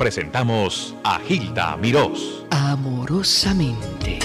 presentamos 0.00 0.94
a 1.04 1.18
Gilda 1.18 1.76
Mirós. 1.76 2.42
Amorosamente. 2.48 4.18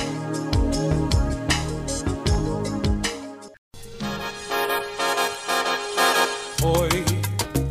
Hoy 6.63 7.03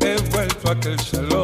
he 0.03 0.17
vuelto 0.31 0.69
a 0.69 0.73
aquel 0.73 1.01
salón 1.01 1.44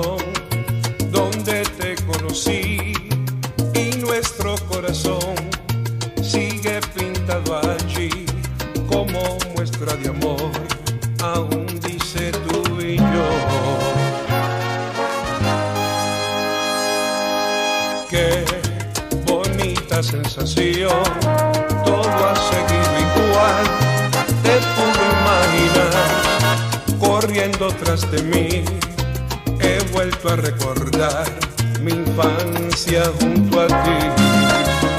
sensación, 20.46 21.02
todo 21.84 22.28
ha 22.28 22.36
seguido 22.36 22.92
igual, 23.06 23.64
te 24.42 24.56
pude 24.74 25.04
imaginar 25.20 26.98
corriendo 26.98 27.68
tras 27.82 28.10
de 28.10 28.22
mí. 28.22 28.64
He 29.60 29.78
vuelto 29.92 30.30
a 30.30 30.36
recordar 30.36 31.26
mi 31.80 31.92
infancia 31.92 33.02
junto 33.20 33.60
a 33.60 33.66
ti. 33.66 34.89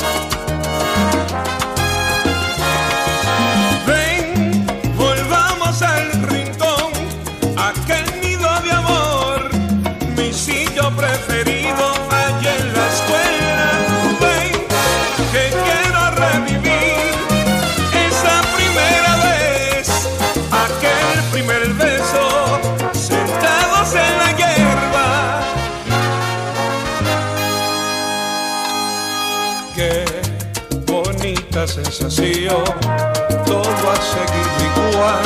Bonita 31.52 31.68
sensación, 31.68 32.64
todo 33.46 33.92
ha 33.92 33.96
seguido 34.02 34.92
igual, 34.94 35.24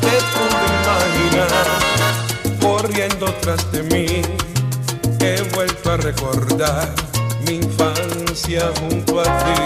te 0.00 0.14
pude 0.34 0.66
imaginar, 0.82 1.66
corriendo 2.60 3.26
tras 3.40 3.72
de 3.72 3.82
mí, 3.84 4.22
he 5.20 5.42
vuelto 5.54 5.92
a 5.92 5.96
recordar 5.96 6.88
mi 7.46 7.56
infancia 7.56 8.70
junto 8.80 9.20
a 9.20 9.24
ti. 9.24 9.60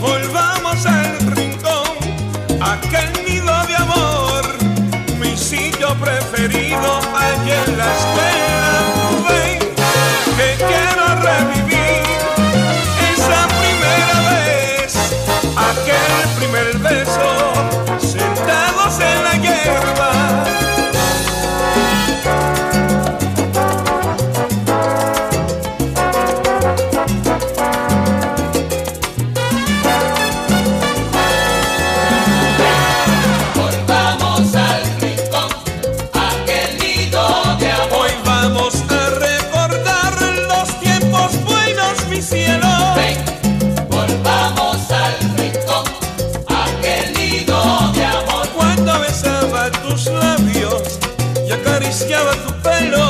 Volvamos 0.00 0.86
al 0.86 1.18
rincón, 1.36 1.98
aquel 2.62 3.12
nido 3.26 3.66
de 3.66 3.76
amor, 3.76 4.44
mi 5.18 5.36
sitio 5.36 5.94
preferido 5.96 7.00
allá 7.14 7.64
en 7.66 7.78
la 7.78 7.92
escuela. 7.92 8.49
Beso, 16.90 17.59
acariciaba 52.80 53.09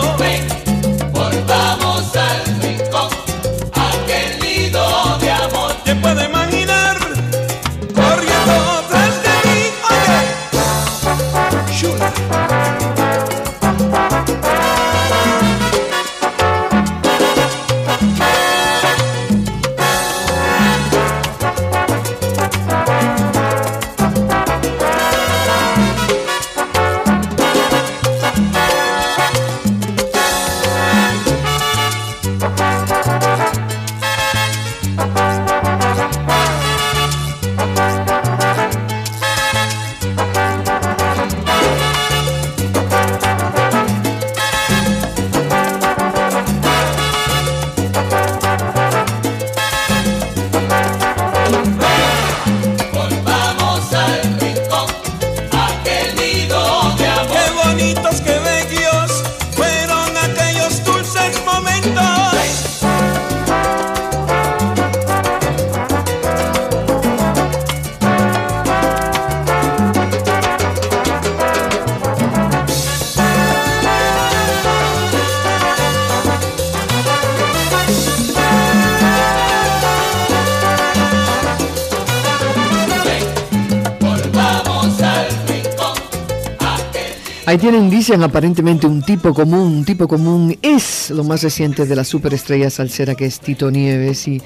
Ahí 87.50 87.59
tienen, 87.59 87.91
dicen 87.91 88.22
aparentemente 88.22 88.87
un 88.87 89.03
tipo 89.03 89.34
común, 89.34 89.78
un 89.78 89.84
tipo 89.84 90.06
común 90.06 90.56
es 90.62 91.11
lo 91.11 91.25
más 91.25 91.43
reciente 91.43 91.84
de 91.84 91.97
la 91.97 92.05
superestrella 92.05 92.71
salsera 92.71 93.16
que 93.16 93.25
es 93.25 93.41
Tito 93.41 93.72
Nieves 93.72 94.28
y 94.28 94.41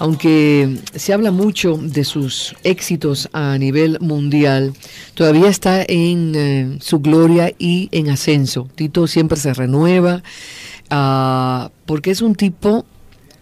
aunque 0.00 0.76
se 0.92 1.12
habla 1.12 1.30
mucho 1.30 1.78
de 1.80 2.02
sus 2.02 2.56
éxitos 2.64 3.28
a 3.32 3.56
nivel 3.58 3.98
mundial, 4.00 4.72
todavía 5.14 5.46
está 5.46 5.84
en 5.86 6.32
eh, 6.34 6.78
su 6.80 6.98
gloria 6.98 7.52
y 7.60 7.90
en 7.92 8.10
ascenso. 8.10 8.68
Tito 8.74 9.06
siempre 9.06 9.38
se 9.38 9.54
renueva 9.54 10.24
ah, 10.90 11.70
porque 11.86 12.10
es 12.10 12.22
un 12.22 12.34
tipo 12.34 12.84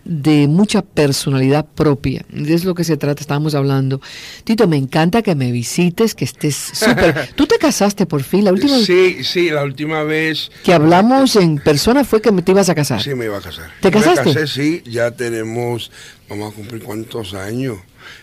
de 0.08 0.46
mucha 0.46 0.82
personalidad 0.82 1.66
propia. 1.66 2.24
De 2.30 2.44
eso 2.44 2.54
es 2.54 2.64
lo 2.64 2.74
que 2.74 2.84
se 2.84 2.96
trata, 2.96 3.20
estábamos 3.20 3.54
hablando. 3.54 4.00
Tito, 4.44 4.68
me 4.68 4.76
encanta 4.76 5.22
que 5.22 5.34
me 5.34 5.50
visites, 5.50 6.14
que 6.14 6.24
estés 6.24 6.54
súper... 6.54 7.30
Tú 7.34 7.46
te 7.46 7.58
casaste 7.58 8.06
por 8.06 8.22
fin, 8.22 8.44
la 8.44 8.52
última 8.52 8.76
vez 8.76 8.86
Sí, 8.86 9.24
sí, 9.24 9.50
la 9.50 9.64
última 9.64 10.02
vez 10.04 10.50
que 10.62 10.72
hablamos 10.72 11.34
en 11.36 11.58
persona 11.58 12.04
fue 12.04 12.22
que 12.22 12.30
me 12.32 12.42
te 12.42 12.52
ibas 12.52 12.68
a 12.68 12.74
casar. 12.74 13.02
sí 13.02 13.14
me 13.14 13.24
iba 13.24 13.38
a 13.38 13.40
casar. 13.40 13.70
¿Te 13.80 13.88
Me 13.88 13.94
casaste? 14.00 14.32
casé, 14.32 14.46
sí, 14.46 14.82
ya 14.86 15.10
tenemos, 15.10 15.90
vamos 16.28 16.52
a 16.52 16.54
cumplir 16.54 16.82
cuántos 16.82 17.34
años. 17.34 17.78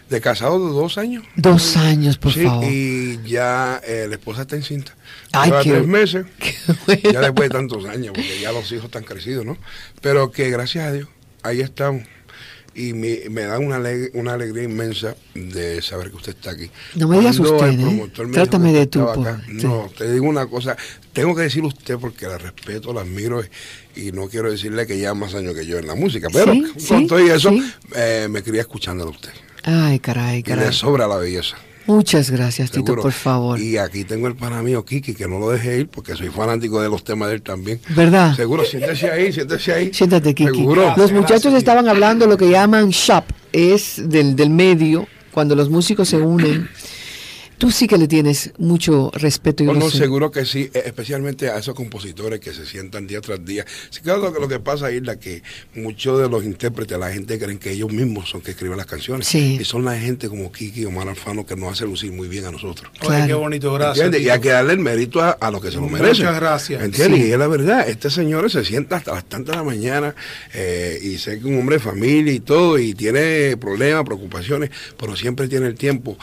De 0.09 0.21
casado 0.21 0.65
de 0.67 0.73
dos 0.73 0.97
años. 0.97 1.25
Dos 1.35 1.75
años, 1.75 2.17
por 2.17 2.31
sí, 2.31 2.45
favor. 2.45 2.63
y 2.71 3.19
ya 3.25 3.81
eh, 3.85 4.05
la 4.07 4.15
esposa 4.15 4.43
está 4.43 4.55
encinta. 4.55 4.95
Ay, 5.33 5.51
qué- 5.63 5.71
tres 5.71 5.87
meses. 5.87 6.25
qué. 6.87 7.11
Ya 7.11 7.19
después 7.19 7.49
de 7.49 7.55
tantos 7.55 7.83
años, 7.85 8.13
porque 8.15 8.39
ya 8.39 8.51
los 8.53 8.71
hijos 8.71 8.85
están 8.85 9.03
crecidos, 9.03 9.45
¿no? 9.45 9.57
Pero 10.01 10.31
que 10.31 10.49
gracias 10.51 10.85
a 10.85 10.91
Dios, 10.93 11.09
ahí 11.43 11.61
estamos. 11.61 12.03
y 12.75 12.93
me, 12.93 13.19
me 13.29 13.43
da 13.43 13.59
una, 13.59 13.75
ale- 13.75 14.09
una 14.15 14.33
alegría 14.33 14.63
inmensa 14.63 15.15
de 15.35 15.79
saber 15.83 16.09
que 16.09 16.15
usted 16.15 16.31
está 16.35 16.49
aquí. 16.51 16.71
No 16.95 17.07
me 17.07 17.19
digas 17.19 17.37
usted, 17.37 17.79
¿eh? 17.79 18.11
Trátame 18.31 18.73
de 18.73 18.87
tú, 18.87 19.05
sí. 19.47 19.67
No, 19.67 19.91
te 19.95 20.11
digo 20.11 20.25
una 20.27 20.47
cosa, 20.47 20.75
tengo 21.13 21.35
que 21.35 21.43
decir 21.43 21.63
usted 21.63 21.97
porque 21.99 22.25
la 22.25 22.39
respeto, 22.39 22.91
la 22.91 23.01
admiro 23.01 23.43
y 23.95 24.11
no 24.11 24.27
quiero 24.27 24.49
decirle 24.49 24.87
que 24.87 24.97
lleva 24.97 25.13
más 25.13 25.35
años 25.35 25.53
que 25.53 25.67
yo 25.67 25.77
en 25.77 25.85
la 25.85 25.93
música, 25.93 26.29
pero 26.33 26.51
Sí, 26.51 26.63
con 26.87 27.01
sí, 27.01 27.07
todo 27.07 27.23
y 27.23 27.29
eso 27.29 27.51
eh, 27.95 28.27
me 28.29 28.41
quería 28.41 28.61
escuchándolo 28.61 29.11
a 29.11 29.13
usted. 29.13 29.29
Ay, 29.65 29.99
caray, 29.99 30.39
Y 30.39 30.43
caray. 30.43 30.65
le 30.67 30.73
sobra 30.73 31.07
la 31.07 31.17
belleza. 31.17 31.57
Muchas 31.85 32.31
gracias, 32.31 32.71
Tito, 32.71 32.95
por 32.95 33.11
favor. 33.11 33.59
Y 33.59 33.77
aquí 33.77 34.03
tengo 34.05 34.27
el 34.27 34.35
pana 34.35 34.61
mío, 34.63 34.85
Kiki, 34.85 35.13
que 35.13 35.27
no 35.27 35.39
lo 35.39 35.49
dejé 35.49 35.79
ir 35.79 35.87
porque 35.89 36.15
soy 36.15 36.29
fanático 36.29 36.81
de 36.81 36.89
los 36.89 37.03
temas 37.03 37.29
de 37.29 37.35
él 37.35 37.41
también. 37.41 37.79
¿Verdad? 37.89 38.35
Seguro, 38.35 38.63
siéntese 38.63 39.11
ahí, 39.11 39.33
siéntese 39.33 39.73
ahí. 39.73 39.93
Siéntate, 39.93 40.33
Kiki. 40.33 40.49
Seguro. 40.49 40.93
Los 40.95 41.11
muchachos 41.11 41.53
estaban 41.53 41.87
hablando 41.89 42.25
lo 42.25 42.37
que 42.37 42.49
llaman 42.49 42.89
shop, 42.89 43.25
es 43.51 44.01
del, 44.03 44.35
del 44.35 44.49
medio, 44.49 45.07
cuando 45.31 45.55
los 45.55 45.69
músicos 45.69 46.07
se 46.09 46.17
unen. 46.17 46.69
Tú 47.63 47.71
sí 47.71 47.87
que 47.87 47.97
le 47.97 48.09
tienes 48.09 48.51
mucho 48.57 49.09
respeto 49.13 49.63
y 49.63 49.67
No, 49.67 49.73
no, 49.73 49.79
gozo. 49.85 49.97
seguro 49.97 50.29
que 50.31 50.45
sí, 50.45 50.69
eh, 50.73 50.83
especialmente 50.85 51.49
a 51.49 51.57
esos 51.59 51.73
compositores 51.73 52.41
que 52.41 52.51
se 52.53 52.65
sientan 52.65 53.07
día 53.07 53.21
tras 53.21 53.45
día. 53.45 53.65
Sí, 53.89 54.01
claro, 54.01 54.21
lo, 54.21 54.33
que- 54.33 54.39
lo 54.41 54.47
que 54.49 54.59
pasa 54.59 54.91
es 54.91 55.01
que 55.21 55.41
muchos 55.73 56.19
de 56.19 56.27
los 56.27 56.43
intérpretes, 56.43 56.99
la 56.99 57.09
gente 57.13 57.39
creen 57.39 57.57
que 57.59 57.71
ellos 57.71 57.89
mismos 57.89 58.27
son 58.27 58.41
que 58.41 58.51
escriben 58.51 58.75
las 58.75 58.85
canciones. 58.85 59.27
Sí. 59.27 59.59
Y 59.61 59.63
son 59.63 59.85
la 59.85 59.97
gente 59.97 60.27
como 60.27 60.51
Kiki 60.51 60.81
y 60.81 60.85
Omar 60.85 61.07
Alfano 61.07 61.45
que 61.45 61.55
nos 61.55 61.71
hace 61.71 61.85
lucir 61.85 62.11
muy 62.11 62.27
bien 62.27 62.43
a 62.45 62.51
nosotros. 62.51 62.91
Oye, 62.99 63.07
Claro. 63.07 63.27
qué 63.27 63.33
bonito, 63.33 63.73
gracias. 63.73 64.07
¿Entiendes? 64.07 64.27
Y 64.27 64.29
hay 64.29 64.41
que 64.41 64.49
darle 64.49 64.73
el 64.73 64.79
mérito 64.79 65.21
a, 65.21 65.31
a 65.31 65.49
los 65.49 65.61
que 65.61 65.69
se 65.69 65.75
lo 65.75 65.83
Muchas 65.83 66.01
merecen. 66.01 66.25
gracias. 66.35 66.83
¿Entiendes? 66.83 67.21
Sí. 67.21 67.27
Y 67.27 67.31
es 67.31 67.39
la 67.39 67.47
verdad, 67.47 67.87
este 67.87 68.09
señor 68.09 68.51
se 68.51 68.65
sienta 68.65 68.97
hasta 68.97 69.13
las 69.13 69.23
tantas 69.23 69.53
de 69.53 69.57
la 69.59 69.63
mañana 69.63 70.15
eh, 70.53 70.99
y 71.01 71.17
sé 71.17 71.31
que 71.35 71.37
es 71.39 71.45
un 71.45 71.59
hombre 71.59 71.77
de 71.77 71.79
familia 71.81 72.33
y 72.33 72.41
todo, 72.41 72.77
y 72.77 72.93
tiene 72.93 73.55
problemas, 73.55 74.03
preocupaciones, 74.03 74.69
pero 74.99 75.15
siempre 75.15 75.47
tiene 75.47 75.67
el 75.67 75.75
tiempo 75.75 76.17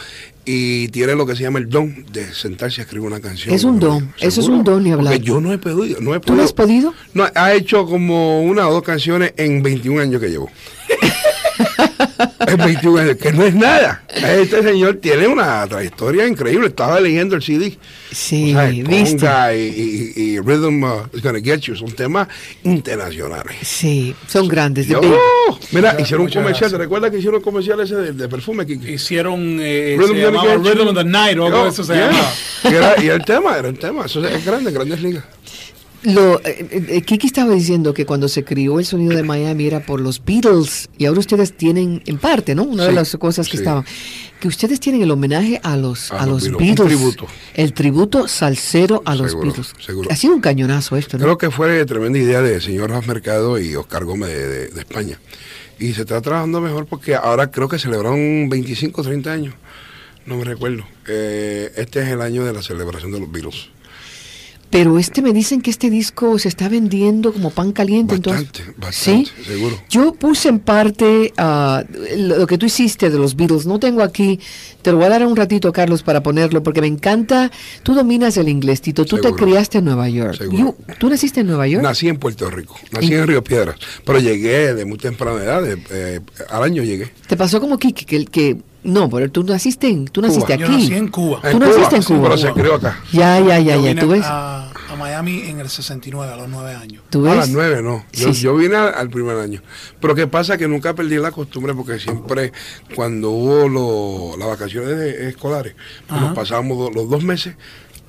y 0.45 0.89
tiene 0.89 1.15
lo 1.15 1.27
que 1.27 1.37
se 1.37 1.43
llama 1.43 1.59
el 1.59 1.69
don 1.69 2.07
de 2.13 2.33
sentarse 2.33 2.81
a 2.81 2.85
escribir 2.85 3.07
una 3.07 3.21
canción. 3.21 3.55
Es 3.55 3.65
un 3.65 3.79
don, 3.79 4.13
eso 4.21 4.41
es 4.41 4.49
un 4.49 4.65
don 4.65 4.83
ni 4.83 4.93
hablar. 4.93 5.15
Porque 5.15 5.27
yo 5.27 5.41
no 5.41 5.53
he 5.53 5.59
podido. 5.59 6.01
No 6.01 6.15
he 6.15 6.21
¿Tú 6.21 6.35
no 6.35 6.43
has 6.43 6.53
podido? 6.53 6.95
No, 7.15 7.27
ha 7.35 7.53
hecho 7.55 7.87
como 7.87 8.43
una 8.43 8.69
o 8.69 8.73
dos 8.73 8.83
canciones 8.83 9.35
en 9.37 9.63
21 9.63 10.01
años 10.01 10.21
que 10.21 10.29
llevo. 10.29 10.51
En 12.47 12.57
21 12.57 12.99
años, 13.01 13.17
que 13.17 13.33
no 13.33 13.45
es 13.45 13.55
nada. 13.55 14.03
Este 14.15 14.63
señor 14.63 14.97
tiene 14.97 15.27
una 15.27 15.67
trayectoria 15.67 16.27
increíble. 16.27 16.69
Estaba 16.69 17.01
leyendo 17.01 17.37
el 17.37 17.43
CD. 17.43 17.79
Sí, 18.13 18.53
O 18.55 18.59
sea, 18.59 18.69
viste. 18.69 19.27
Y, 19.57 20.13
y- 20.17 20.23
y 20.35 20.39
Rhythm 20.41 20.83
uh, 20.83 21.03
is 21.13 21.23
Gonna 21.23 21.41
Get 21.41 21.61
You 21.61 21.77
son 21.77 21.93
temas 21.93 22.29
internacionales. 22.65 23.57
Sí, 23.63 24.15
son 24.27 24.49
grandes. 24.49 24.89
de 24.89 24.95
Yo- 24.95 25.01
Baby. 25.01 25.15
mira, 25.73 25.91
Muchas- 25.93 26.01
hicieron 26.07 26.27
un 26.27 26.33
comercial. 26.33 26.71
¿Te 26.71 26.79
recuerdas 26.79 27.11
que 27.11 27.19
hicieron 27.19 27.37
un 27.39 27.43
comercial 27.45 27.81
ese 27.81 27.95
de, 27.97 28.13
de 28.13 28.29
perfume? 28.29 28.67
Kiki? 28.67 28.93
Hicieron, 28.93 29.59
eh, 29.61 29.97
Rhythm 29.99 30.15
se 30.15 30.23
llamaba. 30.23 30.55
Rhythm 30.57 30.89
of 30.89 30.95
the 30.95 31.05
Night 31.05 31.39
o 31.39 31.47
algo 31.47 31.65
de 31.65 31.69
eso 31.71 31.85
se 31.85 31.95
yeah. 31.95 32.11
Y, 32.65 32.75
era- 32.75 33.03
y 33.03 33.09
el 33.09 33.25
tema, 33.25 33.57
era 33.59 33.69
el 33.69 33.79
tema. 33.79 34.07
Eso 34.07 34.27
es 34.27 34.45
grande, 34.45 34.71
grandes 34.73 35.01
ligas. 35.03 35.25
Lo, 36.03 36.41
eh, 36.41 36.67
eh, 36.71 36.87
eh, 36.89 37.03
Kiki 37.03 37.27
estaba 37.27 37.53
diciendo 37.53 37.93
que 37.93 38.07
cuando 38.07 38.27
se 38.29 38.43
crió 38.43 38.79
el 38.79 38.87
sonido 38.87 39.15
de 39.15 39.23
Miami 39.23 39.67
era 39.67 39.81
por 39.85 40.01
los 40.01 40.25
Beatles 40.25 40.89
y 40.97 41.05
ahora 41.05 41.21
ustedes 41.21 41.53
tienen, 41.55 42.03
en 42.07 42.17
parte, 42.17 42.55
¿no? 42.55 42.63
Una 42.63 42.85
de 42.87 42.93
las 42.93 43.15
cosas 43.19 43.47
que 43.49 43.53
sí. 43.53 43.59
estaban, 43.59 43.85
que 44.41 44.49
ustedes 44.49 44.81
tienen 44.81 45.03
el 45.03 45.11
homenaje 45.11 45.61
a 45.63 45.77
los, 45.77 46.11
A 46.11 46.21
a 46.23 46.27
los 46.27 46.49
los 46.49 46.59
Beatles, 46.59 46.81
un 46.81 46.87
Beatles. 46.87 46.89
tributo. 47.17 47.27
El 47.55 47.73
tributo 47.75 48.29
salsero 48.29 49.03
a 49.05 49.15
los 49.15 49.35
Beatles. 49.39 49.75
seguro. 49.85 50.09
Ha 50.11 50.17
sido 50.17 50.35
un 50.35 50.41
cañonazo 50.41 50.97
esto, 50.97 51.19
¿no? 51.19 51.25
Creo 51.25 51.37
que 51.39 51.51
fue 51.51 51.85
tremenda 51.85 52.19
idea 52.19 52.41
de 52.41 52.61
señor 52.63 52.91
Ras 52.91 53.07
Mercado 53.07 53.59
y 53.61 53.77
Oscar 53.77 54.05
Gómez 54.07 54.31
de, 54.31 54.49
de- 54.49 54.69
de 54.69 54.81
España. 54.81 55.21
Y 55.79 55.93
se 55.93 56.03
está 56.03 56.21
trabajando 56.23 56.61
mejor 56.63 56.87
porque 56.87 57.15
ahora 57.15 57.51
creo 57.51 57.69
que 57.69 57.79
celebraron 57.79 58.49
25 58.49 59.01
o 59.01 59.05
30 59.05 59.33
años. 59.33 59.55
No 60.27 60.37
me 60.37 60.45
recuerdo. 60.45 60.85
Eh, 61.09 61.73
este 61.77 62.03
es 62.03 62.09
el 62.09 62.21
año 62.23 62.45
de 62.45 62.53
la 62.53 62.63
celebración 62.63 63.13
de 63.13 63.21
los 63.21 63.31
Beatles. 63.33 63.69
Pero 64.71 64.99
este 65.01 65.21
me 65.21 65.33
dicen 65.33 65.61
que 65.63 65.71
este 65.71 65.91
disco 65.91 66.39
se 66.39 66.47
está 66.49 66.69
vendiendo 66.69 67.33
como 67.33 67.51
pan 67.51 67.73
caliente. 67.73 68.15
Bastante, 68.17 68.63
entonces, 68.63 68.77
bastante, 68.79 69.31
¿sí? 69.43 69.45
seguro. 69.45 69.77
Yo 69.91 70.15
puse 70.15 70.49
en 70.49 70.61
parte 70.61 71.33
ah, 71.39 71.83
lo 72.17 72.47
que 72.47 72.57
tú 72.57 72.67
hiciste 72.67 73.11
de 73.11 73.19
los 73.19 73.35
Beatles. 73.35 73.67
No 73.67 73.81
tengo 73.81 74.01
aquí, 74.03 74.39
te 74.83 74.93
lo 74.93 74.99
voy 74.99 75.07
a 75.07 75.09
dar 75.09 75.27
un 75.27 75.35
ratito, 75.35 75.73
Carlos, 75.73 76.05
para 76.05 76.23
ponerlo, 76.23 76.63
porque 76.63 76.81
me 76.81 76.87
encanta. 76.87 77.51
Tú 77.83 77.95
dominas 77.95 78.37
el 78.37 78.49
inglés, 78.49 78.81
Tito. 78.81 79.05
Tú 79.05 79.19
te 79.19 79.33
criaste 79.33 79.79
en 79.79 79.87
Nueva 79.87 80.09
York. 80.09 80.37
Seguro. 80.39 80.59
You- 80.59 80.95
¿Tú 80.99 81.11
naciste 81.11 81.41
en 81.41 81.49
Nueva 81.49 81.67
York? 81.67 81.83
Nací 81.83 82.09
en 82.09 82.19
Puerto 82.19 82.49
Rico, 82.49 82.77
nací 82.93 83.13
en 83.13 83.27
Río 83.27 83.43
Piedras, 83.43 83.75
pero 84.07 84.21
llegué 84.21 84.73
de 84.75 84.85
muy 84.85 84.99
temprana 84.99 85.43
edad, 85.43 85.63
de- 85.63 85.83
eh, 85.91 86.21
al 86.49 86.63
año 86.63 86.85
llegué. 86.85 87.11
Te 87.27 87.37
pasó 87.37 87.61
como 87.61 87.77
Kiki, 87.77 88.05
que, 88.05 88.25
que 88.25 88.57
no, 88.83 89.11
pero 89.11 89.31
tú 89.31 89.45
naciste 89.45 89.89
en, 89.89 90.07
tú 90.07 90.23
naciste 90.23 90.57
Yo 90.59 90.67
aquí. 90.67 90.75
nací 90.77 90.95
en 90.95 91.09
Cuba. 91.09 91.41
Tú 91.51 91.59
naciste 91.59 91.97
en 91.97 92.03
Cuba. 92.03 92.23
Pero 92.23 92.39
se 92.39 92.53
crió 92.53 92.75
acá. 92.77 92.99
Ya, 93.13 93.39
ya, 93.41 93.59
ya, 93.59 93.77
Yo 93.77 93.83
ya. 93.83 93.89
vine 93.89 94.01
¿Tú 94.01 94.09
ves? 94.09 94.23
A, 94.25 94.71
a 94.71 94.97
Miami 94.97 95.43
en 95.43 95.61
el 95.61 95.69
69, 95.69 96.33
a 96.33 96.37
los 96.37 96.49
9 96.49 96.75
años. 96.75 97.03
¿Tú 97.11 97.21
A 97.27 97.31
ves? 97.31 97.37
las 97.39 97.51
nueve 97.51 97.83
no. 97.83 98.05
Yo, 98.13 98.29
Sí, 98.29 98.35
sí. 98.35 98.43
yo 98.43 98.57
vine 98.57 98.77
al, 98.77 98.95
al 98.95 99.11
primer 99.11 99.37
año. 99.39 99.63
Pero 100.01 100.15
qué 100.15 100.27
pasa 100.27 100.57
que 100.59 100.67
nunca 100.69 100.95
perdí 100.95 101.17
la 101.17 101.31
costumbre 101.31 101.75
porque 101.75 101.99
siempre 101.99 102.53
cuando 102.95 103.31
hubo 103.31 103.69
lo- 103.69 104.37
las 104.39 104.49
vacaciones 104.49 104.97
de- 104.97 105.29
escolares, 105.29 105.75
pues 106.09 106.21
nos 106.21 106.35
pasábamos 106.35 106.79
do- 106.79 106.91
los 106.91 107.09
dos 107.11 107.23
meses, 107.23 107.55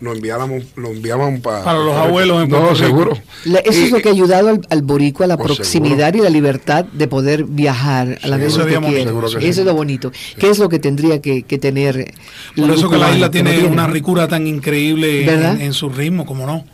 nos 0.01 0.15
enviábamos, 0.15 0.63
nos 0.75 0.92
enviaban 0.92 1.42
pa- 1.42 1.63
Para 1.63 1.80
los 1.80 1.95
abuelos 1.95 2.44
en 2.44 2.50
No, 2.50 2.59
Puerto 2.59 2.75
seguro. 2.75 3.18
La- 3.45 3.59
eso 3.59 3.80
Y- 3.80 3.83
es 3.86 3.92
lo 3.92 4.01
que 4.01 4.09
ha 4.09 4.12
ayudado 4.12 4.50
al, 4.50 4.62
al 4.69 4.81
boricua, 4.81 5.27
la 5.27 5.38
Pues 5.38 5.53
proximidad 5.56 6.13
y 6.15 6.19
la 6.21 6.30
libertad 6.30 6.86
de 6.86 7.07
poder 7.07 7.45
viajar 7.45 8.18
a 8.21 8.27
la 8.27 8.36
Sí, 8.38 8.42
vez 8.44 8.53
eso 8.53 8.65
que 8.65 8.75
Eso 9.01 9.39
sí. 9.39 9.48
es 9.48 9.57
lo 9.65 9.74
bonito. 9.75 10.12
¿Qué 10.38 10.50
es 10.50 10.59
lo 10.59 10.68
que 10.69 10.80
tendría 10.80 11.21
que, 11.21 11.44
que 11.44 11.57
tener? 11.57 12.13
Por 12.56 12.71
eso 12.71 12.89
que 12.89 12.98
la 12.98 13.12
isla 13.13 13.31
tiene 13.31 13.53
tiene? 13.53 13.68
una 13.69 13.88
ricura 13.88 14.27
tan 14.27 14.48
increíble 14.48 15.25
¿Verdad? 15.25 15.56
en, 15.56 15.62
en 15.62 15.74
su 15.74 15.89
ritmo, 15.89 16.25
como 16.25 16.45
no. 16.45 16.65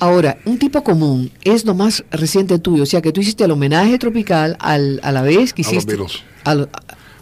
Ahora, 0.00 0.38
un 0.44 0.58
tipo 0.58 0.84
común 0.84 1.30
es 1.42 1.64
lo 1.64 1.74
más 1.74 2.04
reciente 2.10 2.58
tuyo, 2.58 2.84
o 2.84 2.86
sea 2.86 3.00
que 3.02 3.10
tú 3.12 3.20
hiciste 3.20 3.44
el 3.44 3.50
homenaje 3.50 3.98
tropical 3.98 4.56
al, 4.60 5.00
a 5.02 5.10
la 5.12 5.22
vez 5.22 5.52
que 5.52 5.62
A 5.62 5.64
los 5.64 5.72
hiciste. 5.72 5.96
A 6.44 6.54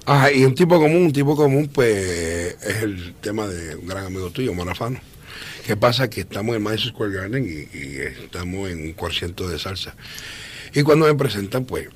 Ajá, 0.07 0.33
y 0.33 0.45
un 0.45 0.55
tipo 0.55 0.79
común, 0.79 1.03
un 1.03 1.13
tipo 1.13 1.37
común, 1.37 1.69
pues 1.73 2.57
es 2.63 2.83
el 2.83 3.15
tema 3.21 3.47
de 3.47 3.77
un 3.77 3.87
gran 3.87 4.07
amigo 4.07 4.31
tuyo, 4.31 4.55
Manafano. 4.55 5.01
¿Qué 5.67 5.77
pasa? 5.77 6.09
Que 6.09 6.21
estamos 6.21 6.55
en 6.55 6.63
Madison 6.63 6.93
Square 6.93 7.13
Garden 7.13 7.45
y, 7.45 7.77
y 7.77 7.97
estamos 7.99 8.71
en 8.71 8.83
un 8.83 8.93
concierto 8.93 9.49
de 9.49 9.59
salsa. 9.59 9.97
Y 10.75 10.83
cuando 10.83 11.07
me 11.07 11.15
presentan, 11.15 11.65
pues 11.65 11.89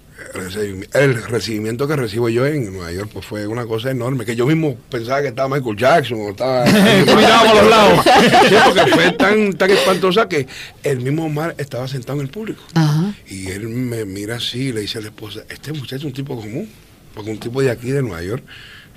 el 0.94 1.22
recibimiento 1.24 1.88
que 1.88 1.96
recibo 1.96 2.28
yo 2.28 2.46
en 2.46 2.72
Nueva 2.72 2.92
York 2.92 3.10
pues 3.12 3.26
fue 3.26 3.46
una 3.46 3.66
cosa 3.66 3.90
enorme, 3.90 4.24
que 4.24 4.36
yo 4.36 4.46
mismo 4.46 4.76
pensaba 4.90 5.22
que 5.22 5.28
estaba 5.28 5.48
Michael 5.48 5.76
Jackson 5.76 6.18
o 6.20 6.30
estaba... 6.30 6.64
Miraba 6.66 7.44
por 7.44 7.62
los 7.62 7.70
lados. 7.70 8.04
Sí, 8.48 8.54
porque 8.64 8.90
fue 8.90 9.12
tan, 9.12 9.52
tan 9.54 9.70
espantosa 9.70 10.28
que 10.28 10.46
el 10.82 11.00
mismo 11.00 11.26
Omar 11.26 11.54
estaba 11.58 11.88
sentado 11.88 12.20
en 12.20 12.26
el 12.26 12.30
público. 12.30 12.62
Ajá. 12.74 13.14
Y 13.28 13.48
él 13.48 13.68
me 13.68 14.04
mira 14.04 14.36
así 14.36 14.68
y 14.68 14.72
le 14.72 14.82
dice 14.82 14.98
a 14.98 15.02
la 15.02 15.08
esposa, 15.08 15.42
este 15.48 15.72
muchacho 15.72 15.96
es 15.96 16.04
un 16.04 16.12
tipo 16.12 16.36
común, 16.36 16.68
porque 17.14 17.30
un 17.30 17.38
tipo 17.38 17.60
de 17.62 17.70
aquí 17.70 17.90
de 17.90 18.02
Nueva 18.02 18.22
York, 18.22 18.44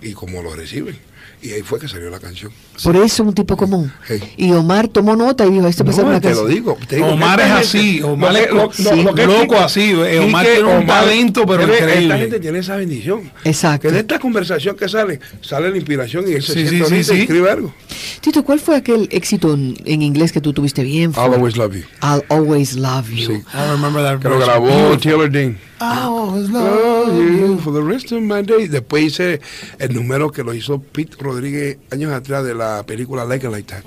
y 0.02 0.14
como 0.14 0.42
lo 0.44 0.56
reciben. 0.56 0.98
Y 1.42 1.52
ahí 1.52 1.62
fue 1.62 1.78
que 1.78 1.90
salió 1.90 2.10
la 2.10 2.22
canción. 2.22 2.54
Por 2.82 2.96
eso 2.96 3.22
un 3.22 3.34
tipo 3.34 3.58
común. 3.58 3.92
Sí. 4.08 4.16
Y 4.38 4.52
Omar 4.54 4.88
tomó 4.88 5.14
nota 5.14 5.46
y 5.46 5.52
dijo, 5.52 5.68
esto 5.68 5.84
va 5.84 5.90
a 5.92 5.94
ser 5.94 6.06
No, 6.06 6.12
una 6.12 6.22
te 6.22 6.30
lo 6.30 6.36
canción. 6.38 6.56
digo. 6.56 6.78
te 6.88 6.96
digo 6.96 7.08
Omar 7.10 7.40
es 7.42 7.52
así, 7.52 8.02
Omar 8.02 8.32
lo 8.32 8.40
es 8.40 8.50
lo- 8.80 8.96
lo- 8.96 9.04
lo 9.04 9.14
que 9.14 9.26
loco 9.28 9.58
así, 9.60 9.94
Omar 9.94 10.46
tiene 10.46 10.64
un 10.78 10.86
talento, 10.88 11.46
pero 11.46 11.66
tiene- 11.66 11.76
increíble. 11.80 12.04
Esta 12.06 12.18
gente 12.18 12.40
tiene 12.40 12.60
esa 12.60 12.78
bendición. 12.78 13.30
Exacto. 13.44 13.90
Que 13.90 13.94
de 13.94 14.00
esta 14.00 14.20
conversación 14.20 14.78
que 14.78 14.88
sale, 14.88 15.20
sale 15.42 15.70
la 15.70 15.76
inspiración 15.76 16.26
y 16.30 16.32
él 16.32 16.42
se 16.44 16.54
Sí, 16.54 16.66
siente 16.68 16.70
sí, 16.70 16.76
sí, 16.78 16.82
ahorita 16.94 17.14
y 17.14 17.16
sí. 17.18 17.22
escribe 17.24 17.50
algo. 17.52 17.74
Tito, 18.22 18.44
¿cuál 18.46 18.62
fue 18.62 18.78
aquel 18.78 19.10
éxito 19.12 19.54
en, 19.54 19.76
en 19.84 20.02
inglés 20.02 20.32
que 20.32 20.40
tú 20.40 20.54
tuviste 20.54 20.82
bien? 20.84 21.12
I'll 21.12 21.34
always 21.34 21.58
love 21.58 21.76
you. 21.76 21.84
I'll 22.02 22.24
always 22.30 22.76
love 22.78 23.10
you. 23.10 23.28
Sí. 23.28 23.34
I 23.54 23.72
remember 23.72 24.02
that 24.02 24.20
Que 24.20 24.30
lo 24.30 24.40
grabó 24.40 24.98
Taylor 24.98 25.30
Dean. 25.30 25.58
I 25.84 26.04
always 26.06 26.50
Love 26.50 27.08
love 27.08 27.16
you 27.18 27.48
you. 27.48 27.58
for 27.60 27.74
the 27.74 27.82
rest 27.82 28.12
of 28.12 28.22
my 28.22 28.42
days. 28.42 28.72
Después 28.72 29.04
hice 29.06 29.42
el 29.80 29.94
número 29.94 30.32
que 30.32 30.44
lo 30.44 30.54
hizo 30.54 30.80
Pete 30.82 31.18
Rodríguez 31.20 31.78
años 31.92 32.12
atrás 32.14 32.44
de 32.46 32.56
la 32.56 32.84
película 32.86 33.26
Like 33.26 33.46
It 33.48 33.52
Like 33.52 33.74
That. 33.74 33.84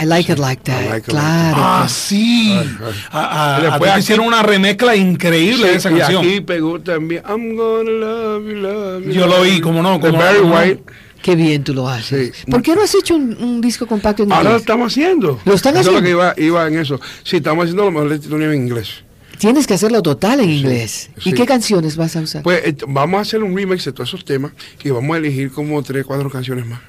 I 0.00 0.04
like 0.06 0.30
it 0.30 0.38
like 0.38 0.62
that. 0.64 0.88
Like 0.88 1.10
claro. 1.10 1.56
Ah, 1.58 1.86
sí. 1.88 2.52
Ay, 2.56 2.76
ay. 2.80 2.94
A, 3.10 3.56
a- 3.56 3.60
Y 3.60 3.66
a 3.66 3.70
después 3.70 3.90
aquí- 3.90 4.00
hicieron 4.00 4.26
una 4.26 4.42
remezcla 4.44 4.94
increíble 4.94 5.66
de 5.70 5.74
esa 5.74 5.88
Sí, 5.88 5.96
y 5.96 5.98
canción. 5.98 6.24
aquí 6.24 6.40
pegó 6.42 6.80
también 6.80 7.22
I'm 7.28 7.56
gonna 7.56 7.90
love 7.90 8.44
you, 8.46 8.54
love 8.54 9.04
you. 9.06 9.10
Yo 9.10 9.26
lo 9.26 9.42
vi, 9.42 9.60
cómo 9.60 9.82
no, 9.82 9.98
no, 9.98 10.12
Barry. 10.12 10.38
White. 10.40 10.82
Qué 11.20 11.34
bien 11.34 11.64
tú 11.64 11.74
lo 11.74 11.88
haces. 11.88 12.36
Sí. 12.36 12.48
¿Por 12.48 12.62
qué 12.62 12.76
no 12.76 12.82
has 12.82 12.94
hecho 12.94 13.16
un, 13.16 13.36
un 13.42 13.60
disco 13.60 13.88
compacto 13.88 14.22
en 14.22 14.30
Ahora 14.30 14.44
lo 14.44 14.50
inglés? 14.50 14.62
estamos 14.62 14.92
haciendo. 14.92 15.40
¿Lo 15.44 15.54
están 15.54 15.76
Eso 15.76 15.90
haciendo? 15.90 15.98
es 15.98 16.02
lo 16.02 16.04
que 16.04 16.10
iba, 16.44 16.60
iba 16.60 16.68
en 16.68 16.78
eso. 16.78 17.00
Sí, 17.24 17.38
estamos 17.38 17.64
haciendo 17.64 17.84
lo 17.86 17.90
mejor 17.90 18.16
de 18.16 18.44
en 18.46 18.54
inglés. 18.54 19.02
Tienes 19.38 19.66
que 19.66 19.74
hacerlo 19.74 20.02
total 20.02 20.40
en 20.40 20.50
inglés. 20.50 21.10
¿Y 21.18 21.22
sí. 21.22 21.32
qué 21.32 21.46
canciones 21.46 21.96
vas 21.96 22.16
a 22.16 22.20
usar? 22.20 22.42
Pues 22.42 22.60
eh, 22.64 22.76
vamos 22.88 23.18
a 23.18 23.22
hacer 23.22 23.42
un 23.42 23.56
remix 23.56 23.84
de 23.84 23.92
todos 23.92 24.10
esos 24.10 24.24
temas 24.24 24.52
y 24.82 24.90
vamos 24.90 25.14
a 25.14 25.18
elegir 25.18 25.52
como 25.52 25.82
tres, 25.82 26.04
cuatro 26.04 26.28
canciones 26.30 26.66
más. 26.66 26.80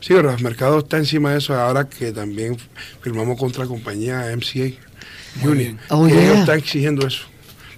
Sí, 0.00 0.12
el 0.12 0.42
mercado 0.42 0.80
está 0.80 0.98
encima 0.98 1.32
de 1.32 1.38
eso 1.38 1.54
ahora 1.54 1.88
que 1.88 2.12
también 2.12 2.58
firmamos 3.00 3.38
contra 3.38 3.64
la 3.64 3.68
compañía 3.68 4.26
MCA 4.36 4.74
Union. 5.42 5.78
Oh, 5.88 6.06
yeah. 6.06 6.22
ellos 6.22 6.38
están 6.40 6.58
exigiendo 6.58 7.06
eso. 7.06 7.24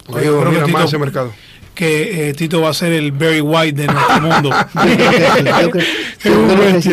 Porque 0.04 0.23
Oye, 0.23 0.28
ellos 0.28 0.38
pero 0.40 0.50
dominan 0.50 0.73
más 0.73 0.85
ese 0.87 0.99
mercado. 0.99 1.32
Que 1.76 2.30
eh, 2.30 2.35
Tito 2.35 2.61
va 2.61 2.71
a 2.71 2.75
ser 2.75 2.92
el 2.92 3.12
Barry 3.12 3.40
White 3.40 3.83
de 3.83 3.87
nuestro 3.87 4.21
mundo. 4.23 4.50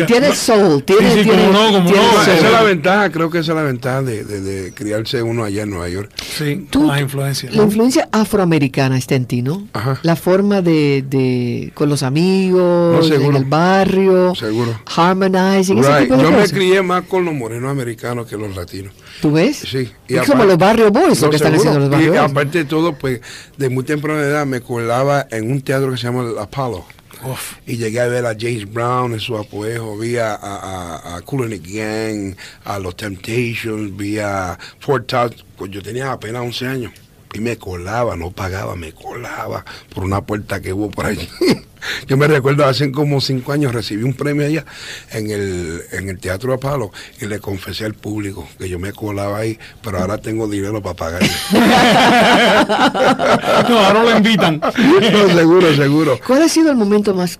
Tiene 0.06 0.34
soul, 0.34 0.82
tiene, 0.84 1.10
Sí, 1.12 1.18
sí, 1.18 1.24
tiene, 1.24 1.48
no, 1.48 1.68
tiene 1.68 1.80
no. 1.80 1.88
soul. 2.12 2.22
Esa 2.22 2.34
es 2.46 2.52
la 2.52 2.62
ventaja, 2.62 3.10
creo 3.10 3.30
que 3.30 3.38
esa 3.38 3.52
es 3.52 3.56
la 3.56 3.62
ventaja 3.62 4.02
de, 4.02 4.24
de- 4.24 4.40
de 4.40 4.72
criarse 4.74 5.22
uno 5.22 5.44
allá 5.44 5.62
en 5.62 5.70
Nueva 5.70 5.88
York. 5.88 6.10
Sí, 6.36 6.66
Tú-. 6.70 6.86
La 6.86 7.00
influencia 7.00 8.08
afroamericana 8.12 8.96
está 8.98 9.14
en 9.14 9.26
ti, 9.26 9.42
¿no? 9.42 9.66
Ajá. 9.72 9.98
La 10.02 10.16
forma 10.16 10.60
de, 10.62 11.04
de 11.08 11.70
con 11.74 11.88
los 11.88 12.02
amigos, 12.02 13.08
No, 13.08 13.14
en 13.14 13.36
el 13.36 13.44
barrio, 13.44 14.34
Seguro. 14.34 14.78
harmonizing, 14.94 15.78
ese 15.78 15.88
Right. 15.88 16.02
tipo 16.10 16.16
de 16.16 16.22
Yo 16.22 16.30
me 16.30 16.48
crié 16.48 16.82
más 16.82 17.02
con 17.04 17.24
los 17.24 17.34
morenos 17.34 17.70
americanos 17.70 18.26
que 18.26 18.36
los 18.36 18.54
latinos. 18.54 18.92
¿Tú 19.20 19.32
ves? 19.32 19.56
Sí. 19.56 19.90
es 20.08 20.22
como 20.28 20.44
los 20.44 20.58
barrio 20.58 20.90
boys 20.90 21.20
lo 21.20 21.26
No, 21.26 21.30
que 21.30 21.36
están 21.36 21.54
haciendo 21.54 21.78
los 21.80 21.88
Y 21.88 21.92
barrio 21.92 22.10
boys. 22.12 22.30
aparte 22.30 22.58
de 22.58 22.64
todo, 22.66 22.92
pues 22.94 23.20
de 23.56 23.68
muy 23.70 23.84
temprana 23.84 24.20
edad 24.22 24.44
me 24.46 24.60
colaba 24.74 25.28
en 25.30 25.52
un 25.52 25.62
teatro 25.62 25.92
que 25.92 25.96
se 25.96 26.04
llama 26.04 26.28
el 26.28 26.36
Apollo. 26.36 26.84
Uf. 27.24 27.58
Y 27.64 27.76
llegué 27.76 28.00
a 28.00 28.08
ver 28.08 28.26
a 28.26 28.34
James 28.38 28.70
Brown 28.70 29.12
en 29.12 29.20
su 29.20 29.36
apogeo, 29.36 29.96
vi 29.96 30.16
a, 30.16 30.34
a, 30.34 31.16
a, 31.16 31.20
Kool 31.22 31.44
and 31.44 31.52
the 31.52 31.58
Gang, 31.58 32.36
a 32.64 32.78
los 32.80 32.96
Temptations, 32.96 33.96
vi 33.96 34.18
a 34.18 34.58
Fort 34.80 35.06
Todd, 35.06 35.32
pues 35.56 35.70
yo 35.70 35.80
tenía 35.80 36.10
apenas 36.10 36.42
11 36.42 36.66
años. 36.66 36.92
Y 37.34 37.40
me 37.40 37.58
colaba, 37.58 38.16
no 38.16 38.30
pagaba, 38.30 38.76
me 38.76 38.92
colaba 38.92 39.64
por 39.92 40.04
una 40.04 40.20
puerta 40.20 40.62
que 40.62 40.72
hubo 40.72 40.88
por 40.88 41.06
allí. 41.06 41.28
yo 42.06 42.16
me 42.16 42.28
recuerdo 42.28 42.64
hace 42.64 42.92
como 42.92 43.20
cinco 43.20 43.50
años 43.50 43.74
recibí 43.74 44.04
un 44.04 44.14
premio 44.14 44.46
allá 44.46 44.64
en 45.10 45.32
el, 45.32 45.82
en 45.90 46.08
el 46.08 46.20
Teatro 46.20 46.52
Apalo 46.52 46.92
y 47.20 47.26
le 47.26 47.40
confesé 47.40 47.86
al 47.86 47.94
público 47.94 48.48
que 48.56 48.68
yo 48.68 48.78
me 48.78 48.92
colaba 48.92 49.38
ahí, 49.38 49.58
pero 49.82 49.98
ahora 49.98 50.18
tengo 50.18 50.46
dinero 50.46 50.80
para 50.80 50.94
pagarle. 50.94 51.30
No, 53.68 53.78
ahora 53.78 54.04
lo 54.04 54.16
invitan. 54.16 54.60
no, 54.60 55.34
seguro, 55.34 55.74
seguro. 55.74 56.20
¿Cuál 56.26 56.42
ha 56.42 56.48
sido 56.48 56.70
el 56.70 56.76
momento 56.76 57.14
más 57.14 57.38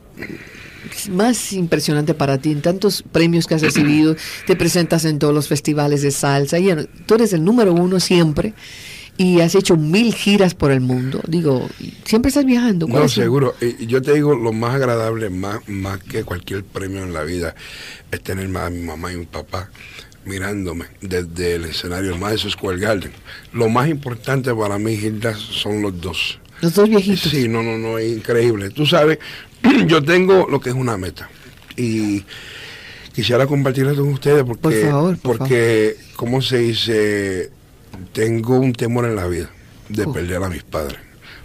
más 1.10 1.52
impresionante 1.52 2.14
para 2.14 2.38
ti 2.38 2.52
en 2.52 2.62
tantos 2.62 3.02
premios 3.12 3.46
que 3.46 3.54
has 3.54 3.62
recibido? 3.62 4.16
Te 4.46 4.56
presentas 4.56 5.04
en 5.04 5.18
todos 5.18 5.34
los 5.34 5.48
festivales 5.48 6.02
de 6.02 6.10
salsa 6.10 6.58
y 6.58 6.68
tú 7.06 7.14
eres 7.14 7.32
el 7.32 7.44
número 7.44 7.72
uno 7.72 8.00
siempre 8.00 8.54
y 9.16 9.40
has 9.40 9.54
hecho 9.54 9.76
mil 9.76 10.14
giras 10.14 10.54
por 10.54 10.70
el 10.70 10.80
mundo. 10.80 11.20
Digo, 11.26 11.68
siempre 12.04 12.28
estás 12.28 12.44
viajando. 12.44 12.86
¿Cuál 12.86 13.04
No, 13.04 13.08
seguro. 13.08 13.54
Y 13.60 13.86
yo 13.86 14.02
te 14.02 14.14
digo, 14.14 14.34
lo 14.34 14.52
más 14.52 14.74
agradable, 14.74 15.30
más, 15.30 15.66
más 15.68 15.98
que 16.02 16.24
cualquier 16.24 16.64
premio 16.64 17.02
en 17.02 17.12
la 17.12 17.22
vida, 17.22 17.54
es 18.10 18.20
tener 18.22 18.54
a 18.56 18.70
mi 18.70 18.80
mamá 18.80 19.12
y 19.12 19.16
mi 19.16 19.26
papá 19.26 19.70
mirándome 20.24 20.86
desde 21.00 21.56
el 21.56 21.66
escenario 21.66 22.10
del 22.10 22.20
Madison 22.20 22.50
Square 22.50 22.78
Garden. 22.78 23.12
Lo 23.52 23.68
más 23.68 23.88
importante 23.88 24.54
para 24.54 24.78
mí, 24.78 24.92
Hilda, 24.92 25.34
son 25.34 25.82
los 25.82 26.00
dos. 26.00 26.38
Los 26.60 26.74
dos 26.74 26.88
viejitos. 26.88 27.30
Sí, 27.30 27.48
no, 27.48 27.62
no, 27.62 27.78
no, 27.78 27.98
es 27.98 28.16
increíble. 28.16 28.70
Tú 28.70 28.86
sabes, 28.86 29.18
yo 29.86 30.02
tengo 30.02 30.46
lo 30.50 30.60
que 30.60 30.70
es 30.70 30.74
una 30.74 30.96
meta. 30.96 31.28
Y 31.76 32.24
quisiera 33.12 33.46
compartirla 33.46 33.94
con 33.94 34.08
ustedes 34.08 34.44
porque, 34.44 34.62
Por 34.62 34.80
favor, 34.80 35.18
por 35.18 35.38
porque 35.38 35.96
¿cómo 36.16 36.40
se 36.40 36.58
dice? 36.58 37.50
Tengo 38.12 38.58
un 38.58 38.72
temor 38.72 39.04
en 39.06 39.16
la 39.16 39.26
vida 39.26 39.50
de 39.88 40.06
Uf. 40.06 40.14
perder 40.14 40.42
a 40.42 40.48
mis 40.48 40.62
padres. 40.62 40.98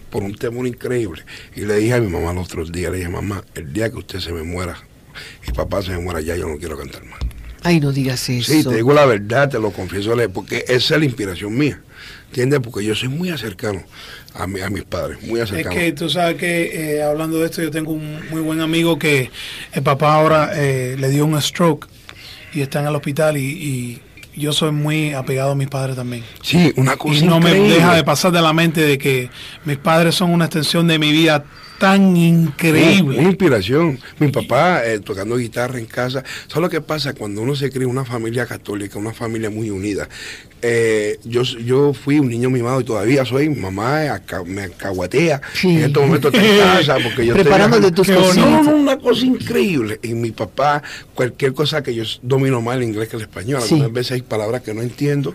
Por 0.10 0.24
un 0.24 0.36
temor 0.36 0.66
increíble. 0.68 1.24
Y 1.56 1.62
le 1.62 1.76
dije 1.78 1.94
a 1.94 2.02
mi 2.02 2.08
mamá 2.08 2.34
los 2.34 2.46
otros 2.46 2.72
días, 2.72 2.92
le 2.92 2.98
dije, 2.98 3.10
mamá, 3.10 3.44
el 3.56 3.72
día 3.74 3.90
que 3.90 3.98
usted 3.98 4.20
se 4.20 4.32
me 4.32 4.44
muera 4.44 4.76
y 5.48 5.52
papá 5.52 5.82
se 5.82 5.92
me 5.92 6.00
muera, 6.00 6.22
ya 6.22 6.36
yo 6.36 6.48
no 6.48 6.58
quiero 6.58 6.78
cantar 6.78 7.04
más. 7.06 7.20
Ay, 7.62 7.80
no 7.80 7.92
digas 7.92 8.28
eso. 8.30 8.52
Sí, 8.52 8.64
te 8.64 8.76
digo 8.76 8.94
la 8.94 9.06
verdad, 9.06 9.50
te 9.50 9.60
lo 9.60 9.72
confieso, 9.72 10.16
porque 10.34 10.64
esa 10.68 10.94
es 10.96 11.00
la 11.00 11.06
inspiración 11.06 11.56
mía. 11.58 11.82
¿Entiendes? 12.30 12.60
Porque 12.64 12.86
yo 12.86 12.96
soy 12.96 13.10
muy 13.10 13.36
cercano 13.38 13.84
a, 14.34 14.48
mi- 14.48 14.62
a 14.62 14.70
mis 14.70 14.84
padres, 14.84 15.22
muy 15.24 15.42
Es 15.42 15.50
cercano. 15.50 15.76
que 15.76 15.92
tú 15.92 16.10
sabes 16.10 16.38
que 16.38 16.96
eh, 16.98 17.04
hablando 17.04 17.40
de 17.40 17.46
esto, 17.48 17.62
yo 17.62 17.70
tengo 17.72 17.92
un 17.92 18.20
muy 18.30 18.40
buen 18.42 18.62
amigo 18.62 18.98
que 18.98 19.30
el 19.74 19.84
papá 19.84 20.14
ahora 20.14 20.52
eh, 20.56 20.96
le 20.98 21.10
dio 21.10 21.26
un 21.26 21.40
stroke 21.42 21.88
y 22.54 22.62
está 22.62 22.80
en 22.82 22.88
el 22.88 22.96
hospital 22.96 23.36
y, 23.38 23.42
y 23.42 24.02
yo 24.40 24.54
soy 24.54 24.72
muy 24.72 25.14
apegado 25.14 25.52
a 25.52 25.56
mis 25.56 25.68
padres 25.68 25.96
también. 25.96 26.24
Sí, 26.42 26.74
una 26.78 26.96
cosa 26.96 27.20
Y 27.20 27.24
no 27.24 27.40
me 27.40 27.54
deja 27.54 27.94
de 27.94 28.04
pasar 28.04 28.32
de 28.32 28.42
la 28.42 28.54
mente 28.54 28.82
de 28.82 28.98
que 28.98 29.30
mis 29.66 29.78
padres 29.78 30.16
son 30.16 30.32
una 30.32 30.46
extensión 30.46 30.88
de 30.88 30.98
mi 30.98 31.12
vida 31.12 31.44
tan 31.80 32.16
increíble. 32.16 33.20
Una 33.20 33.30
inspiración. 33.30 34.00
Mi 34.20 34.28
papá 34.28 34.86
eh, 34.86 35.00
tocando 35.00 35.38
guitarra 35.38 35.80
en 35.80 35.86
casa. 35.86 36.24
¿Sabes 36.48 36.62
lo 36.62 36.70
que 36.70 36.82
pasa 36.82 37.14
cuando 37.14 37.42
uno 37.42 37.56
se 37.56 37.70
cría 37.72 37.86
en 37.86 37.90
una 37.90 38.06
familia 38.06 38.46
católica, 38.46 39.00
una 39.00 39.14
familia 39.14 39.50
muy 39.50 39.70
unida? 39.70 40.08
Eh, 40.62 41.18
yo, 41.24 41.44
yo 41.44 41.94
fui 41.94 42.20
un 42.20 42.28
niño 42.28 42.50
mimado 42.50 42.82
y 42.82 42.84
todavía 42.84 43.24
soy. 43.26 43.50
Mamá 43.50 44.20
me 44.46 44.64
acahuatea 44.64 45.42
Sí. 45.54 45.70
en 45.70 45.84
estos 45.86 46.04
momentos 46.06 46.34
está 46.34 46.46
en 46.46 46.60
casa 46.60 46.94
porque 47.02 47.26
yo 47.26 47.34
estoy 47.34 47.44
Preparándote 47.44 47.92
viajando. 47.92 48.28
tus. 48.28 48.38
No, 48.38 48.64
no, 48.64 48.76
una 48.76 48.98
cosa 48.98 49.26
increíble. 49.26 50.00
Y 50.04 50.14
mi 50.14 50.32
papá, 50.32 50.84
cualquier 51.16 51.54
cosa 51.54 51.82
que 51.82 51.96
yo 51.96 52.04
domino 52.22 52.62
más 52.62 52.76
el 52.76 52.84
inglés 52.84 53.08
que 53.08 53.16
el 53.16 53.22
español, 53.22 53.62
Sí. 53.62 53.76
algunas 53.76 53.94
veces 53.94 54.12
hay 54.14 54.22
palabras 54.22 54.62
que 54.62 54.74
no 54.74 54.82
entiendo. 54.82 55.34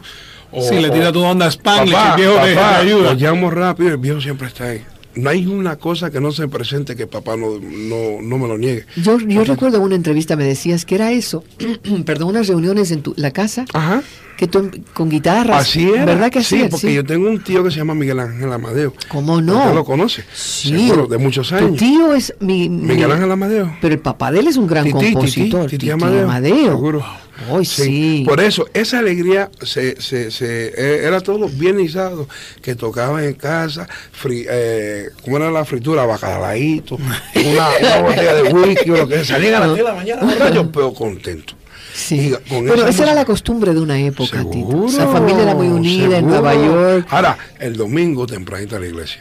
o- 0.56 0.62
Si 0.68 0.76
le 0.78 0.88
tira 0.90 1.10
tu 1.10 1.20
onda 1.20 1.48
Spanglish, 1.48 1.92
Papá, 1.94 2.10
el 2.10 2.16
viejo 2.20 2.36
papá, 2.36 2.78
ayuda. 2.78 3.14
Llamo 3.14 3.50
rápido 3.50 3.88
el 3.90 3.96
viejo 3.96 4.20
siempre 4.20 4.46
está 4.46 4.64
ahí. 4.68 4.84
No 5.16 5.30
hay 5.30 5.46
una 5.46 5.76
cosa 5.76 6.10
que 6.10 6.20
no 6.20 6.32
se 6.32 6.48
presente 6.48 6.96
que 6.96 7.06
papá 7.06 7.36
no, 7.36 7.58
no, 7.60 8.20
no 8.20 8.38
me 8.38 8.48
lo 8.48 8.58
niegue. 8.58 8.84
Yo, 8.96 9.18
yo 9.20 9.44
recuerdo 9.44 9.80
una 9.80 9.94
entrevista, 9.94 10.34
me 10.36 10.44
decías 10.44 10.84
que 10.84 10.96
era 10.96 11.12
eso, 11.12 11.44
perdón, 12.04 12.30
unas 12.30 12.48
reuniones 12.48 12.90
en 12.90 13.02
tu, 13.02 13.14
la 13.16 13.30
casa, 13.30 13.64
Ajá. 13.72 14.02
que 14.36 14.48
tú, 14.48 14.70
con 14.92 15.08
guitarras. 15.10 15.62
Así 15.62 15.88
era. 15.88 16.04
¿Verdad 16.04 16.30
que 16.32 16.40
así 16.40 16.56
Sí, 16.56 16.60
era? 16.62 16.68
porque 16.70 16.88
Sí. 16.88 16.94
yo 16.94 17.04
tengo 17.04 17.30
un 17.30 17.42
tío 17.44 17.62
que 17.62 17.70
se 17.70 17.76
llama 17.76 17.94
Miguel 17.94 18.18
Ángel 18.18 18.52
Amadeo. 18.52 18.92
¿Cómo 19.08 19.40
no? 19.40 19.56
¿Usted 19.58 19.74
lo 19.74 19.84
conoce? 19.84 20.24
Sí. 20.34 20.70
Seguro, 20.88 21.06
de 21.06 21.18
muchos 21.18 21.48
Tu 21.48 21.54
años. 21.54 21.76
tío 21.76 22.12
es 22.12 22.34
mi, 22.40 22.68
mi- 22.68 22.88
Miguel 22.94 23.12
Ángel 23.12 23.30
Amadeo. 23.30 23.76
Pero 23.80 23.94
el 23.94 24.00
papá 24.00 24.32
de 24.32 24.40
él 24.40 24.48
es 24.48 24.56
un 24.56 24.66
gran 24.66 24.84
Tití, 24.84 25.12
compositor. 25.12 25.60
Tití, 25.66 25.70
Tití 25.76 25.78
Tití 25.78 25.90
Amadeo. 25.90 26.24
Amadeo. 26.24 26.64
Seguro. 26.72 27.04
Ay, 27.50 27.64
sí. 27.64 28.24
Por 28.26 28.40
eso, 28.40 28.66
esa 28.74 29.00
alegría 29.00 29.50
se, 29.62 30.00
se, 30.00 30.30
se, 30.30 30.68
eh, 30.68 31.04
era 31.04 31.20
todos 31.20 31.40
los 31.40 31.56
viernes 31.58 31.94
y 31.94 32.60
que 32.62 32.74
tocaban 32.74 33.24
en 33.24 33.34
casa, 33.34 33.88
fri, 34.12 34.46
eh, 34.48 35.10
¿cómo 35.22 35.36
era 35.38 35.50
la 35.50 35.64
fritura? 35.64 36.06
Bacalaíto, 36.06 36.94
una, 37.34 37.68
una 37.80 38.02
botella 38.02 38.34
de 38.34 38.52
whisky 38.52 38.90
o 38.90 38.96
lo 38.98 39.08
que. 39.08 39.24
Salían 39.24 39.54
a 39.54 39.66
las 39.66 39.74
10 39.74 39.78
de 39.78 39.82
la 39.82 39.94
mañana, 39.94 40.22
borrachos, 40.22 40.68
pero 40.72 40.94
contentos. 40.94 41.56
Sí. 41.94 42.34
Con 42.48 42.64
Pero 42.64 42.74
esa 42.74 42.88
esa 42.88 43.02
era 43.04 43.14
la 43.14 43.24
costumbre 43.24 43.72
de 43.72 43.80
una 43.80 43.98
época, 43.98 44.44
Tito. 44.50 44.86
La 44.98 45.06
familia 45.06 45.42
era 45.44 45.54
muy 45.54 45.68
unida 45.68 46.18
en. 46.18 46.26
Nueva 46.26 46.54
York. 46.54 47.06
Ahora, 47.10 47.38
el 47.58 47.76
domingo 47.76 48.26
tempranito 48.26 48.76
a 48.76 48.80
la 48.80 48.86
iglesia. 48.86 49.20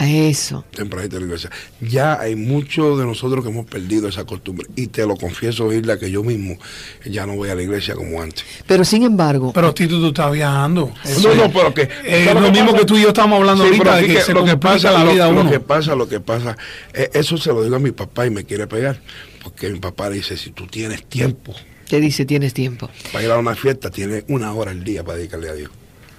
A 0.00 0.08
eso. 0.08 0.64
Tempranito 0.74 1.16
a 1.16 1.20
la 1.20 1.26
iglesia. 1.26 1.50
Ya 1.82 2.18
hay 2.18 2.34
muchos 2.34 2.98
de 2.98 3.04
nosotros 3.04 3.44
que 3.44 3.50
hemos 3.50 3.66
perdido 3.66 4.08
esa 4.08 4.24
costumbre. 4.24 4.66
Y 4.74 4.86
te 4.86 5.06
lo 5.06 5.14
confieso, 5.14 5.70
Hilda, 5.70 5.98
que 5.98 6.10
yo 6.10 6.22
mismo 6.22 6.56
ya 7.04 7.26
no 7.26 7.36
voy 7.36 7.50
a 7.50 7.54
la 7.54 7.60
iglesia 7.62 7.94
como 7.94 8.22
antes. 8.22 8.42
Pero 8.66 8.82
sin 8.86 9.02
embargo, 9.02 9.52
Pero 9.52 9.74
Tito, 9.74 10.00
tú 10.00 10.06
estás 10.06 10.32
viajando. 10.32 10.90
No, 11.22 11.34
no, 11.34 11.52
pero 11.52 11.74
que. 11.74 11.82
Es 11.82 12.24
¿sabes 12.24 12.42
lo 12.42 12.50
mismo 12.50 12.68
pasa? 12.70 12.78
que 12.78 12.84
tú 12.86 12.96
y 12.96 13.02
yo 13.02 13.08
estamos 13.08 13.40
hablando 13.40 13.62
Sí, 13.64 13.68
ahorita 13.72 13.96
de 13.96 14.06
que, 14.06 14.14
que 14.14 14.20
se 14.22 14.32
lo 14.32 14.42
que 14.42 14.56
pasa, 14.56 14.90
la 14.90 15.04
vida 15.04 15.26
a 15.26 15.30
lo 15.30 15.42
uno. 15.42 15.50
que 15.50 15.60
pasa, 15.60 15.94
lo 15.94 16.08
que 16.08 16.20
pasa, 16.20 16.56
eh, 16.94 17.10
eso 17.12 17.36
se 17.36 17.50
lo 17.52 17.62
digo 17.62 17.76
a 17.76 17.78
mi 17.78 17.90
papá 17.90 18.24
y 18.26 18.30
me 18.30 18.44
quiere 18.44 18.66
pegar, 18.66 19.02
porque 19.42 19.68
mi 19.68 19.80
papá 19.80 20.08
dice, 20.08 20.38
si 20.38 20.50
tú 20.50 20.66
tienes 20.66 21.04
tiempo 21.04 21.54
te 21.90 22.00
dice, 22.00 22.24
tienes 22.24 22.54
tiempo. 22.54 22.88
para 23.12 23.24
ir 23.24 23.30
a 23.32 23.36
una 23.38 23.54
fiesta, 23.56 23.90
tienes 23.90 24.24
una 24.28 24.52
hora 24.54 24.70
al 24.70 24.82
día 24.82 25.02
para 25.04 25.18
dedicarle 25.18 25.48
a 25.50 25.54
Dios. 25.54 25.70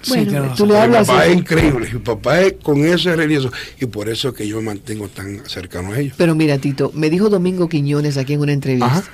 Bueno, 0.08 0.52
tú 0.56 0.66
le 0.66 0.74
Mi 0.74 0.78
hablas 0.80 1.06
papá 1.06 1.26
es 1.26 1.36
increíble, 1.36 1.88
mi 1.92 1.98
papá 2.00 2.40
es 2.40 2.54
con 2.62 2.84
eso 2.84 3.10
es 3.10 3.16
religioso 3.16 3.52
y 3.80 3.86
por 3.86 4.08
eso 4.08 4.28
es 4.30 4.34
que 4.34 4.46
yo 4.48 4.56
me 4.56 4.62
mantengo 4.64 5.08
tan 5.08 5.42
cercano 5.48 5.92
a 5.92 5.98
ellos. 5.98 6.14
Pero 6.16 6.34
mira, 6.34 6.58
Tito, 6.58 6.90
me 6.94 7.08
dijo 7.10 7.28
Domingo 7.28 7.68
Quiñones 7.68 8.16
aquí 8.16 8.32
en 8.32 8.40
una 8.40 8.52
entrevista, 8.52 8.86
Ajá. 8.86 9.04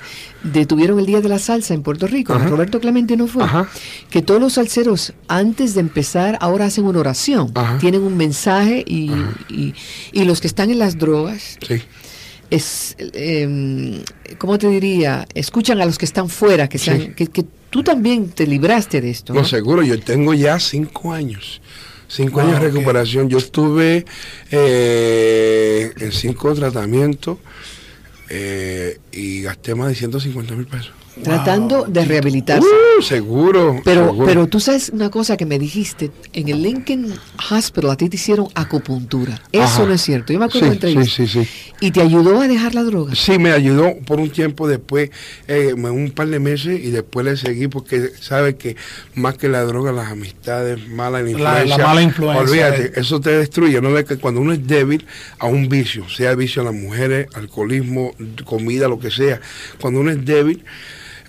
detuvieron 0.43 0.99
el 0.99 1.05
Día 1.05 1.21
de 1.21 1.29
la 1.29 1.37
Salsa 1.39 1.73
en 1.73 1.83
Puerto 1.83 2.07
Rico, 2.07 2.33
Ajá. 2.33 2.47
Roberto 2.47 2.79
Clemente 2.79 3.15
no 3.17 3.27
fue, 3.27 3.43
Ajá. 3.43 3.69
que 4.09 4.21
todos 4.21 4.41
los 4.41 4.53
salseros 4.53 5.13
antes 5.27 5.73
de 5.75 5.81
empezar 5.81 6.37
ahora 6.41 6.65
hacen 6.65 6.85
una 6.85 6.99
oración, 6.99 7.53
tienen 7.79 8.01
un 8.01 8.17
mensaje 8.17 8.83
y, 8.87 9.11
y, 9.49 9.73
y 10.11 10.23
los 10.23 10.41
que 10.41 10.47
están 10.47 10.71
en 10.71 10.79
las 10.79 10.97
drogas, 10.97 11.57
Sí. 11.67 11.81
es, 12.49 12.95
eh, 12.99 14.01
¿cómo 14.37 14.57
te 14.57 14.67
diría? 14.69 15.27
Escuchan 15.35 15.79
a 15.81 15.85
los 15.85 15.97
que 15.97 16.05
están 16.05 16.29
fuera, 16.29 16.67
que, 16.67 16.77
sean- 16.79 16.99
Sí. 17.01 17.09
que, 17.15 17.27
que 17.27 17.45
tú 17.69 17.83
también 17.83 18.29
te 18.29 18.47
libraste 18.47 19.01
de 19.01 19.09
esto. 19.09 19.33
No, 19.33 19.41
¿no? 19.41 19.47
seguro, 19.47 19.83
yo 19.83 19.99
tengo 19.99 20.33
ya 20.33 20.59
cinco 20.59 21.13
años. 21.13 21.61
Cinco 22.07 22.41
años 22.41 22.59
de 22.59 22.67
ok. 22.67 22.73
recuperación. 22.73 23.29
Yo 23.29 23.37
estuve 23.37 24.05
eh, 24.51 25.93
en 25.99 26.11
cinco 26.11 26.53
tratamientos 26.55 27.37
eh, 28.29 28.99
y 29.11 29.41
gasté 29.43 29.75
más 29.75 29.89
de 29.89 29.95
150 29.95 30.55
mil 30.55 30.65
pesos. 30.65 30.91
Tratando 31.23 31.85
de 31.85 32.05
rehabilitarse. 32.05 32.65
Uh, 32.67 33.01
seguro. 33.01 33.81
Pero, 33.83 34.05
seguro. 34.07 34.25
pero 34.25 34.47
tú 34.47 34.59
sabes 34.59 34.89
una 34.89 35.09
cosa 35.09 35.37
que 35.37 35.45
me 35.45 35.59
dijiste, 35.59 36.11
en 36.33 36.49
el 36.49 36.61
Lincoln 36.63 37.13
Hospital 37.51 37.91
a 37.91 37.95
ti 37.97 38.09
te 38.09 38.15
hicieron 38.15 38.47
acupuntura. 38.55 39.41
Eso 39.51 39.63
Ajá. 39.63 39.85
no 39.85 39.93
es 39.93 40.01
cierto. 40.01 40.33
Yo 40.33 40.39
me 40.39 40.45
acuerdo 40.45 40.65
Sí, 40.65 40.69
de 40.69 40.75
entrevista. 40.75 41.15
sí, 41.15 41.27
sí, 41.27 41.43
sí. 41.45 41.49
Y 41.81 41.91
te 41.91 42.01
ayudó 42.01 42.41
a 42.41 42.47
dejar 42.47 42.75
la 42.75 42.83
droga. 42.83 43.15
Sí, 43.15 43.39
me 43.39 43.51
ayudó 43.51 43.95
por 44.05 44.19
un 44.19 44.29
tiempo 44.29 44.67
después, 44.67 45.09
eh, 45.47 45.73
un 45.73 46.11
par 46.11 46.27
de 46.27 46.39
meses, 46.39 46.79
y 46.83 46.91
después 46.91 47.25
le 47.25 47.37
seguí 47.37 47.67
porque 47.67 48.09
sabe 48.19 48.55
que 48.57 48.75
más 49.15 49.35
que 49.37 49.47
la 49.47 49.63
droga, 49.63 49.91
las 49.91 50.11
amistades, 50.11 50.87
mala 50.89 51.21
La- 51.21 51.29
influencia. 51.29 51.77
la 51.77 51.87
mala 51.87 52.01
influencia, 52.01 52.41
Olvídate, 52.41 52.85
eh. 52.87 52.91
eso 52.95 53.19
te 53.21 53.31
destruye. 53.31 53.81
No 53.81 53.91
ves 53.91 54.05
que 54.05 54.17
cuando 54.17 54.41
uno 54.41 54.51
es 54.53 54.65
débil 54.67 55.05
a 55.39 55.45
un 55.47 55.69
vicio, 55.69 56.07
sea 56.09 56.35
vicio 56.35 56.61
a 56.61 56.65
las 56.65 56.73
mujeres, 56.73 57.27
alcoholismo, 57.33 58.13
comida, 58.45 58.87
lo 58.87 58.99
que 58.99 59.11
sea, 59.11 59.39
cuando 59.79 60.01
uno 60.01 60.11
es 60.11 60.23
débil, 60.25 60.63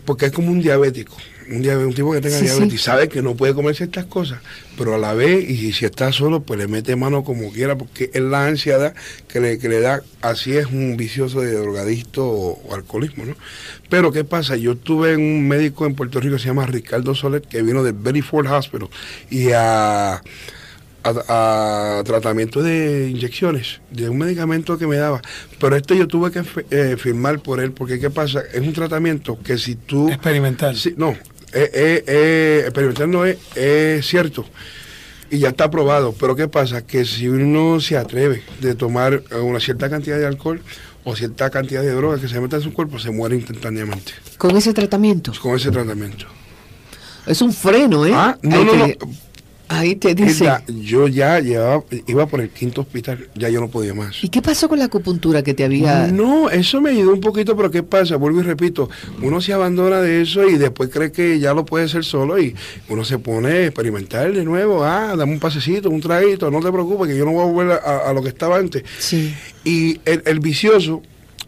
porque 0.04 0.26
es 0.26 0.32
como 0.32 0.50
un 0.50 0.60
diabético. 0.60 1.16
Un, 1.50 1.66
un 1.68 1.92
tipo 1.94 2.12
que 2.12 2.20
tenga 2.20 2.38
Sí, 2.38 2.46
sí. 2.46 2.52
diabetes 2.52 2.80
sabe 2.80 3.08
que 3.08 3.22
no 3.22 3.34
puede 3.34 3.54
comer 3.54 3.74
ciertas 3.74 4.04
cosas, 4.04 4.38
pero 4.78 4.94
a 4.94 4.98
la 4.98 5.14
vez, 5.14 5.50
y 5.50 5.72
si 5.72 5.84
está 5.84 6.12
solo, 6.12 6.42
pues 6.42 6.60
le 6.60 6.68
mete 6.68 6.94
mano 6.94 7.24
como 7.24 7.50
quiera, 7.50 7.76
porque 7.76 8.08
es 8.14 8.22
la 8.22 8.46
ansiedad 8.46 8.94
que 9.26 9.40
le, 9.40 9.58
que 9.58 9.68
le 9.68 9.80
da, 9.80 10.00
así 10.22 10.56
es 10.56 10.66
un 10.66 10.96
vicioso 10.96 11.40
de 11.40 11.52
drogadicto 11.52 12.24
o, 12.24 12.62
o 12.68 12.74
alcoholismo, 12.74 13.24
¿no? 13.24 13.34
Pero 13.88 14.12
¿qué 14.12 14.22
pasa? 14.22 14.56
Yo 14.56 14.76
tuve 14.76 15.16
un 15.16 15.48
médico 15.48 15.86
en 15.86 15.96
Puerto 15.96 16.20
Rico 16.20 16.36
que 16.36 16.42
se 16.42 16.46
llama 16.48 16.66
Ricardo 16.66 17.16
Soler, 17.16 17.42
que 17.42 17.62
vino 17.62 17.82
del 17.82 17.94
Betty 17.94 18.22
Ford 18.22 18.46
Hospital 18.46 18.88
y 19.28 19.50
a, 19.52 20.22
a, 21.04 21.98
a 21.98 22.04
tratamiento 22.04 22.62
de 22.62 23.08
inyecciones, 23.10 23.80
de 23.90 24.08
un 24.08 24.18
medicamento 24.18 24.76
que 24.78 24.86
me 24.86 24.96
daba. 24.96 25.22
Pero 25.58 25.76
esto 25.76 25.94
yo 25.94 26.06
tuve 26.08 26.30
que 26.30 26.42
eh, 26.70 26.96
firmar 26.98 27.40
por 27.40 27.60
él, 27.60 27.72
porque 27.72 27.98
¿qué 27.98 28.10
pasa? 28.10 28.42
Es 28.52 28.60
un 28.60 28.72
tratamiento 28.72 29.38
que 29.42 29.58
si 29.58 29.74
tú... 29.76 30.08
Experimental. 30.08 30.76
Sí, 30.76 30.94
no, 30.96 31.10
eh, 31.10 31.70
eh, 31.72 32.04
eh, 32.06 32.60
experimental 32.64 33.10
no 33.10 33.24
es, 33.24 33.38
es 33.56 34.06
cierto 34.06 34.44
y 35.30 35.38
ya 35.38 35.50
está 35.50 35.64
aprobado, 35.64 36.12
pero 36.18 36.34
¿qué 36.34 36.48
pasa? 36.48 36.84
Que 36.84 37.04
si 37.04 37.28
uno 37.28 37.80
se 37.80 37.96
atreve 37.96 38.42
de 38.60 38.74
tomar 38.74 39.22
eh, 39.30 39.36
una 39.36 39.60
cierta 39.60 39.88
cantidad 39.88 40.18
de 40.18 40.26
alcohol 40.26 40.60
o 41.04 41.14
cierta 41.16 41.50
cantidad 41.50 41.82
de 41.82 41.92
droga 41.92 42.20
que 42.20 42.28
se 42.28 42.40
meta 42.40 42.56
en 42.56 42.62
su 42.62 42.72
cuerpo, 42.72 42.98
se 42.98 43.10
muere 43.10 43.36
instantáneamente 43.36 44.12
Con 44.36 44.56
ese 44.56 44.74
tratamiento. 44.74 45.32
con 45.40 45.54
ese 45.56 45.70
tratamiento. 45.70 46.26
Es 47.26 47.40
un 47.42 47.52
freno, 47.52 48.04
¿eh? 48.06 48.12
Ah, 48.14 48.36
no, 48.42 48.64
no. 48.64 48.86
Ahí 49.70 49.94
te 49.94 50.14
dice. 50.14 50.50
Yo 50.66 51.08
ya 51.08 51.38
llevaba, 51.38 51.84
iba 52.06 52.26
por 52.26 52.40
el 52.40 52.50
quinto 52.50 52.80
hospital, 52.80 53.28
ya 53.34 53.48
yo 53.48 53.60
no 53.60 53.68
podía 53.68 53.94
más. 53.94 54.22
¿Y 54.22 54.28
qué 54.28 54.42
pasó 54.42 54.68
con 54.68 54.78
la 54.78 54.86
acupuntura 54.86 55.42
que 55.42 55.54
te 55.54 55.64
había... 55.64 56.08
No, 56.08 56.50
eso 56.50 56.80
me 56.80 56.90
ayudó 56.90 57.12
un 57.12 57.20
poquito, 57.20 57.56
pero 57.56 57.70
¿qué 57.70 57.82
pasa? 57.82 58.16
Vuelvo 58.16 58.40
y 58.40 58.42
repito, 58.42 58.90
uno 59.22 59.40
se 59.40 59.52
abandona 59.52 60.00
de 60.00 60.22
eso 60.22 60.48
y 60.48 60.58
después 60.58 60.90
cree 60.90 61.12
que 61.12 61.38
ya 61.38 61.54
lo 61.54 61.64
puede 61.64 61.84
hacer 61.84 62.04
solo 62.04 62.38
y 62.38 62.54
uno 62.88 63.04
se 63.04 63.18
pone 63.18 63.48
a 63.48 63.66
experimentar 63.66 64.32
de 64.32 64.44
nuevo, 64.44 64.84
ah, 64.84 65.14
dame 65.16 65.32
un 65.32 65.40
pasecito, 65.40 65.88
un 65.88 66.00
traguito, 66.00 66.50
no 66.50 66.60
te 66.60 66.72
preocupes 66.72 67.08
que 67.08 67.16
yo 67.16 67.24
no 67.24 67.32
voy 67.32 67.42
a 67.42 67.52
volver 67.52 67.80
a, 67.84 68.10
a 68.10 68.12
lo 68.12 68.22
que 68.22 68.28
estaba 68.28 68.58
antes. 68.58 68.82
Sí. 68.98 69.34
Y 69.64 70.00
el, 70.04 70.22
el 70.26 70.40
vicioso, 70.40 71.00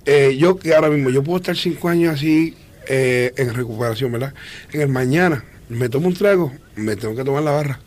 eh, 0.07 0.37
yo 0.39 0.57
que 0.57 0.75
ahora 0.75 0.91
mismo, 0.91 1.11
yo 1.11 1.25
puedo 1.25 1.39
estar 1.39 1.57
cinco 1.57 1.89
años 1.89 2.15
así 2.15 2.55
eh, 2.89 3.33
en 3.37 3.53
recuperación, 3.53 4.13
¿verdad? 4.13 4.33
En 4.73 4.81
el 4.81 4.89
mañana 4.89 5.45
me 5.69 5.89
tomo 5.89 6.09
un 6.09 6.15
trago, 6.15 6.53
me 6.77 6.97
tengo 6.97 7.17
que 7.17 7.25
tomar 7.25 7.43
la 7.43 7.51
barra, 7.51 7.81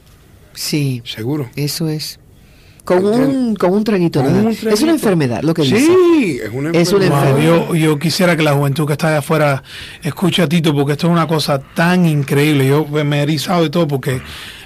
Sí, 0.56 1.02
seguro. 1.06 1.50
eso 1.56 1.88
es. 1.88 2.20
Con 2.86 3.04
un, 3.04 3.56
con 3.56 3.74
un 3.74 3.84
traguito 3.84 4.24
Con 4.24 4.48
Es 4.48 4.82
una 4.84 4.92
enfermedad, 4.92 5.42
lo 5.42 5.56
que 5.56 5.64
dice. 5.64 5.80
Sí, 5.80 6.40
es 6.42 6.52
una 6.54 6.70
Es 6.70 6.94
una 6.94 7.08
enfermedad. 7.08 7.42
Yo, 7.42 7.74
yo 7.74 7.98
quisiera 7.98 8.38
que 8.38 8.44
la 8.44 8.54
juventud 8.54 8.86
que 8.86 8.94
está 8.94 9.08
allá 9.08 9.18
afuera 9.18 9.64
escuche 10.04 10.44
a 10.44 10.48
Tito 10.48 10.72
porque 10.72 10.92
esto 10.92 11.08
es 11.08 11.12
una 11.12 11.28
cosa 11.28 11.58
tan 11.58 12.06
increíble. 12.06 12.68
Yo 12.68 12.86
me 12.86 13.20
he 13.20 13.24
erizado 13.24 13.64
de 13.64 13.72
todo 13.72 13.88
porque 13.88 14.22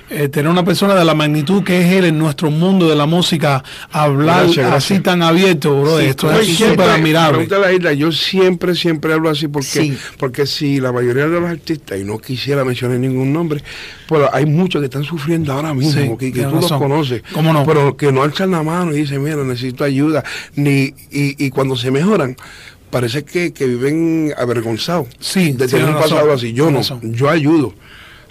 eh, 0.09 0.27
tener 0.29 0.49
una 0.51 0.63
persona 0.65 0.95
de 0.95 1.05
la 1.05 1.13
magnitud 1.13 1.63
que 1.63 1.81
es 1.81 1.93
él 1.93 2.05
en 2.05 2.17
nuestro 2.17 2.49
mundo 2.49 2.89
de 2.89 2.95
la 2.95 3.05
música, 3.05 3.63
hablar 3.91 4.43
Gracias, 4.45 4.55
gracias. 4.67 4.91
así 4.91 4.99
tan 5.03 5.21
abierto, 5.21 5.79
bro, 5.81 5.99
Sí, 5.99 6.05
esto 6.05 6.31
es 6.31 6.47
súper 6.57 6.89
admirable. 6.89 7.47
Isla, 7.75 7.93
yo 7.93 8.11
siempre, 8.11 8.73
siempre 8.75 9.13
hablo 9.13 9.29
así 9.29 9.47
porque, 9.47 9.67
Sí. 9.67 9.97
porque 10.17 10.45
si 10.45 10.79
la 10.79 10.91
mayoría 10.91 11.27
de 11.27 11.39
los 11.39 11.49
artistas, 11.49 11.99
y 11.99 12.03
no 12.03 12.17
quisiera 12.17 12.65
mencionar 12.65 12.97
ningún 12.99 13.31
nombre, 13.31 13.63
pues 14.07 14.23
hay 14.33 14.45
muchos 14.45 14.81
que 14.81 14.85
están 14.85 15.03
sufriendo 15.03 15.53
ahora 15.53 15.73
mismo, 15.73 16.01
Sí, 16.01 16.17
que, 16.17 16.31
que 16.33 16.43
tú 16.43 16.51
los 16.55 16.63
razón. 16.63 16.79
conoces, 16.79 17.23
¿Cómo 17.33 17.53
no? 17.53 17.65
pero 17.65 17.95
que 17.95 18.11
no 18.11 18.23
alzan 18.23 18.51
la 18.51 18.63
mano 18.63 18.93
y 18.93 19.01
dicen, 19.01 19.23
mira, 19.23 19.37
necesito 19.43 19.83
ayuda, 19.83 20.23
ni 20.55 20.93
y, 21.11 21.45
y 21.45 21.49
cuando 21.51 21.75
se 21.75 21.91
mejoran, 21.91 22.35
parece 22.89 23.23
que, 23.23 23.53
que 23.53 23.67
viven 23.67 24.33
avergonzados 24.35 25.07
Sí, 25.19 25.51
de 25.51 25.67
tener 25.67 25.85
un 25.89 25.93
pasado 26.01 26.33
así. 26.33 26.53
Yo 26.53 26.71
no, 26.71 26.79
razón. 26.79 26.99
yo 27.13 27.29
ayudo 27.29 27.73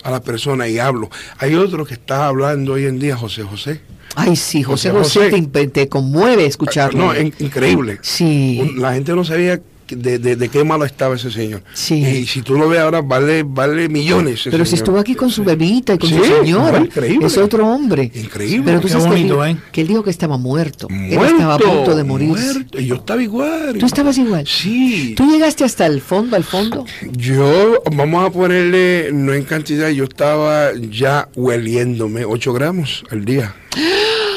a 0.04 0.10
la 0.10 0.20
persona 0.22 0.68
y 0.68 0.78
hablo. 0.78 1.10
Hay 1.38 1.54
otro 1.54 1.84
que 1.84 1.94
está 1.94 2.26
hablando 2.26 2.74
hoy 2.74 2.86
en 2.86 2.98
día, 2.98 3.16
José 3.16 3.42
José. 3.42 3.80
Ay, 4.14 4.36
sí, 4.36 4.62
José 4.62 4.90
José 4.90 5.20
José, 5.20 5.30
José. 5.30 5.48
te, 5.52 5.68
te 5.68 5.88
conmueve 5.88 6.46
escucharlo. 6.46 7.12
No, 7.12 7.20
in- 7.20 7.34
increíble. 7.38 7.98
Sí. 8.02 8.74
La 8.76 8.94
gente 8.94 9.12
no 9.14 9.24
sabía 9.24 9.60
de, 9.90 10.18
de- 10.18 10.36
de 10.36 10.48
qué 10.48 10.64
malo 10.64 10.84
estaba 10.84 11.14
ese 11.16 11.30
señor. 11.30 11.62
Sí. 11.74 11.94
Y 12.04 12.26
si 12.26 12.42
tú 12.42 12.54
lo 12.54 12.68
ves 12.68 12.80
ahora, 12.80 13.00
vale, 13.02 13.42
vale 13.44 13.88
millones. 13.88 14.40
ese 14.40 14.50
Pero 14.50 14.64
si 14.64 14.74
estuvo 14.76 14.98
aquí 14.98 15.14
con 15.14 15.30
su 15.30 15.44
bebita 15.44 15.94
y 15.94 15.98
con 15.98 16.08
Sí, 16.10 16.16
su 16.16 16.24
señora. 16.24 16.78
increíble. 16.80 17.26
Es 17.26 17.36
otro 17.38 17.66
hombre. 17.66 18.10
Increíble. 18.14 18.62
Pero 18.64 18.80
tú 18.80 18.86
Qué 18.86 18.92
sabes 18.92 19.06
que, 19.06 19.10
bonito, 19.12 19.44
él, 19.44 19.56
¿eh? 19.56 19.60
que 19.72 19.80
él 19.82 19.88
dijo 19.88 20.02
que 20.02 20.10
estaba 20.10 20.36
muerto. 20.38 20.88
Él 20.90 21.12
estaba 21.12 21.54
a 21.54 21.58
punto 21.58 21.94
de 21.96 22.04
morir. 22.04 22.28
muerto. 22.28 22.78
Yo 22.80 22.96
estaba 22.96 23.22
igual. 23.22 23.76
¿Tú 23.78 23.86
estabas 23.86 24.18
igual? 24.18 24.46
Sí. 24.46 25.14
¿Tú 25.16 25.30
llegaste 25.30 25.64
hasta 25.64 25.86
el 25.86 26.00
fondo, 26.00 26.36
al 26.36 26.44
fondo? 26.44 26.84
Yo, 27.12 27.82
vamos 27.92 28.26
a 28.26 28.30
ponerle, 28.30 29.10
no 29.12 29.32
en 29.34 29.44
cantidad, 29.44 29.88
yo 29.88 30.04
estaba 30.04 30.70
ya 30.90 31.28
hueliéndome 31.36 32.24
8 32.24 32.52
gramos 32.52 33.04
al 33.10 33.24
día. 33.24 33.54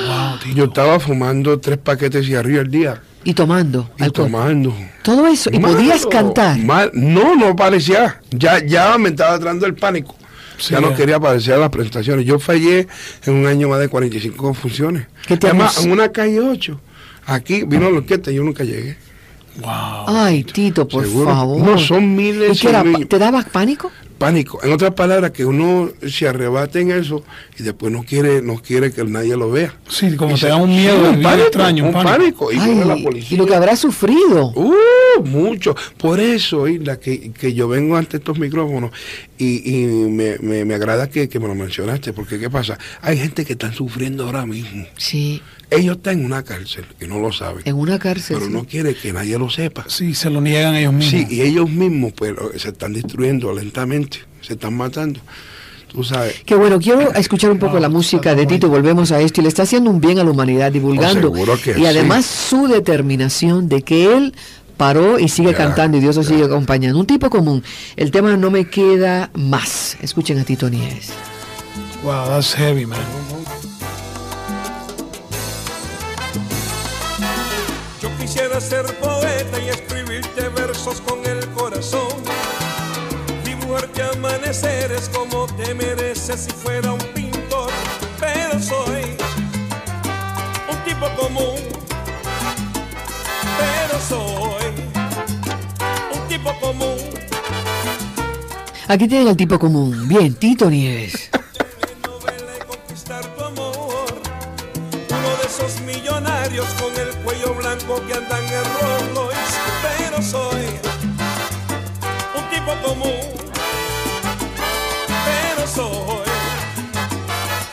Wow. 0.01 0.55
Yo 0.55 0.63
estaba 0.65 0.99
fumando 0.99 1.59
tres 1.59 1.77
paquetes 1.77 2.27
de 2.27 2.35
arriba 2.35 2.61
al 2.61 2.71
día. 2.71 3.01
Y 3.23 3.33
tomando 3.33 3.89
Y 3.99 4.03
alcohol. 4.03 4.31
tomando. 4.31 4.75
Todo 5.03 5.27
eso. 5.27 5.49
Y 5.53 5.59
Malo, 5.59 5.75
podías 5.75 6.05
cantar. 6.07 6.57
mal- 6.59 6.91
no, 6.93 7.35
no 7.35 7.55
parecía. 7.55 8.19
Ya, 8.31 8.63
ya 8.65 8.97
me 8.97 9.09
estaba 9.09 9.35
entrando 9.35 9.65
el 9.65 9.75
pánico. 9.75 10.15
Sí, 10.57 10.73
ya 10.73 10.81
no 10.81 10.93
quería 10.95 11.15
aparecer 11.15 11.53
a 11.55 11.57
las 11.57 11.69
presentaciones. 11.69 12.25
Yo 12.25 12.37
fallé 12.39 12.87
en 13.25 13.33
un 13.33 13.47
año 13.47 13.67
más 13.69 13.79
de 13.79 13.87
45 13.89 14.53
funciones. 14.53 15.07
¿Qué 15.27 15.37
te 15.37 15.47
Además, 15.47 15.83
en 15.83 15.91
una 15.91 16.11
calle 16.11 16.39
8. 16.39 16.79
Aquí 17.25 17.63
vino 17.63 17.89
la 17.89 17.97
orquesta 17.97 18.31
y 18.31 18.35
yo 18.35 18.43
nunca 18.43 18.63
llegué. 18.63 18.97
Wow. 19.59 20.05
Ay, 20.07 20.43
Tito, 20.43 20.87
por 20.87 21.03
Seguro. 21.03 21.25
favor. 21.31 21.61
No, 21.61 21.77
son 21.77 22.15
miles 22.15 22.57
¿Y 22.57 22.59
qué 22.61 22.69
era? 22.69 22.83
¿Te 23.07 23.19
daba 23.19 23.43
pánico? 23.43 23.91
Pánico. 24.21 24.59
En 24.63 24.71
otras 24.71 24.93
palabras, 24.93 25.31
que 25.31 25.43
uno 25.45 25.89
se 26.07 26.27
arrebate 26.27 26.79
en 26.79 26.91
eso 26.91 27.23
y 27.57 27.63
después 27.63 27.91
no 27.91 28.03
quiere, 28.03 28.41
no 28.43 28.55
quiere 28.61 28.91
que 28.91 29.03
nadie 29.03 29.35
lo 29.35 29.49
vea. 29.49 29.73
Sí, 29.89 30.15
como 30.15 30.31
Y 30.31 30.33
te 30.35 30.41
se- 30.41 30.47
da 30.49 30.57
un 30.57 30.69
sí, 30.69 30.75
miedo 30.77 31.01
bien 31.01 31.23
pánico, 31.23 31.47
extraño, 31.47 31.83
un 31.89 31.95
un 31.95 32.03
pánico. 32.03 32.51
Y 32.51 32.57
Ay, 32.59 32.83
la 32.85 32.97
y 32.97 33.03
policía. 33.03 33.37
lo 33.37 33.47
que 33.47 33.55
habrá 33.55 33.75
sufrido. 33.75 34.51
Uh, 34.55 35.23
mucho. 35.25 35.75
Por 35.97 36.19
eso, 36.19 36.67
Isla, 36.67 36.99
que, 36.99 37.31
que 37.31 37.53
yo 37.53 37.67
vengo 37.67 37.97
ante 37.97 38.17
estos 38.17 38.37
micrófonos 38.37 38.91
y, 39.39 39.67
y 39.83 39.85
me, 39.87 40.37
me- 40.39 40.65
me 40.65 40.75
agrada 40.75 41.09
que, 41.09 41.27
que 41.27 41.39
me 41.39 41.47
lo 41.47 41.55
mencionaste, 41.55 42.13
porque 42.13 42.37
¿qué 42.39 42.49
pasa? 42.49 42.77
Hay 43.01 43.17
gente 43.17 43.43
que 43.43 43.53
está 43.53 43.73
sufriendo 43.73 44.25
ahora 44.25 44.45
mismo. 44.45 44.85
Sí, 44.97 45.41
Ellos 45.71 45.97
están 45.97 46.19
en 46.19 46.25
una 46.25 46.43
cárcel 46.43 46.85
y 47.01 47.05
no 47.07 47.19
lo 47.19 47.31
saben, 47.31 47.61
en 47.65 47.75
una 47.75 47.97
cárcel. 47.97 48.35
pero 48.37 48.47
sí. 48.47 48.53
no 48.53 48.65
quiere 48.65 48.93
que 48.93 49.13
nadie 49.13 49.37
lo 49.39 49.49
sepa. 49.49 49.85
Sí, 49.87 50.13
se 50.13 50.29
lo 50.29 50.41
niegan 50.41 50.75
ellos 50.75 50.93
mismos. 50.93 51.27
Sí, 51.29 51.35
y 51.35 51.41
ellos 51.41 51.69
mismos 51.69 52.11
pues 52.13 52.33
lo- 52.33 52.51
se 52.59 52.69
están 52.69 52.91
destruyendo 52.93 53.53
lentamente, 53.53 54.19
se 54.41 54.53
están 54.53 54.75
matando. 54.75 55.19
Tú 55.91 56.03
sabes. 56.03 56.35
Qué 56.45 56.55
bueno, 56.55 56.79
quiero 56.79 57.13
escuchar 57.13 57.51
un 57.51 57.59
poco 57.59 57.77
la 57.79 57.89
música 57.89 58.33
de 58.35 58.45
Tito, 58.45 58.69
volvemos 58.69 59.11
a 59.11 59.19
esto, 59.21 59.41
y 59.41 59.43
le 59.43 59.49
está 59.49 59.63
haciendo 59.63 59.89
un 59.89 59.99
bien 59.99 60.19
a 60.19 60.23
la 60.23 60.31
humanidad, 60.31 60.71
divulgando. 60.71 61.29
Seguro 61.33 61.57
que 61.61 61.71
y 61.71 61.75
sí. 61.75 61.85
además 61.85 62.25
su 62.25 62.67
determinación 62.67 63.67
de 63.67 63.81
que 63.81 64.13
él 64.15 64.33
paró 64.77 65.19
y 65.19 65.27
sigue 65.29 65.51
Ya, 65.51 65.57
cantando 65.57 65.97
y 65.97 65.99
Dios 65.99 66.15
lo 66.15 66.23
sigue 66.23 66.43
acompañando. 66.45 66.97
Un 66.99 67.05
tipo 67.07 67.29
común. 67.29 67.61
El 67.97 68.09
tema 68.11 68.35
no 68.37 68.49
me 68.51 68.69
queda 68.69 69.31
más. 69.35 69.97
Escuchen 70.01 70.39
a 70.39 70.43
Tito 70.45 70.69
Nieves. 70.69 71.09
Wow, 72.03 72.27
that's 72.29 72.53
heavy, 72.55 72.85
man. 72.85 72.99
Quisiera 78.51 78.85
ser 78.85 78.99
poeta 78.99 79.59
y 79.59 79.69
escribirte 79.69 80.49
versos 80.49 81.01
con 81.01 81.25
el 81.25 81.47
corazón. 81.51 82.07
Dibujarte 83.45 84.03
amaneceres 84.03 85.09
como 85.09 85.45
te 85.55 85.73
mereces 85.73 86.41
si 86.41 86.51
fuera 86.51 86.91
un 86.91 86.99
pintor. 87.13 87.69
Pero 88.19 88.59
soy 88.59 89.15
un 90.69 90.77
tipo 90.83 91.07
común. 91.15 91.59
Pero 93.57 93.99
soy 94.07 94.73
un 96.13 96.27
tipo 96.27 96.53
común. 96.59 96.97
Aquí 98.87 99.07
tienen 99.07 99.29
al 99.29 99.37
tipo 99.37 99.57
común. 99.57 100.07
Bien, 100.07 100.33
Tito 100.35 100.69
Nieves. 100.69 101.29
novela 102.03 102.57
y 102.59 102.65
conquistar 102.65 103.25
tu 103.35 103.43
amor. 103.43 104.21
Uno 105.09 105.37
de 105.37 105.47
esos 105.47 105.81
millonarios 105.81 106.67
con 106.73 106.93
el 106.99 107.15
cuello 107.23 107.60
que 107.99 108.13
andan 108.13 108.43
en 108.45 108.63
Rolls 108.79 109.15
Royce. 109.15 109.57
Pero 109.97 110.21
soy 110.21 110.65
un 112.35 112.49
tipo 112.49 112.71
común, 112.87 113.19
pero 115.25 115.67
soy 115.67 116.29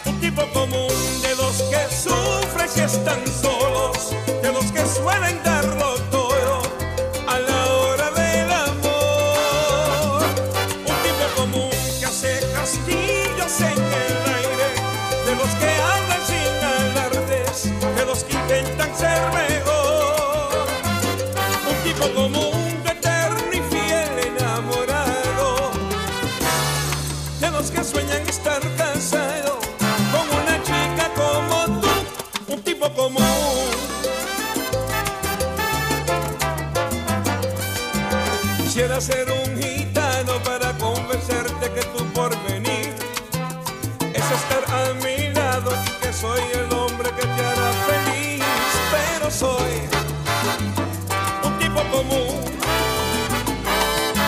un 0.07 0.21
tipo 0.21 0.43
común 0.53 1.23
de 1.23 1.37
los 1.37 1.63
que 1.71 1.83
sufren 1.95 2.69
y 2.77 2.81
están 2.81 3.23
solos, 3.27 4.15
de 4.43 4.53
los 4.53 4.65
que 4.73 4.85
suelen 4.87 5.48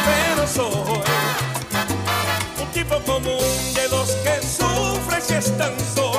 pero 0.05 0.47
soy 0.47 1.03
un 2.61 2.69
tipo 2.73 3.01
común 3.01 3.75
de 3.75 3.89
los 3.89 4.11
que 4.23 4.41
sufren 4.47 5.23
y 5.29 5.33
están 5.33 5.73
solos, 5.95 6.10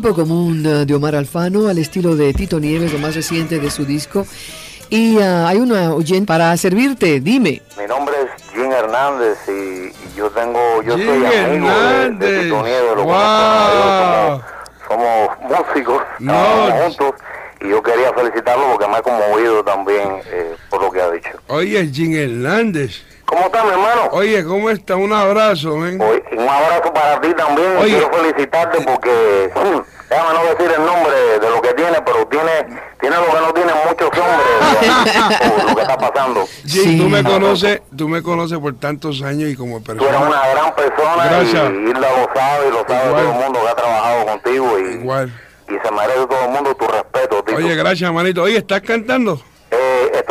tipo 0.00 0.14
común 0.14 0.64
eh, 0.64 0.86
de 0.86 0.94
Omar 0.94 1.14
Alfano 1.14 1.68
al 1.68 1.76
estilo 1.76 2.16
de 2.16 2.32
Tito 2.32 2.58
Nieves, 2.58 2.90
lo 2.92 2.98
más 2.98 3.14
reciente 3.14 3.58
de 3.58 3.70
su 3.70 3.84
disco. 3.84 4.26
Y 4.88 5.18
ah, 5.20 5.46
hay 5.46 5.58
una 5.58 5.92
oyente 5.94 6.26
para 6.26 6.56
servirte, 6.56 7.20
dime. 7.20 7.60
Mi 7.78 7.86
nombre 7.86 8.14
es 8.24 8.42
Jim 8.54 8.72
Hernández 8.72 9.36
y, 9.46 9.88
y 9.88 9.94
yo 10.16 10.30
tengo, 10.30 10.58
yo 10.82 10.96
Jim 10.96 11.06
soy 11.06 11.26
amigo 11.26 11.68
de. 12.18 12.42
Tito 12.44 12.62
Nieves, 12.62 12.96
lo 12.96 13.02
Wow. 13.04 13.12
conozco, 13.12 14.42
somos, 14.88 15.28
somos 15.38 15.66
músicos, 15.68 16.02
No. 16.18 16.34
juntos 16.82 17.14
y 17.60 17.68
yo 17.68 17.82
quería 17.82 18.10
felicitarlo 18.14 18.70
porque 18.72 18.88
me 18.88 18.96
ha 18.96 19.02
conmovido 19.02 19.62
también 19.62 20.08
eh, 20.26 20.54
por 20.70 20.82
lo 20.82 20.90
que 20.90 21.02
ha 21.02 21.10
dicho. 21.10 21.28
Oye, 21.48 21.86
Jim 21.92 22.14
Hernández. 22.16 23.02
¿Cómo 23.30 23.46
está 23.46 23.62
mi 23.62 23.70
hermano? 23.70 24.08
Oye, 24.10 24.44
¿cómo 24.44 24.70
está? 24.70 24.96
Un 24.96 25.12
abrazo, 25.12 25.78
ven. 25.78 26.00
Hoy, 26.02 26.20
un 26.36 26.48
abrazo 26.48 26.92
para 26.92 27.20
ti 27.20 27.32
también. 27.34 27.76
Oye. 27.78 27.96
Quiero 27.98 28.10
felicitarte 28.12 28.80
porque, 28.84 29.50
hmm, 29.54 29.80
déjame 30.10 30.34
no 30.34 30.44
decir 30.46 30.74
el 30.76 30.84
nombre 30.84 31.16
de 31.40 31.48
lo 31.50 31.62
que 31.62 31.72
tiene, 31.74 31.96
pero 32.04 32.26
tiene, 32.26 32.80
tiene 33.00 33.16
lo 33.16 33.26
que 33.26 33.40
no 33.40 33.52
tienen 33.54 33.74
muchos 33.88 34.08
hombres 34.18 35.38
por 35.54 35.68
lo 35.70 35.74
que 35.76 35.82
está 35.82 35.96
pasando. 35.96 36.44
Jim, 36.66 36.82
Sí. 36.82 36.98
tú 36.98 37.08
me 37.08 37.22
conoces, 37.22 37.82
tú 37.96 38.08
me 38.08 38.20
conoces 38.20 38.58
por 38.58 38.74
tantos 38.80 39.22
años 39.22 39.48
y 39.48 39.54
como 39.54 39.80
Tú 39.80 39.92
eres 39.92 40.02
persona. 40.04 40.26
una 40.28 40.48
gran 40.48 40.74
persona 40.74 41.24
Gracias. 41.26 41.70
y 41.70 41.74
Hilda 41.88 42.00
lo 42.10 42.34
sabe 42.34 42.66
y 42.68 42.70
lo 42.72 42.84
sabe 42.88 43.06
Igual. 43.10 43.22
todo 43.22 43.32
el 43.32 43.38
mundo 43.44 43.60
que 43.62 43.68
ha 43.68 43.74
trabajado 43.76 44.26
contigo 44.26 44.78
y, 44.80 44.82
Igual. 44.94 45.40
y 45.68 45.72
se 45.86 45.92
merece 45.92 46.26
todo 46.26 46.44
el 46.46 46.50
mundo 46.50 46.74
tu 46.74 46.86
respeto, 46.88 47.44
Tito. 47.44 47.58
Oye, 47.58 47.76
gracias, 47.76 48.12
manito. 48.12 48.42
Oye, 48.42 48.56
¿estás 48.56 48.80
cantando? 48.80 49.40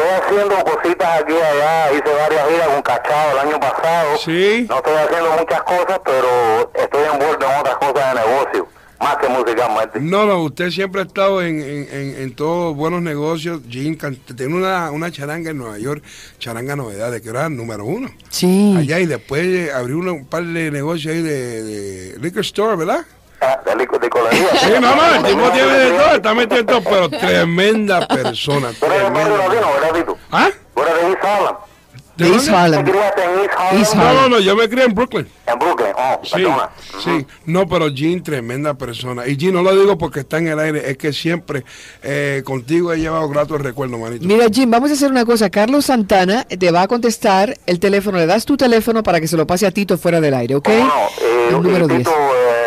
Estoy 0.09 0.37
haciendo 0.37 0.63
cositas 0.65 1.21
aquí 1.21 1.33
y 1.33 1.35
allá, 1.35 1.91
hice 1.93 2.15
varias 2.15 2.49
giras 2.49 2.67
con 2.69 2.81
Cachado 2.81 3.31
el 3.33 3.47
año 3.47 3.59
pasado. 3.59 4.17
Sí. 4.17 4.65
No 4.67 4.77
estoy 4.77 4.93
haciendo 4.95 5.31
muchas 5.37 5.61
cosas, 5.63 5.99
pero 6.03 6.71
estoy 6.73 7.01
envuelto 7.13 7.45
en 7.45 7.59
otras 7.59 7.75
cosas 7.75 8.15
de 8.15 8.21
negocio, 8.21 8.67
más 8.99 9.17
que 9.17 9.29
musicalmente. 9.29 9.99
No, 9.99 10.25
no, 10.25 10.43
usted 10.43 10.71
siempre 10.71 11.01
ha 11.01 11.03
estado 11.05 11.43
en, 11.43 11.59
en, 11.61 11.87
en, 11.91 12.21
en 12.23 12.35
todos 12.35 12.75
buenos 12.75 13.03
negocios. 13.03 13.61
Jim 13.69 13.97
tiene 14.35 14.55
una, 14.55 14.89
una 14.89 15.11
charanga 15.11 15.51
en 15.51 15.57
Nueva 15.59 15.77
York, 15.77 16.03
charanga 16.39 16.75
novedades, 16.75 17.21
que 17.21 17.29
era 17.29 17.47
número 17.49 17.85
uno. 17.85 18.09
Sí. 18.29 18.75
Allá 18.77 18.99
y 18.99 19.05
después 19.05 19.43
eh, 19.45 19.71
abrió 19.71 19.97
un 19.99 20.25
par 20.25 20.43
de 20.43 20.71
negocios 20.71 21.13
ahí 21.13 21.21
de, 21.21 21.63
de 21.63 22.17
liquor 22.19 22.41
store, 22.41 22.75
¿verdad? 22.75 23.05
Ah, 23.41 23.59
De, 23.63 23.71
de 23.75 23.98
colería. 24.19 24.47
Sí, 24.59 24.71
no, 24.81 24.95
no, 24.95 25.15
el 25.15 25.23
tipo 25.23 25.49
tiene 25.51 25.73
de 25.73 25.91
todo, 25.91 26.15
está 26.15 26.33
metido 26.33 26.59
en 26.59 26.65
todo, 26.65 26.81
pero 26.83 27.09
tremenda 27.09 28.07
persona, 28.07 28.69
Tú 28.79 28.85
eres 28.85 28.97
de 28.99 29.03
tremenda. 29.11 29.37
latino, 29.37 29.67
¿verdad, 29.73 29.93
Tito? 29.93 30.17
¿Ah? 30.31 30.49
Tú 30.75 30.81
eres 30.81 30.93
de 30.95 31.01
East 31.09 31.23
Harlem. 31.23 31.55
¿De 32.17 32.25
De 32.25 32.31
East? 32.35 32.49
Harlem. 32.49 32.83
¿Te 32.83 32.91
criaste 32.91 33.23
en 33.23 33.29
East 33.39 33.53
Harlem? 33.57 33.79
East 33.79 33.95
No, 33.95 34.01
Harlem. 34.01 34.21
no, 34.23 34.29
no, 34.29 34.39
yo 34.39 34.55
me 34.57 34.67
crié 34.69 34.83
en 34.83 34.93
Brooklyn. 34.93 35.29
En 35.47 35.57
Brooklyn, 35.59 35.87
oh, 35.95 36.19
Sí, 36.23 36.31
perdona. 36.33 36.69
sí, 37.01 37.25
no, 37.45 37.65
pero 37.69 37.87
Jean, 37.87 38.21
tremenda 38.21 38.73
persona. 38.73 39.25
Y 39.25 39.37
Jean, 39.37 39.53
no 39.53 39.61
lo 39.63 39.73
digo 39.73 39.97
porque 39.97 40.19
está 40.19 40.37
en 40.37 40.49
el 40.49 40.59
aire, 40.59 40.91
es 40.91 40.97
que 40.97 41.13
siempre 41.13 41.63
eh, 42.03 42.41
contigo 42.43 42.91
he 42.91 42.97
llevado 42.97 43.29
gratos 43.29 43.61
recuerdos, 43.61 43.97
manito. 43.97 44.25
Mira, 44.27 44.47
Jim, 44.51 44.69
vamos 44.69 44.89
a 44.91 44.93
hacer 44.95 45.09
una 45.09 45.23
cosa. 45.23 45.49
Carlos 45.49 45.85
Santana 45.85 46.43
te 46.43 46.71
va 46.71 46.81
a 46.81 46.87
contestar 46.89 47.57
el 47.65 47.79
teléfono. 47.79 48.17
Le 48.17 48.25
das 48.25 48.43
tu 48.45 48.57
teléfono 48.57 49.01
para 49.01 49.21
que 49.21 49.27
se 49.29 49.37
lo 49.37 49.47
pase 49.47 49.65
a 49.65 49.71
Tito 49.71 49.97
fuera 49.97 50.19
del 50.19 50.33
aire, 50.33 50.55
¿ok? 50.55 50.65
¿Cómo 50.67 50.83
no? 50.85 50.93
Eh, 51.21 51.47
el 51.51 51.53
número 51.63 51.87
10. 51.87 51.99
Tito, 51.99 52.11
eh, 52.11 52.58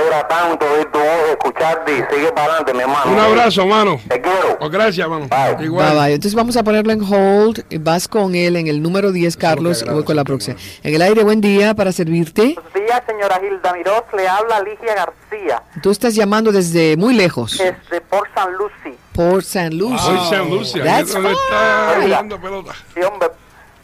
alegra 0.00 0.28
tanto 0.28 0.66
oír 0.66 0.86
tu 0.90 0.98
voz, 0.98 1.30
escucharte 1.30 1.92
y 1.92 2.14
sigue 2.14 2.32
para 2.32 2.46
adelante, 2.54 2.74
mi 2.74 2.80
hermano. 2.80 3.12
Un 3.12 3.18
abrazo, 3.18 3.66
mano. 3.66 4.00
Te 4.08 4.20
quiero. 4.20 4.58
Oh, 4.60 4.68
gracias, 4.68 5.08
mano. 5.08 5.28
Bye. 5.28 5.64
Igual. 5.64 5.90
Bye, 5.90 5.98
bye. 5.98 6.14
Entonces 6.14 6.34
vamos 6.34 6.56
a 6.56 6.62
ponerlo 6.62 6.92
en 6.92 7.02
hold. 7.02 7.64
Vas 7.80 8.08
con 8.08 8.34
él 8.34 8.56
en 8.56 8.66
el 8.66 8.82
número 8.82 9.12
10, 9.12 9.36
Carlos, 9.36 9.84
y 9.86 9.90
voy 9.90 10.04
con 10.04 10.16
la 10.16 10.24
próxima. 10.24 10.56
En 10.82 10.94
el 10.94 11.02
aire, 11.02 11.22
buen 11.24 11.40
día 11.40 11.74
para 11.74 11.92
servirte. 11.92 12.54
Buenos 12.54 12.74
días, 12.74 13.02
señora 13.06 13.40
Hilda 13.42 13.72
Mirós. 13.72 14.02
Le 14.16 14.28
habla 14.28 14.60
Ligia 14.62 14.94
García 14.94 15.62
Tú 15.82 15.90
estás 15.90 16.14
llamando 16.14 16.52
desde 16.52 16.96
muy 16.96 17.14
lejos. 17.14 17.58
desde 17.58 18.00
Port 18.02 18.28
St. 18.36 18.50
Lucie. 18.52 18.98
Por 19.12 19.44
San 19.44 19.76
Luis. 19.76 20.00
Soy 20.00 20.18
San 20.30 20.40
ahí 20.52 20.82
That's 20.84 21.12
donde 21.12 21.32
está 21.32 22.38
pelota. 22.40 22.72
Sí, 22.94 23.00
hombre, 23.02 23.28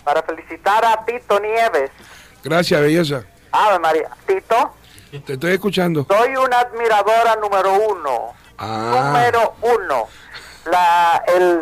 para 0.05 0.23
felicitar 0.23 0.85
a 0.85 1.05
Tito 1.05 1.39
Nieves. 1.41 1.91
Gracias, 2.43 2.81
belleza. 2.81 3.25
Ave 3.53 3.79
María. 3.79 4.09
Tito, 4.27 4.75
Te 5.25 5.33
estoy 5.35 5.53
escuchando. 5.53 6.07
soy 6.09 6.37
una 6.37 6.61
admiradora 6.61 7.37
número 7.37 7.73
uno 7.91 8.35
Ah. 8.59 8.93
número 9.13 9.55
uno. 9.63 10.09
La, 10.65 11.23
el, 11.29 11.61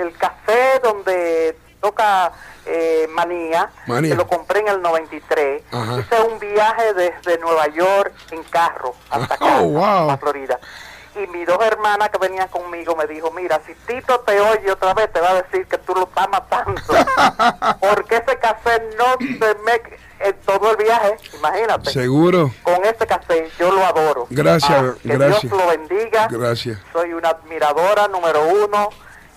el 0.00 0.12
café 0.16 0.80
donde 0.82 1.56
toca 1.80 2.32
eh, 2.66 3.06
Manía, 3.10 3.70
Manía. 3.86 4.10
que 4.12 4.16
lo 4.16 4.26
compré 4.26 4.60
en 4.60 4.68
el 4.68 4.82
93. 4.82 5.62
Ajá. 5.70 6.00
Hice 6.00 6.20
un 6.22 6.38
viaje 6.40 6.92
desde 6.94 7.38
Nueva 7.38 7.68
York 7.68 8.12
en 8.32 8.42
carro 8.44 8.94
hasta 9.10 9.34
acá, 9.36 9.58
Oh, 9.60 9.64
wow. 9.68 10.10
a 10.10 10.16
Florida. 10.18 10.58
Y 11.16 11.26
mis 11.28 11.46
dos 11.46 11.58
hermanas 11.64 12.08
que 12.10 12.18
venían 12.18 12.48
conmigo 12.48 12.96
me 12.96 13.06
dijo, 13.06 13.30
mira, 13.30 13.60
si 13.66 13.72
Tito 13.86 14.18
te 14.20 14.40
oye 14.40 14.70
otra 14.72 14.94
vez, 14.94 15.12
te 15.12 15.20
va 15.20 15.30
a 15.30 15.42
decir 15.42 15.64
que 15.66 15.78
tú 15.78 15.94
lo 15.94 16.04
estás 16.04 16.28
matando. 16.28 16.80
Porque 17.80 18.16
ese 18.16 18.36
café 18.38 18.82
no 18.98 19.16
se 19.20 19.54
me... 19.64 20.04
En 20.20 20.32
todo 20.46 20.70
el 20.70 20.76
viaje, 20.76 21.16
imagínate. 21.36 21.90
Seguro. 21.90 22.50
Con 22.62 22.82
ese 22.84 23.06
café 23.06 23.48
yo 23.58 23.70
lo 23.72 23.84
adoro. 23.84 24.26
Gracias, 24.30 24.70
Ah, 24.72 24.94
que 25.02 25.08
gracias. 25.18 25.42
Dios 25.42 25.52
lo 25.60 25.66
bendiga. 25.68 26.28
Gracias. 26.30 26.78
Soy 26.92 27.12
una 27.12 27.30
admiradora 27.30 28.08
número 28.08 28.46
uno 28.48 28.88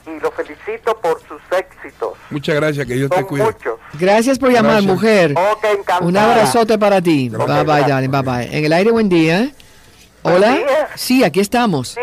y 0.06 0.20
lo 0.22 0.32
felicito 0.32 0.96
por 1.02 1.20
sus 1.28 1.42
éxitos. 1.52 2.14
Muchas 2.30 2.56
gracias, 2.56 2.86
que 2.86 2.94
Dios 2.94 3.10
te 3.10 3.24
cuide. 3.26 3.44
muchos. 3.46 3.80
Gracias 3.94 4.40
por 4.40 4.50
llamar, 4.52 4.74
Gracias. 4.84 4.94
mujer. 4.94 5.34
Ok, 5.36 5.64
encantada. 5.64 6.06
Un 6.06 6.16
abrazote 6.18 6.78
para 6.78 7.02
ti. 7.02 7.28
Bye 7.30 7.38
bye, 7.46 7.64
Gracias. 7.66 7.88
darling. 7.88 8.12
Bye 8.12 8.22
bye. 8.22 8.58
En 8.58 8.66
el 8.66 8.72
aire, 8.74 8.92
buen 8.92 9.10
día. 9.10 9.52
Hola. 10.36 10.58
Sí, 10.96 11.24
aquí 11.24 11.40
estamos. 11.40 11.90
Sí, 11.90 12.00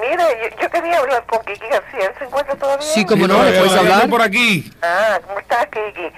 mire, 0.00 0.22
yo, 0.50 0.62
yo 0.62 0.70
quería 0.70 0.98
hablar 0.98 1.24
con 1.26 1.40
Kiki 1.44 1.66
García. 1.68 2.06
¿Él 2.08 2.12
se 2.18 2.24
encuentra 2.24 2.54
todavía? 2.56 2.86
Sí, 2.86 3.04
como 3.04 3.26
Sí, 3.26 3.32
no, 3.32 3.42
¿le 3.44 3.52
puedes 3.58 3.72
hablar? 3.76 4.08
por 4.08 4.22
aquí. 4.22 4.70
Ah, 4.82 5.18
¿cómo 5.26 5.38
estás, 5.38 5.66
Kiki? 5.66 6.12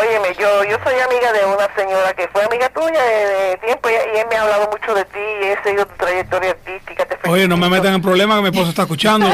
Óyeme, 0.00 0.34
yo, 0.38 0.64
yo 0.64 0.78
soy 0.84 0.98
amiga 1.00 1.32
de 1.32 1.44
una 1.44 1.68
señora 1.76 2.14
que 2.14 2.26
fue 2.28 2.42
amiga 2.44 2.68
tuya 2.70 3.02
de, 3.02 3.26
de 3.50 3.56
tiempo 3.58 3.88
y, 3.88 3.92
y 3.92 4.18
él 4.20 4.26
me 4.30 4.36
ha 4.36 4.42
hablado 4.42 4.70
mucho 4.70 4.94
de 4.94 5.04
ti 5.06 5.18
y 5.18 5.44
he 5.46 5.62
seguido 5.62 5.86
tu 5.86 5.94
trayectoria 5.96 6.50
artística. 6.50 7.04
Te 7.04 7.16
Oye, 7.28 7.46
no 7.48 7.56
me 7.56 7.64
felicito. 7.64 7.82
metan 7.82 7.94
en 7.94 8.02
problemas 8.02 8.36
que 8.36 8.42
mi 8.42 8.48
esposa 8.48 8.70
está 8.70 8.82
escuchando. 8.82 9.26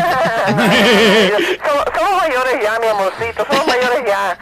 somos, 1.66 1.84
somos 1.96 2.22
mayores 2.22 2.54
ya, 2.62 2.78
mi 2.80 2.86
amorcito, 2.88 3.46
somos 3.48 3.66
mayores 3.66 4.04
ya. 4.06 4.36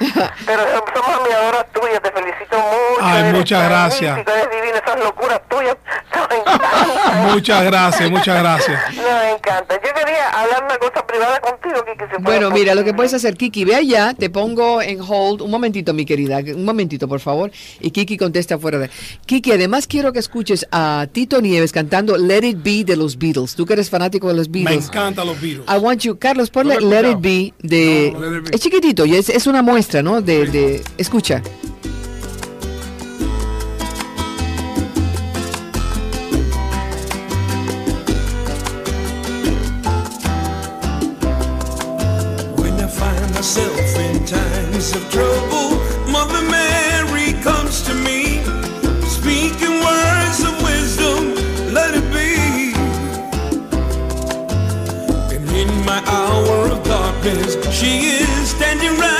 Pero 0.46 0.62
som- 0.62 0.94
somos 0.94 1.20
admiradoras 1.20 1.66
tuyas, 1.72 2.00
te 2.02 2.10
felicito 2.12 2.58
mucho. 2.58 3.00
Ay, 3.02 3.20
eres 3.20 3.32
muchas 3.34 3.68
gracias. 3.68 4.18
Eres 4.18 4.50
divino, 4.50 4.76
esas 4.76 4.98
locuras 5.00 5.40
tuyas 5.48 5.76
nos 6.14 7.30
muchas 7.34 7.62
gracias, 7.64 8.10
muchas 8.10 8.38
gracias. 8.42 8.94
Nos 8.96 9.24
encanta. 9.36 9.74
Yo 9.82 9.92
hablar 10.32 10.64
una 10.64 10.78
cosa 10.78 11.06
privada 11.06 11.40
contigo, 11.40 11.84
Kiki. 11.84 12.04
si 12.16 12.22
Bueno, 12.22 12.50
mira, 12.50 12.74
lo 12.74 12.84
que 12.84 12.94
puedes 12.94 13.14
hacer, 13.14 13.36
Kiki, 13.36 13.64
ve 13.64 13.74
allá, 13.76 14.14
te 14.14 14.30
pongo 14.30 14.80
en 14.82 15.00
hold, 15.00 15.42
un 15.42 15.50
momentito, 15.50 15.92
mi 15.94 16.04
querida, 16.04 16.38
un 16.54 16.64
momentito, 16.64 17.08
por 17.08 17.20
favor, 17.20 17.50
y 17.80 17.90
Kiki 17.90 18.16
contesta 18.16 18.58
fuera 18.58 18.78
de... 18.78 18.90
Kiki, 19.26 19.52
además 19.52 19.86
quiero 19.86 20.12
que 20.12 20.18
escuches 20.18 20.66
a 20.72 21.06
Tito 21.12 21.40
Nieves 21.40 21.72
cantando 21.72 22.16
Let 22.16 22.44
It 22.46 22.62
Be 22.62 22.84
de 22.84 22.96
los 22.96 23.18
Beatles. 23.18 23.54
Tú 23.54 23.66
que 23.66 23.74
eres 23.74 23.90
fanático 23.90 24.28
de 24.28 24.34
los 24.34 24.48
Me 24.48 24.64
Beatles. 24.64 24.86
encantan 24.86 25.26
los 25.26 25.40
virus. 25.40 25.64
I 25.68 25.78
want 25.78 26.00
you, 26.02 26.18
Carlos, 26.18 26.50
ponle 26.50 26.76
No 26.80 26.88
Let 26.90 27.10
It. 27.12 27.18
Be 27.20 27.54
de... 27.62 28.10
No, 28.12 28.20
Let 28.20 28.38
It 28.38 28.44
Be. 28.50 28.56
Es 28.56 28.60
chiquitito 28.60 29.04
y 29.06 29.16
es, 29.16 29.28
es 29.28 29.46
una 29.46 29.62
muestra, 29.62 30.02
¿no? 30.02 30.20
De, 30.20 30.46
de... 30.46 30.82
Escucha. 30.98 31.42
She 57.70 58.00
is 58.22 58.50
standing 58.50 58.96
right 58.98 59.19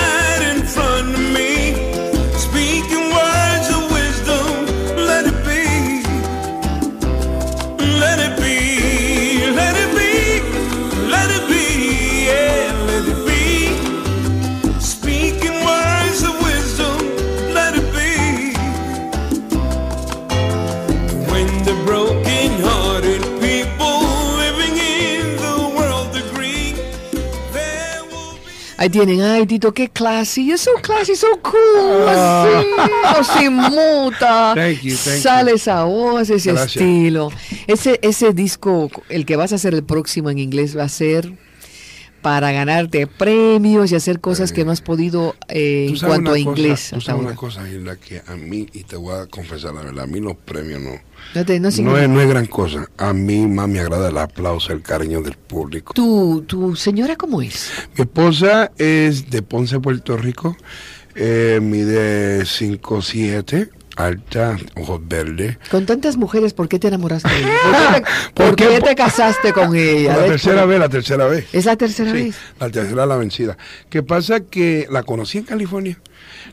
Ahí 28.81 28.89
tienen, 28.89 29.21
ay 29.21 29.45
Tito, 29.45 29.75
qué 29.75 29.91
classy, 29.91 30.47
you're 30.47 30.57
so 30.57 30.71
classy, 30.81 31.15
so 31.15 31.27
cool, 31.43 32.09
así, 32.09 32.67
no 33.15 33.25
se 33.25 33.51
muta, 33.51 34.55
Thank 34.55 34.81
you, 34.81 34.97
thank 34.97 35.19
sale 35.21 35.51
you. 35.51 35.57
esa 35.57 35.85
voz, 35.85 36.31
ese 36.31 36.53
Gracias. 36.53 36.77
estilo. 36.77 37.31
Ese, 37.67 37.99
ese 38.01 38.33
disco, 38.33 38.91
el 39.11 39.27
que 39.27 39.37
vas 39.37 39.53
a 39.53 39.57
hacer 39.57 39.75
el 39.75 39.85
próximo 39.85 40.31
en 40.31 40.39
inglés 40.39 40.75
va 40.75 40.85
a 40.85 40.89
ser 40.89 41.31
para 42.23 42.53
ganarte 42.53 43.07
premios 43.07 43.91
y 43.93 43.95
hacer 43.95 44.21
cosas 44.21 44.53
que 44.53 44.65
no 44.65 44.71
has 44.73 44.81
podido 44.81 45.37
eh, 45.49 45.87
en 45.89 45.99
cuanto 45.99 46.31
a 46.31 46.35
cosa, 46.35 46.39
inglés. 46.39 46.91
Tú 46.93 47.01
sabes 47.01 47.23
una 47.25 47.35
cosa, 47.35 47.69
Hilda, 47.69 47.97
que 47.97 48.23
a 48.27 48.37
mí, 48.37 48.67
y 48.73 48.85
te 48.85 48.97
voy 48.97 49.15
a 49.19 49.27
confesar 49.27 49.75
la 49.75 49.83
verdad, 49.83 50.05
a 50.05 50.07
mí 50.07 50.21
los 50.21 50.37
premios 50.37 50.81
no. 50.81 50.91
No, 51.35 51.45
te- 51.45 51.61
no 51.61 51.69
No 51.71 51.97
es, 51.99 52.09
no 52.09 52.21
es 52.21 52.29
gran 52.29 52.47
cosa. 52.47 52.89
A 52.97 53.13
mí 53.13 53.47
más 53.47 53.69
me 53.69 53.81
agrada 53.81 54.09
el 54.09 54.19
aplauso, 54.19 54.73
el 54.73 54.83
cariño 54.83 55.23
del 55.23 55.35
público. 55.35 55.93
¿Tu, 55.95 56.43
¿Tu 56.47 56.77
señora 56.77 57.17
cómo 57.17 57.41
es? 57.43 57.71
Mi 57.97 58.03
esposa 58.03 58.73
es 58.79 59.31
de 59.31 59.43
Ponce, 59.43 59.79
Puerto 59.81 60.17
Rico. 60.17 60.57
Eh, 61.15 61.59
mide 61.63 62.43
5'7", 62.45 63.69
alta, 63.97 64.57
ojos 64.77 65.01
verdes. 65.07 65.59
Con 65.71 65.87
tantas 65.87 66.17
mujeres, 66.17 66.55
¿por 66.55 66.69
qué 66.69 66.79
te 66.79 66.89
enamoraste 66.89 67.29
de 67.29 67.41
ella? 67.41 67.53
¿Por 67.63 67.75
qué 67.75 68.01
te, 68.01 68.33
¿Por 68.33 68.47
por 68.47 68.57
qué? 68.57 68.69
qué 68.69 68.81
te 68.81 68.95
casaste 68.95 69.53
con 69.53 69.75
ella? 69.77 70.17
La 70.17 70.25
tercera 70.27 70.65
vez, 70.65 70.79
la 70.79 70.89
tercera 70.89 71.27
vez. 71.27 71.47
¿Es 71.53 71.65
la 71.65 71.77
tercera 71.77 72.13
Sí, 72.13 72.23
vez? 72.25 72.37
la 72.59 72.71
tercera 72.71 73.07
la 73.07 73.17
vencida. 73.17 73.57
¿Qué 73.89 74.03
pasa? 74.03 74.41
Que 74.41 74.87
la 74.91 75.03
conocí 75.03 75.39
en 75.39 75.45
California. 75.45 75.99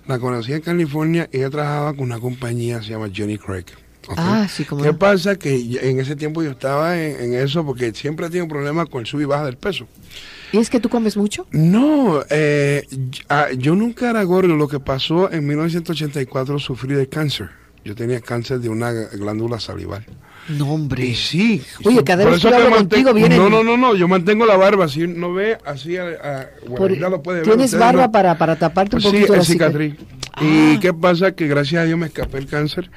La 0.08 0.20
conocí 0.20 0.54
en 0.54 0.62
California. 0.62 1.30
Ella 1.32 1.50
trabajaba 1.50 1.94
con 1.94 2.02
una 2.06 2.20
compañía, 2.20 2.82
se 2.82 2.90
llama 2.90 3.10
Jenny 3.14 3.38
Craig. 3.38 3.66
¿ok? 4.08 4.16
Ah, 4.18 4.48
sí, 4.50 4.64
cómo 4.66 4.82
¿Qué 4.84 4.92
no. 4.94 4.98
pasa? 4.98 5.36
Que 5.36 5.80
en 5.82 6.00
ese 6.00 6.16
tiempo 6.16 6.42
yo 6.44 6.52
estaba 6.52 6.98
en, 7.02 7.20
en 7.22 7.34
eso 7.42 7.66
porque 7.66 7.94
siempre 7.94 8.26
he 8.26 8.30
tenido 8.30 8.48
problemas 8.48 8.88
con 8.90 9.02
el 9.02 9.08
sub 9.08 9.20
y 9.22 9.26
baja 9.26 9.46
del 9.46 9.58
peso. 9.58 9.88
¿Y 10.52 10.58
es 10.58 10.70
que 10.70 10.80
tú 10.80 10.90
comes 10.90 11.18
mucho? 11.18 11.46
No, 11.52 12.22
eh, 12.30 12.86
ah, 13.30 13.48
yo 13.58 13.76
nunca 13.76 14.10
era 14.10 14.24
gordo. 14.24 14.56
Lo 14.56 14.68
que 14.68 14.80
pasó 14.80 15.32
en 15.32 15.46
1984 15.48 16.60
sufrí 16.60 16.94
de 16.96 17.08
cáncer. 17.10 17.50
Yo 17.84 17.96
tenía 17.96 18.20
cáncer 18.22 18.60
de 18.60 18.70
una 18.70 18.92
glándula 18.92 19.60
salival. 19.60 20.06
No, 20.50 20.72
hombre. 20.74 21.06
Y 21.06 21.16
sí. 21.16 21.62
Oye, 21.84 22.04
cada 22.04 22.24
vez 22.26 22.40
que 22.42 22.48
hablo 22.48 22.76
contigo 22.76 23.14
vienen- 23.14 23.38
No, 23.38 23.50
no, 23.50 23.64
no, 23.64 23.76
no. 23.78 23.96
Yo 23.96 24.08
mantengo 24.08 24.46
la 24.46 24.56
barba. 24.56 24.86
así 24.86 25.06
no 25.08 25.34
ve, 25.34 25.58
así. 25.66 25.98
a- 25.98 26.50
bueno, 26.62 26.76
Por- 26.78 26.98
ya 26.98 27.10
lo 27.10 27.22
puede 27.22 27.40
ver, 27.40 27.48
¿Tienes 27.50 27.78
barba 27.78 28.06
no. 28.08 28.12
para, 28.12 28.38
para 28.38 28.56
taparte 28.58 28.96
un 28.96 29.02
Pues 29.02 29.12
sí, 29.12 29.18
poquito 29.20 29.36
la 29.36 29.42
es 29.42 29.48
cicatriz. 29.48 29.96
Ah. 30.34 30.42
¿Y 30.44 30.80
qué 30.80 30.94
pasa? 30.94 31.34
Que 31.34 31.48
gracias 31.48 31.82
a 31.82 31.86
Dios 31.86 31.98
me 32.00 32.06
escapé 32.08 32.38
el 32.38 32.48
cáncer. 32.48 32.90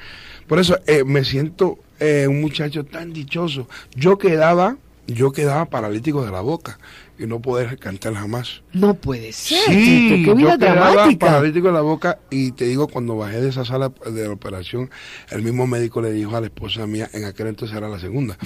Por 0.47 0.59
eso 0.59 0.77
eh, 0.87 1.03
me 1.05 1.23
siento 1.25 1.77
eh, 1.99 2.25
un 2.29 2.39
muchacho 2.41 2.85
tan 2.85 3.11
dichoso. 3.13 3.67
Yo 3.95 4.17
quedaba, 4.17 4.77
yo 5.07 5.31
quedaba 5.31 5.65
paralítico 5.65 6.23
de 6.25 6.31
la 6.31 6.41
boca 6.41 6.79
y 7.19 7.25
no 7.25 7.39
poder 7.41 7.77
cantar 7.77 8.13
jamás. 8.13 8.61
No 8.73 8.93
puede 8.95 9.31
ser, 9.33 9.59
Sí, 9.67 10.09
Tito, 10.15 10.31
qué 10.31 10.35
vida 10.37 10.53
yo 10.53 10.59
quedaba 10.59 10.91
dramática. 10.91 11.25
paralítico 11.27 11.67
de 11.67 11.73
la 11.73 11.81
boca 11.81 12.19
y 12.29 12.51
te 12.53 12.65
digo, 12.65 12.87
cuando 12.87 13.15
bajé 13.17 13.41
de 13.41 13.49
esa 13.49 13.65
sala 13.65 13.91
de 14.05 14.23
la 14.27 14.31
operación, 14.33 14.89
el 15.29 15.41
mismo 15.43 15.67
médico 15.67 16.01
le 16.01 16.11
dijo 16.11 16.35
a 16.35 16.39
la 16.41 16.47
esposa 16.47 16.87
mía, 16.87 17.09
en 17.13 17.25
aquel 17.25 17.47
entonces 17.47 17.75
era 17.77 17.89
la 17.89 17.99
segunda, 17.99 18.37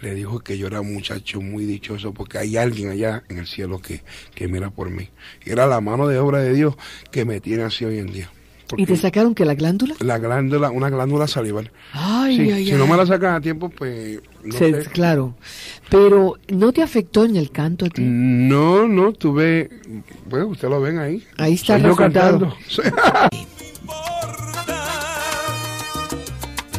le 0.00 0.14
dijo 0.14 0.40
que 0.40 0.56
yo 0.56 0.66
era 0.66 0.80
un 0.80 0.94
muchacho 0.94 1.40
muy 1.40 1.64
dichoso 1.66 2.14
porque 2.14 2.38
hay 2.38 2.56
alguien 2.56 2.90
allá 2.90 3.22
en 3.28 3.38
el 3.38 3.46
cielo 3.46 3.80
que, 3.80 4.02
que 4.34 4.48
mira 4.48 4.70
por 4.70 4.90
mí. 4.90 5.10
Era 5.44 5.66
la 5.66 5.80
mano 5.80 6.06
de 6.06 6.18
obra 6.18 6.38
de 6.38 6.54
Dios 6.54 6.74
que 7.10 7.24
me 7.24 7.40
tiene 7.40 7.64
así 7.64 7.84
hoy 7.84 7.98
en 7.98 8.12
día. 8.12 8.30
¿Y 8.76 8.86
te 8.86 8.96
sacaron 8.96 9.34
que 9.34 9.44
la 9.44 9.54
glándula? 9.54 9.94
la 10.00 10.18
glándula, 10.18 10.70
una 10.70 10.88
glándula 10.90 11.26
salival. 11.26 11.70
Ay, 11.92 12.36
Sí, 12.36 12.50
ay, 12.50 12.64
si 12.66 12.72
ay. 12.72 12.78
no 12.78 12.86
me 12.86 12.96
la 12.96 13.06
sacan 13.06 13.34
a 13.34 13.40
tiempo, 13.40 13.68
pues 13.68 14.20
no 14.44 14.52
Se- 14.58 14.84
sé. 14.84 14.90
Claro. 14.90 15.34
Pero, 15.90 16.36
¿no 16.48 16.72
te 16.72 16.82
afectó 16.82 17.24
en 17.24 17.36
el 17.36 17.50
canto 17.50 17.84
a 17.86 17.88
ti? 17.88 18.02
No, 18.04 18.88
no, 18.88 19.12
tuve, 19.12 19.68
bueno, 20.28 20.46
ustedes 20.48 20.70
lo 20.70 20.80
ven 20.80 20.98
ahí. 20.98 21.22
Ahí 21.38 21.54
está 21.54 21.76
el 21.76 21.82
Soy 21.82 21.94
cantando. 21.96 22.54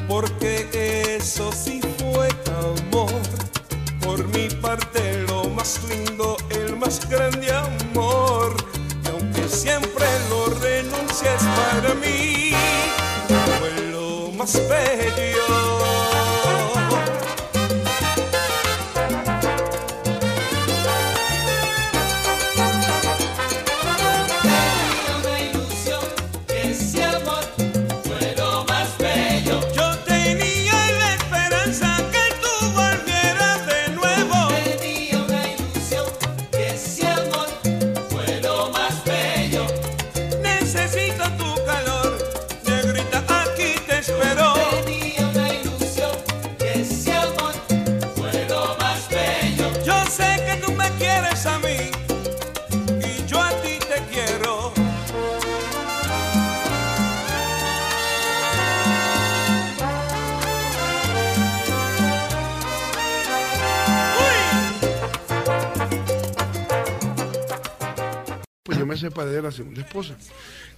porque 0.08 0.68
eso 1.18 1.52
sí 1.52 1.80
fue 1.98 2.28
amor. 2.48 3.12
Por 4.04 4.28
mi 4.30 4.48
parte, 4.62 5.24
lo 5.28 5.46
más 5.50 5.80
lindo, 5.90 6.38
el 6.50 6.76
más 6.78 7.08
grande 7.10 7.48
amor. 7.52 8.56
Siempre 9.64 10.06
lo 10.30 10.48
renuncies 10.60 11.42
para 11.56 11.94
mí, 11.94 12.52
fue 13.60 13.92
lo 13.94 14.30
más 14.34 14.62
bello. 14.68 15.63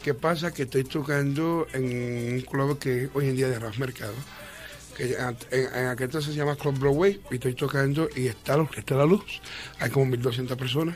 ¿Qué 0.06 0.14
pasa? 0.14 0.54
Que 0.54 0.64
estoy 0.64 0.84
tocando 0.84 1.66
en 1.74 2.36
un 2.36 2.42
club 2.42 2.78
que 2.78 3.10
hoy 3.16 3.28
en 3.28 3.36
día 3.36 3.48
de 3.50 3.58
Ras 3.58 3.80
Mercado, 3.80 4.14
que 4.96 5.16
en, 5.16 5.36
en 5.74 5.88
aquel 5.88 6.06
entonces 6.06 6.32
se 6.32 6.38
llama 6.38 6.56
Club 6.56 6.78
Broadway, 6.78 7.20
y 7.32 7.34
estoy 7.34 7.56
tocando 7.56 8.08
y 8.16 8.28
está, 8.28 8.56
está 8.78 8.94
la 8.94 9.06
luz. 9.08 9.42
Hay 9.80 9.90
como 9.90 10.06
1200 10.06 10.56
personas. 10.60 10.96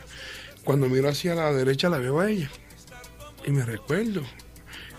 Cuando 0.63 0.87
miro 0.87 1.09
hacia 1.09 1.33
la 1.33 1.51
derecha 1.51 1.89
la 1.89 1.97
veo 1.97 2.19
a 2.19 2.29
ella. 2.29 2.51
Y 3.47 3.49
me 3.49 3.65
recuerdo. 3.65 4.21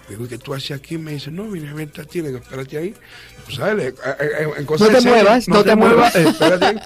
Digo, 0.08 0.26
¿qué 0.26 0.38
tú 0.38 0.54
haces 0.54 0.72
aquí? 0.72 0.98
Me 0.98 1.12
dice, 1.12 1.30
no, 1.30 1.44
vine 1.44 1.68
a 1.68 1.74
verte 1.74 2.00
a 2.00 2.04
ti. 2.04 2.18
Espérate 2.18 2.78
ahí. 2.78 2.94
Tú 3.46 3.52
sabes, 3.52 3.94
eh, 3.94 3.94
eh, 4.18 4.48
en 4.56 4.66
cosas 4.66 4.88
No 4.88 4.94
te 4.96 5.02
serias, 5.02 5.22
muevas, 5.22 5.48
no 5.48 5.62
te 5.62 5.76
muevas. 5.76 6.16
eh, 6.16 6.28
espérate 6.30 6.64
ahí. 6.66 6.76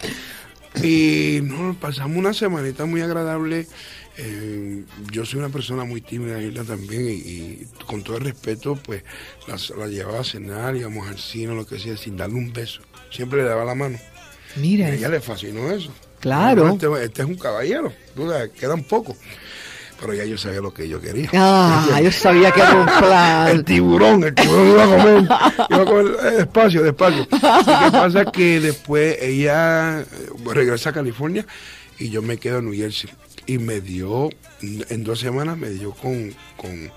Y 0.83 1.41
no, 1.43 1.75
pasamos 1.81 2.17
una 2.17 2.35
semanita 2.35 2.85
muy 2.85 3.01
agradable. 3.01 3.67
Eh, 4.17 4.85
yo 5.11 5.25
soy 5.25 5.41
una 5.41 5.49
persona 5.49 5.85
muy 5.85 6.01
tímida, 6.01 6.41
Hilda 6.41 6.65
también, 6.65 7.09
y, 7.09 7.13
y 7.13 7.69
con 7.87 8.03
todo 8.03 8.17
el 8.17 8.25
respeto, 8.25 8.77
pues 8.77 9.03
la, 9.49 9.57
la 9.77 9.89
llevaba 9.89 10.21
a 10.21 10.25
cenar, 10.25 10.77
íbamos 10.77 11.09
al 11.09 11.19
cine, 11.19 11.55
lo 11.55 11.67
que 11.67 11.79
sea, 11.79 11.97
sin 11.97 12.17
darle 12.17 12.37
un 12.37 12.53
beso. 12.53 12.81
Siempre 13.11 13.43
le 13.43 13.49
daba 13.49 13.65
la 13.65 13.75
mano. 13.75 13.99
Mira, 14.57 14.87
A 14.87 14.95
ella 14.95 15.09
le 15.09 15.21
fascinó 15.21 15.71
eso. 15.71 15.93
Claro. 16.21 16.69
Este, 16.69 16.87
este 17.05 17.23
es 17.23 17.29
un 17.29 17.37
caballero, 17.37 17.93
tú 18.15 18.29
sabes, 18.29 18.51
quedan 18.51 18.83
pocos. 18.85 19.17
Pero 20.01 20.13
ya 20.15 20.25
yo 20.25 20.37
sabía 20.37 20.61
lo 20.61 20.75
que 20.75 20.89
yo 20.89 21.01
quería. 21.01 21.31
ah, 21.35 22.01
yo 22.03 22.11
sabía 22.11 22.51
que 22.51 22.61
era 22.61 22.75
un 22.75 23.49
El 23.49 23.65
tiburón, 23.65 24.25
el 24.25 24.35
tiburón 24.35 24.69
iba 24.69 24.85
a 24.85 24.87
comer, 24.87 25.23
iba 25.71 25.83
a 25.83 25.85
comer 25.85 26.17
eh, 26.25 26.31
despacio, 26.39 26.83
despacio. 26.83 27.23
¿Y 27.23 27.27
qué 27.29 27.91
pasa? 27.93 28.25
Que 28.27 28.61
después 28.61 29.17
ella 29.23 30.01
eh, 30.01 30.05
regresa 30.53 30.91
a 30.91 30.93
California 30.93 31.47
y 31.99 32.11
yo 32.11 32.23
me 32.23 32.39
quedo 32.39 32.59
en 32.59 32.67
New 32.67 32.75
Jersey. 32.75 33.11
Y 33.47 33.59
me 33.59 33.81
dio, 33.81 34.31
en 34.63 35.05
dos 35.05 35.21
semanas 35.21 35.57
me 35.59 35.69
dio 35.71 35.93
con, 35.93 36.35
con, 36.57 36.91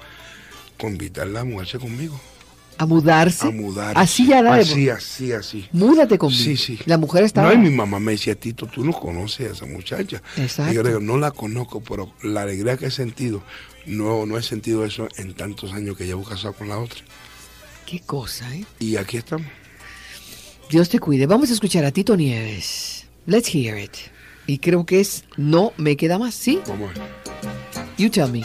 con 0.78 0.92
invitarla 0.94 1.42
a 1.42 1.44
mudarse 1.44 1.78
conmigo. 1.78 2.20
A 2.78 2.86
mudarse. 2.86 3.48
A 3.48 3.52
mudar. 3.52 3.98
Así 3.98 4.28
ya 4.28 4.42
da 4.44 4.56
Así, 4.56 4.90
así, 4.90 5.32
así. 5.32 5.68
Múdate 5.72 6.18
conmigo. 6.18 6.44
Sí, 6.44 6.58
sí. 6.58 6.80
La 6.86 6.98
mujer 6.98 7.24
estaba. 7.24 7.48
No, 7.48 7.54
y 7.54 7.58
mi 7.58 7.76
mamá 7.76 8.00
me 8.00 8.14
decía, 8.14 8.36
Tito, 8.36 8.68
tú 8.68 8.84
no 8.84 8.94
conoces 8.94 9.50
a 9.50 9.54
esa 9.54 9.66
muchacha. 9.66 10.22
Exacto. 10.38 10.72
Y 10.72 10.76
yo 10.76 10.84
le 10.84 10.90
digo, 10.90 11.02
no 11.02 11.18
la 11.18 11.32
conozco, 11.32 11.82
pero 11.82 12.14
la 12.22 12.44
alegría 12.44 12.78
que 12.78 12.88
he 12.88 12.92
sentido, 12.92 13.42
no, 13.86 14.26
no 14.26 14.38
he 14.38 14.44
sentido 14.44 14.86
eso 14.86 15.08
en 15.18 15.34
tantos 15.34 15.74
años 15.74 15.98
que 15.98 16.06
llevo 16.06 16.24
casado 16.24 16.54
con 16.54 16.70
la 16.70 16.78
otra. 16.78 17.00
Qué 17.86 18.02
cosa, 18.02 18.54
¿eh? 18.54 18.66
Y 18.80 18.98
aquí 18.98 19.18
estamos. 19.18 19.48
Dios 20.70 20.90
te 20.90 21.00
cuide. 21.00 21.26
Vamos 21.26 21.50
a 21.50 21.54
escuchar 21.54 21.86
a 21.86 21.92
Tito 21.92 22.16
Nieves. 22.18 23.06
Let's 23.26 23.54
hear 23.54 23.78
it. 23.78 23.94
Y 24.46 24.60
creo 24.60 24.86
que 24.86 25.00
es 25.00 25.26
No 25.36 25.74
me 25.78 25.98
queda 25.98 26.20
más, 26.20 26.36
¿sí? 26.36 26.60
Vamos. 26.68 26.92
You 27.98 28.10
tell 28.10 28.30
me 28.30 28.44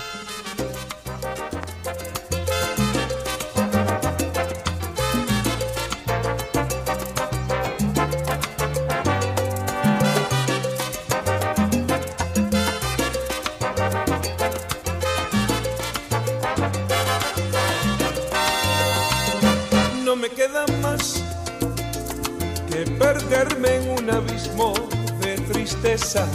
abismo 24.13 24.75
de 25.21 25.37
tristeza 25.53 26.27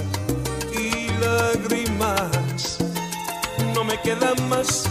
y 0.74 1.10
lágrimas. 1.20 2.78
No 3.74 3.84
me 3.84 4.00
queda 4.02 4.34
más 4.50 4.84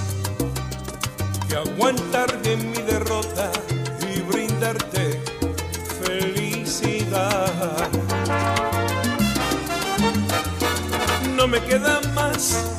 que 1.49 1.57
aguantar 1.57 2.31
en 2.45 2.71
mi 2.71 2.83
derrota 2.83 3.51
y 4.13 4.21
brindarte 4.21 5.21
felicidad. 6.01 7.89
No 11.37 11.47
me 11.47 11.61
queda 11.61 12.01
más 12.15 12.76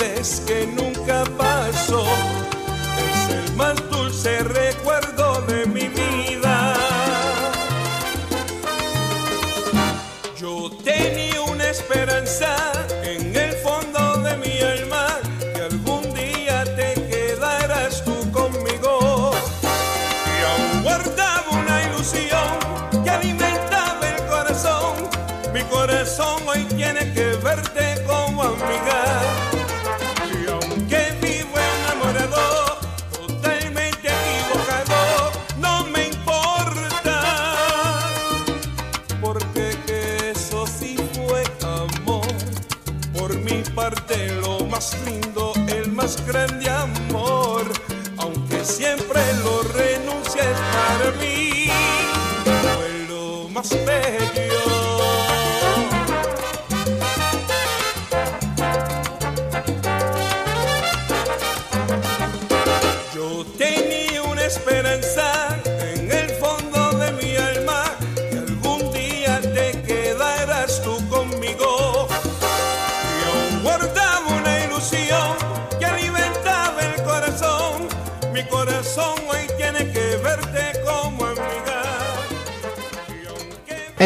dices 0.00 0.40
que 0.46 0.66
nunca 0.66 0.89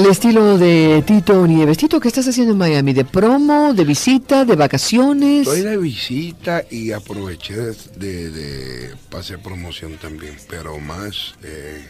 El 0.05 0.11
estilo 0.11 0.59
de 0.59 1.03
Tito 1.07 1.47
Nieves. 1.47 1.79
Tito, 1.79 1.99
¿qué 1.99 2.09
estás 2.09 2.29
haciendo 2.29 2.53
en 2.53 2.59
Miami? 2.59 2.93
¿De 2.93 3.07
promo, 3.07 3.73
de 3.73 3.85
visita, 3.85 4.45
de 4.45 4.55
vacaciones? 4.55 5.49
Estoy 5.49 5.63
de 5.63 5.79
visita 5.79 6.63
y 6.71 6.93
aproveché 6.93 7.55
de, 7.97 8.31
de, 8.31 8.95
promoción 9.43 9.97
también, 9.97 10.37
pero 10.47 10.79
más 10.79 11.37
eh, 11.43 11.89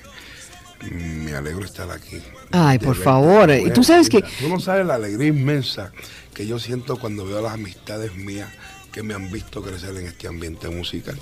me 0.93 1.35
alegro 1.35 1.65
estar 1.65 1.91
aquí. 1.91 2.19
Ay, 2.53 2.79
De 2.79 2.87
por 2.87 2.95
favor. 2.95 3.51
Y 3.51 3.73
tú 3.73 3.83
sabes 3.83 4.09
que- 4.09 4.23
Tú 4.23 4.49
no 4.49 4.61
sabes 4.61 4.87
la 4.87 4.95
alegría 4.95 5.27
inmensa 5.27 5.91
que 6.35 6.47
yo 6.47 6.61
siento 6.61 7.01
cuando 7.01 7.27
veo 7.27 7.41
a 7.41 7.43
las 7.43 7.55
amistades 7.55 8.15
mías 8.15 8.49
que 8.93 9.03
me 9.03 9.15
han 9.15 9.29
visto 9.33 9.61
crecer 9.61 9.97
en 9.97 10.07
este 10.07 10.29
ambiente 10.29 10.69
musical. 10.69 11.19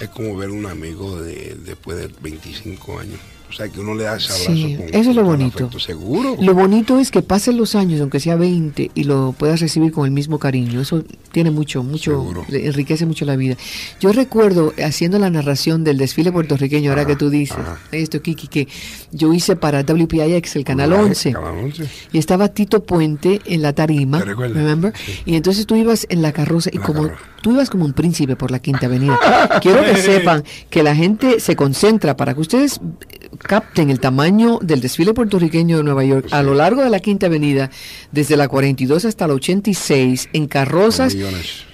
Es 0.00 0.08
como 0.08 0.34
ver 0.38 0.48
un 0.48 0.64
amigo 0.64 1.20
de 1.20 1.58
después 1.66 1.98
de 1.98 2.08
25 2.22 2.98
años. 2.98 3.20
O 3.50 3.52
sea, 3.52 3.68
que 3.68 3.80
uno 3.80 3.94
le 3.94 4.04
da 4.04 4.16
ese 4.16 4.32
abrazo. 4.32 4.52
Sí, 4.54 4.76
con- 4.76 4.94
eso 4.94 5.10
es 5.10 5.16
lo 5.16 5.24
bonito. 5.24 5.58
afecto. 5.64 5.80
Seguro. 5.80 6.36
Lo 6.40 6.54
bonito 6.54 6.98
es 7.00 7.10
que 7.10 7.20
pasen 7.20 7.56
los 7.56 7.74
años, 7.74 8.00
aunque 8.00 8.20
sea 8.20 8.36
20, 8.36 8.90
y 8.94 9.04
lo 9.04 9.34
puedas 9.36 9.60
recibir 9.60 9.90
con 9.92 10.04
el 10.06 10.12
mismo 10.12 10.38
cariño. 10.38 10.80
Eso 10.80 11.02
tiene 11.32 11.50
mucho, 11.50 11.82
mucho, 11.82 12.12
Seguro. 12.12 12.44
le 12.48 12.66
enriquece 12.66 13.06
mucho 13.06 13.24
la 13.24 13.34
vida. 13.36 13.56
Yo 14.00 14.12
recuerdo 14.12 14.72
haciendo 14.82 15.18
la 15.18 15.30
narración 15.30 15.82
del 15.84 15.98
desfile 15.98 16.30
puertorriqueño, 16.32 16.90
ahora 16.90 17.04
que 17.06 17.16
tú 17.16 17.28
dices, 17.28 17.56
esto, 17.92 18.22
Kiki, 18.22 18.46
que 18.48 18.68
yo 19.12 19.32
hice 19.34 19.56
para 19.56 19.82
WPIX, 19.82 20.56
el 20.56 20.64
Canal 20.64 20.92
11. 20.92 21.32
Canal 21.32 21.54
11. 21.64 21.88
Y 22.12 22.18
estaba 22.18 22.48
Tito 22.48 22.84
Puente 22.84 23.40
en 23.46 23.62
la 23.62 23.72
tarima, 23.72 24.22
¿Te 24.22 24.34
remember? 24.34 24.92
Sí. 24.96 25.12
Y 25.26 25.34
entonces 25.36 25.66
tú 25.66 25.74
ibas 25.76 26.06
en 26.08 26.22
la 26.22 26.32
carroza 26.32 26.70
y 26.72 26.78
la 26.78 26.84
como 26.84 27.02
carroza. 27.08 27.24
Tú 27.40 27.52
ibas 27.52 27.70
como 27.70 27.84
un 27.84 27.92
príncipe 27.92 28.36
por 28.36 28.50
la 28.50 28.58
Quinta 28.58 28.86
Avenida. 28.86 29.18
Quiero 29.62 29.84
que 29.84 29.96
sepan 29.96 30.44
que 30.68 30.82
la 30.82 30.94
gente 30.94 31.40
se 31.40 31.56
concentra 31.56 32.16
para 32.16 32.34
que 32.34 32.40
ustedes 32.40 32.80
eh, 33.08 33.28
capten 33.38 33.90
el 33.90 34.00
tamaño 34.00 34.58
del 34.62 34.80
desfile 34.80 35.14
puertorriqueño 35.14 35.78
de 35.78 35.82
Nueva 35.82 36.04
York 36.04 36.26
a 36.30 36.42
lo 36.42 36.54
largo 36.54 36.82
de 36.82 36.90
la 36.90 37.00
Quinta 37.00 37.26
Avenida, 37.26 37.70
desde 38.12 38.36
la 38.36 38.48
42 38.48 39.04
hasta 39.04 39.26
la 39.26 39.34
86, 39.34 40.28
en 40.32 40.46
carrozas 40.46 41.14
Millones. 41.14 41.70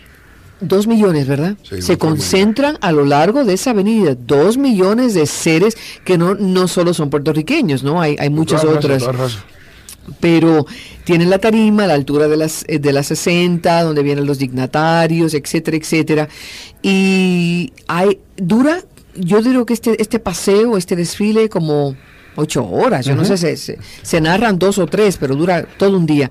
Dos 0.59 0.87
millones, 0.87 1.29
¿verdad? 1.29 1.55
Sí, 1.62 1.83
Se 1.83 1.99
concentran 1.99 2.79
a 2.81 2.91
lo 2.91 3.05
largo 3.05 3.45
de 3.45 3.53
esa 3.53 3.71
avenida. 3.71 4.14
Dos 4.14 4.57
millones 4.57 5.12
de 5.12 5.27
seres 5.27 5.77
que 6.03 6.17
no, 6.17 6.35
no 6.35 6.67
solo 6.67 6.95
son 6.95 7.11
puertorriqueños, 7.11 7.83
¿no? 7.83 8.01
Hay, 8.01 8.17
hay 8.19 8.31
muchas 8.31 8.64
otras. 8.64 9.03
raza. 9.03 9.45
Pero 10.21 10.67
tienen 11.05 11.31
la 11.31 11.39
tarima 11.39 11.85
a 11.85 11.87
la 11.87 11.95
altura 11.95 12.29
de 12.29 12.37
las, 12.37 12.65
eh, 12.69 12.79
de 12.79 12.93
las 12.93 13.07
60, 13.09 13.83
donde 13.83 14.03
vienen 14.03 14.27
los 14.27 14.39
dignatarios, 14.39 15.35
etcétera, 15.35 15.77
etcétera. 15.77 16.29
Y 16.83 17.73
hay, 17.89 18.21
dura, 18.37 18.83
yo 19.15 19.43
digo 19.43 19.67
que 19.67 19.75
este, 19.75 20.01
este 20.01 20.19
paseo, 20.19 20.77
este 20.77 20.97
desfile, 20.97 21.49
como 21.49 21.97
ocho 22.37 22.69
horas, 22.69 23.07
yo 23.07 23.15
no 23.15 23.25
sé, 23.25 23.37
se, 23.39 23.57
se, 23.57 23.79
se 24.03 24.21
narran 24.21 24.59
dos 24.59 24.79
o 24.79 24.87
tres, 24.87 25.17
pero 25.17 25.35
dura 25.35 25.67
todo 25.79 25.97
un 25.97 26.07
día. 26.07 26.31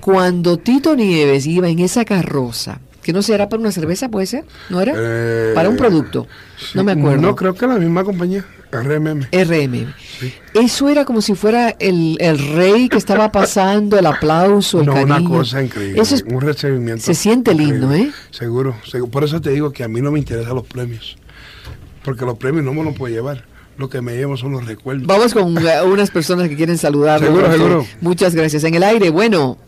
Cuando 0.00 0.58
Tito 0.58 0.96
Nieves 0.96 1.46
iba 1.46 1.68
en 1.68 1.78
esa 1.78 2.04
carroza, 2.04 2.80
que 3.04 3.12
no 3.12 3.22
sé, 3.22 3.34
era 3.34 3.48
para 3.48 3.60
una 3.60 3.70
cerveza, 3.70 4.08
puede 4.08 4.26
ser, 4.26 4.44
¿no 4.70 4.80
era? 4.80 4.94
Eh, 4.96 5.52
para 5.54 5.68
un 5.68 5.76
producto, 5.76 6.26
Sí, 6.58 6.72
no 6.74 6.82
me 6.82 6.92
acuerdo. 6.92 7.20
No, 7.22 7.36
creo 7.36 7.54
que 7.54 7.66
la 7.66 7.76
misma 7.76 8.02
compañía, 8.02 8.44
RMM. 8.72 9.28
RM. 9.30 9.94
Eso 10.54 10.88
era 10.88 11.04
como 11.04 11.20
si 11.20 11.34
fuera 11.34 11.70
el, 11.78 12.16
el 12.20 12.38
rey 12.56 12.88
que 12.88 12.96
estaba 12.96 13.30
pasando, 13.30 13.98
el 13.98 14.06
aplauso, 14.06 14.80
el 14.80 14.86
No, 14.86 14.94
cariño. 14.94 15.16
una 15.16 15.28
cosa 15.28 15.62
increíble. 15.62 16.00
Eso 16.00 16.14
es- 16.16 16.24
un 16.26 16.40
recibimiento. 16.40 17.04
se 17.04 17.14
siente 17.14 17.54
lindo. 17.54 17.92
¿eh? 17.92 18.10
Seguro, 18.30 18.74
seguro. 18.84 19.10
Por 19.12 19.22
eso 19.24 19.40
te 19.40 19.50
digo 19.50 19.70
que 19.72 19.84
a 19.84 19.88
mí 19.88 20.00
no 20.00 20.10
me 20.10 20.18
interesan 20.18 20.54
los 20.56 20.66
premios. 20.66 21.16
Porque 22.04 22.24
los 22.24 22.36
premios 22.38 22.64
no 22.64 22.72
me 22.74 22.82
los 22.82 22.96
puedo 22.96 23.14
llevar. 23.14 23.44
Lo 23.76 23.88
que 23.88 24.00
me 24.00 24.14
llevo 24.14 24.36
son 24.36 24.52
los 24.52 24.66
recuerdos. 24.66 25.06
Vamos 25.06 25.34
con 25.34 25.56
eh, 25.58 25.82
unas 25.84 26.10
personas 26.10 26.48
que 26.48 26.54
quieren 26.56 26.78
saludar. 26.78 27.20
Seguro, 27.20 27.50
seguro. 27.52 27.86
Muchas 28.00 28.34
gracias. 28.34 28.62
En 28.64 28.74
el 28.74 28.82
aire, 28.84 29.10
bueno. 29.10 29.58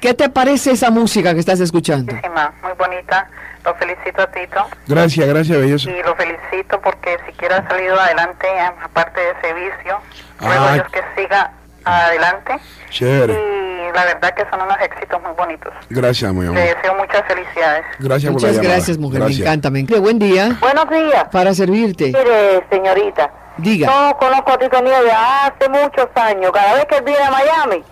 ¿Qué 0.00 0.14
te 0.14 0.28
parece 0.28 0.72
esa 0.72 0.90
música 0.90 1.34
que 1.34 1.40
estás 1.40 1.60
escuchando? 1.60 2.12
Muchísima, 2.12 2.52
muy 2.62 2.72
bonita. 2.78 3.28
Lo 3.64 3.74
felicito 3.74 4.22
a 4.22 4.26
Tito 4.30 4.64
Gracias, 4.86 5.26
gracias, 5.26 5.58
belleza. 5.58 5.90
y 5.90 6.00
lo 6.04 6.14
felicito 6.14 6.80
porque 6.80 7.18
siquiera 7.26 7.56
ha 7.58 7.68
salido 7.68 7.98
adelante, 7.98 8.46
aparte 8.82 9.20
de 9.20 9.30
ese 9.30 9.52
vicio. 9.54 9.98
Ruego 10.40 10.64
Ah. 10.64 10.70
a 10.70 10.74
Dios 10.74 10.86
que 10.92 11.00
siga 11.20 11.50
adelante. 11.84 12.58
Chévere. 12.90 13.32
Y 13.34 13.92
la 13.92 14.04
verdad 14.04 14.34
que 14.34 14.44
son 14.50 14.60
unos 14.62 14.76
éxitos 14.80 15.20
muy 15.22 15.32
bonitos. 15.32 15.72
Gracias, 15.90 16.32
mi 16.32 16.46
amor. 16.46 16.54
Le 16.54 16.74
deseo 16.74 16.94
muchas 16.94 17.22
felicidades. 17.26 17.84
Gracias 17.98 18.32
por 18.32 18.42
la 18.42 18.48
Muchas 18.48 18.62
gracias, 18.64 18.98
mujer. 18.98 19.20
Gracias. 19.20 19.38
Me 19.40 19.44
encanta. 19.46 19.70
Me 19.70 19.80
encanta. 19.80 20.00
Buen 20.00 20.18
día. 20.20 20.56
Buenos 20.60 20.88
días. 20.90 21.24
Para 21.32 21.52
servirte. 21.54 22.06
Mire, 22.06 22.64
señorita, 22.70 23.30
Diga. 23.56 23.86
yo 23.88 24.16
conozco 24.18 24.52
a 24.52 24.58
Tito 24.58 24.80
Nieves 24.80 25.12
hace 25.12 25.68
muchos 25.68 26.08
años. 26.14 26.52
Cada 26.52 26.74
vez 26.74 26.84
que 26.86 26.96
él 26.98 27.04
viene 27.04 27.22
a 27.24 27.30
Miami, 27.30 27.82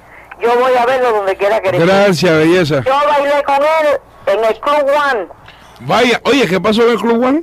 yo 0.45 0.59
voy 0.59 0.73
a 0.77 0.87
verlo 0.87 1.13
donde 1.13 1.37
quiera 1.37 1.61
que 1.61 1.71
él. 1.71 1.87
Gracias, 1.87 2.33
belleza. 2.37 2.83
Yo 2.85 2.93
bailé 3.09 3.43
con 3.45 3.57
él 3.57 4.01
en 4.27 4.45
el 4.45 4.61
Club 4.61 4.87
One, 5.11 5.29
Vaya, 5.81 6.21
oye, 6.25 6.47
¿qué 6.47 6.61
pasó 6.61 6.83
en 6.83 6.91
el 6.91 6.99
Club 6.99 7.23
One? 7.25 7.43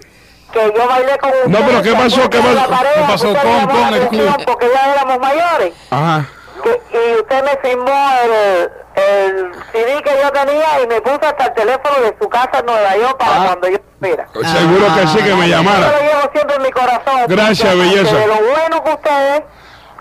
que 0.52 0.74
yo 0.76 0.88
bailé 0.88 1.18
con 1.18 1.30
usted. 1.30 1.48
No, 1.48 1.60
pero 1.66 1.82
¿qué 1.82 1.90
¿se 1.92 1.96
pasó? 1.96 2.30
¿Qué 2.30 2.40
pasó? 2.40 2.68
¿Qué 2.94 3.02
pasó 3.08 3.28
con- 3.36 3.68
con 3.68 3.94
el 3.94 4.08
club? 4.10 4.36
Porque 4.46 4.68
ya 4.74 4.94
éramos 4.94 5.20
mayores. 5.20 5.74
Ajá. 5.90 6.26
Que- 6.64 6.82
y 6.94 7.16
usted 7.22 7.44
me 7.44 7.70
firmó 7.70 7.94
el, 8.24 8.70
el 9.02 9.52
CD 9.72 10.02
que 10.04 10.12
yo 10.22 10.30
tenía 10.32 10.82
y 10.84 10.88
me 10.88 11.00
puso 11.02 11.20
hasta 11.24 11.46
el 11.46 11.54
teléfono 11.54 12.02
de 12.02 12.16
su 12.22 12.28
casa 12.30 12.60
en 12.60 12.66
Nueva 12.66 12.98
York 12.98 13.18
para 13.18 13.32
Ah. 13.36 13.46
cuando 13.46 13.70
yo 13.70 13.78
fuera. 14.00 14.28
Seguro 14.34 14.86
que 14.96 15.08
sí, 15.08 15.18
que 15.24 15.36
me 15.36 15.48
Yo 15.50 15.56
llamara. 15.56 15.88
lo 15.92 16.00
llevo 16.02 16.32
siempre 16.34 16.56
en 16.58 16.62
mi 16.64 16.72
corazón. 16.72 17.22
Gracias, 17.28 17.78
belleza. 17.78 18.16
De 18.18 18.28
lo 18.28 18.36
bueno 18.36 18.84
que 18.84 18.92
usted 18.92 19.36
es, 19.38 19.42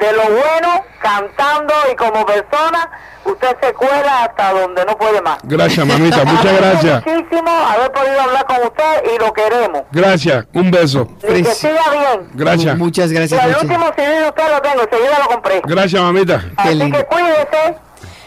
de 0.01 0.13
lo 0.13 0.23
bueno 0.25 0.85
cantando 1.03 1.75
y 1.93 1.97
como 1.97 2.25
persona, 2.27 2.91
usted 3.25 3.57
se 3.63 3.73
cuela 3.75 4.25
hasta 4.25 4.53
donde 4.53 4.85
no 4.85 4.97
puede 4.97 5.21
más. 5.23 5.39
Gracias, 5.45 5.87
mamita. 5.87 6.25
Muchas 6.25 6.57
gracias. 6.59 7.07
Muchísimo 7.07 7.51
haber 7.51 7.93
podido 7.93 8.21
hablar 8.21 8.47
con 8.47 8.57
usted 8.65 9.03
y 9.15 9.19
lo 9.19 9.33
queremos. 9.33 9.83
Gracias. 9.93 10.47
Un 10.55 10.71
beso. 10.71 11.09
Y 11.23 11.43
que 11.43 11.55
siga 11.55 11.83
bien. 11.93 12.29
Gracias. 12.35 12.77
Muchas 12.77 13.11
Y 13.11 13.15
gracias. 13.15 13.41
el 13.43 13.49
muchas- 13.51 13.63
último 13.63 13.87
CD 13.97 14.21
de 14.23 14.29
usted 14.29 14.51
lo 14.51 14.61
tengo, 14.63 14.83
enseguida 14.83 15.19
lo 15.19 15.27
compré. 15.29 15.63
Gracias, 15.65 16.03
mamita. 16.03 16.45
Así 16.57 16.75
lindo. 16.75 16.99
que 16.99 17.05
cuídese, 17.05 17.77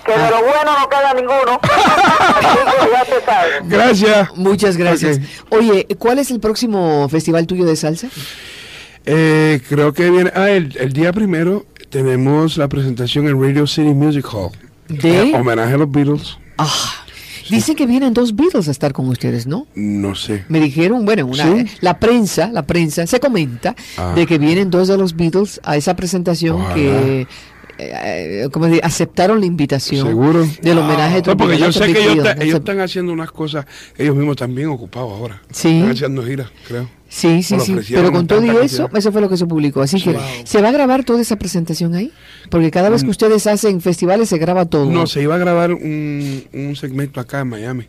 que 0.06 0.12
de 0.18 0.30
lo 0.30 0.42
bueno 0.44 0.80
no 0.80 0.90
queda 0.90 1.14
ninguno. 1.14 1.60
Ya 2.94 3.06
te 3.06 3.26
sabes. 3.26 3.62
Gracias. 3.64 4.36
Muchas 4.36 4.78
gracias. 4.78 5.20
Oye, 5.50 5.88
¿cuál 5.98 6.20
es 6.20 6.30
el 6.30 6.40
próximo 6.40 7.08
festival 7.10 7.48
tuyo 7.48 7.66
de 7.66 7.76
salsa? 7.76 8.08
Eh, 9.06 9.62
creo 9.68 9.94
que 9.94 10.10
viene. 10.10 10.32
Ah, 10.36 10.50
el, 10.50 10.76
el 10.78 10.94
día 10.94 11.12
primero 11.14 11.66
tenemos 11.90 12.58
la 12.58 12.68
presentación 12.68 13.28
en 13.28 13.42
Radio 13.42 13.68
City 13.68 13.94
Music 13.94 14.26
Hall. 14.34 14.52
¿De? 14.88 15.30
Eh, 15.30 15.36
homenaje 15.36 15.74
a 15.74 15.78
los 15.78 15.92
Beatles. 15.92 16.38
Ah, 16.58 16.72
dicen 17.50 17.76
que 17.76 17.86
vienen 17.86 18.14
dos 18.14 18.36
Beatles 18.36 18.68
a 18.68 18.72
estar 18.72 18.94
con 18.94 19.08
ustedes, 19.10 19.48
¿no? 19.48 19.68
No 19.76 20.16
sé. 20.16 20.46
Me 20.50 20.60
dijeron, 20.60 21.06
bueno, 21.06 21.26
una, 21.26 21.44
¿Sí? 21.44 21.66
la 21.82 22.00
prensa, 22.00 22.50
la 22.52 22.66
prensa 22.66 23.06
se 23.08 23.20
comenta 23.20 23.76
Ah. 23.98 24.14
de 24.16 24.26
que 24.26 24.38
vienen 24.38 24.70
dos 24.70 24.88
de 24.88 24.98
los 24.98 25.16
Beatles 25.16 25.60
a 25.64 25.76
esa 25.78 25.96
presentación 25.96 26.62
Ojalá. 26.62 26.76
que 26.76 27.28
eh, 27.78 28.48
como 28.52 28.68
di- 28.68 28.80
aceptaron 28.84 29.40
la 29.40 29.46
invitación 29.46 30.08
Seguro. 30.08 30.48
del 30.62 30.78
homenaje 30.78 31.22
No, 31.26 31.38
porque 31.38 31.58
yo 31.58 31.72
sé 31.72 31.92
que 31.94 32.12
ellos, 32.12 32.28
están 32.56 32.80
haciendo 32.80 33.12
unas 33.14 33.32
cosas, 33.32 33.66
ellos 33.98 34.16
mismos 34.16 34.36
también 34.36 34.68
ocupados 34.70 35.12
ahora. 35.12 35.42
Sí. 35.52 35.78
Están 35.78 35.92
haciendo 35.92 36.24
giras, 36.24 36.50
creo. 36.68 36.90
Sí, 37.10 37.44
sí, 37.44 37.58
Pero 37.92 38.12
con 38.12 38.26
todo 38.26 38.44
y 38.44 38.50
eso, 38.66 38.90
eso 38.92 39.12
fue 39.12 39.22
lo 39.22 39.30
que 39.30 39.38
se 39.38 39.46
publicó. 39.46 39.82
Así 39.84 40.02
que, 40.02 40.18
¿se 40.46 40.62
va 40.64 40.70
a 40.70 40.72
grabar 40.72 41.04
toda 41.04 41.22
esa 41.22 41.36
presentación 41.36 41.94
ahí? 41.94 42.12
Porque 42.50 42.72
cada 42.72 42.90
vez 42.90 43.04
que 43.04 43.12
ustedes 43.12 43.46
hacen 43.46 43.82
festivales 43.82 44.30
se 44.30 44.40
graba 44.40 44.66
todo. 44.66 44.88
Mm. 44.90 44.94
No, 44.94 45.06
se 45.06 45.22
iba 45.22 45.36
a 45.36 45.38
grabar 45.38 45.74
un, 45.74 46.44
un 46.52 46.76
segmento 46.76 47.20
acá 47.20 47.42
en 47.42 47.50
Miami. 47.50 47.88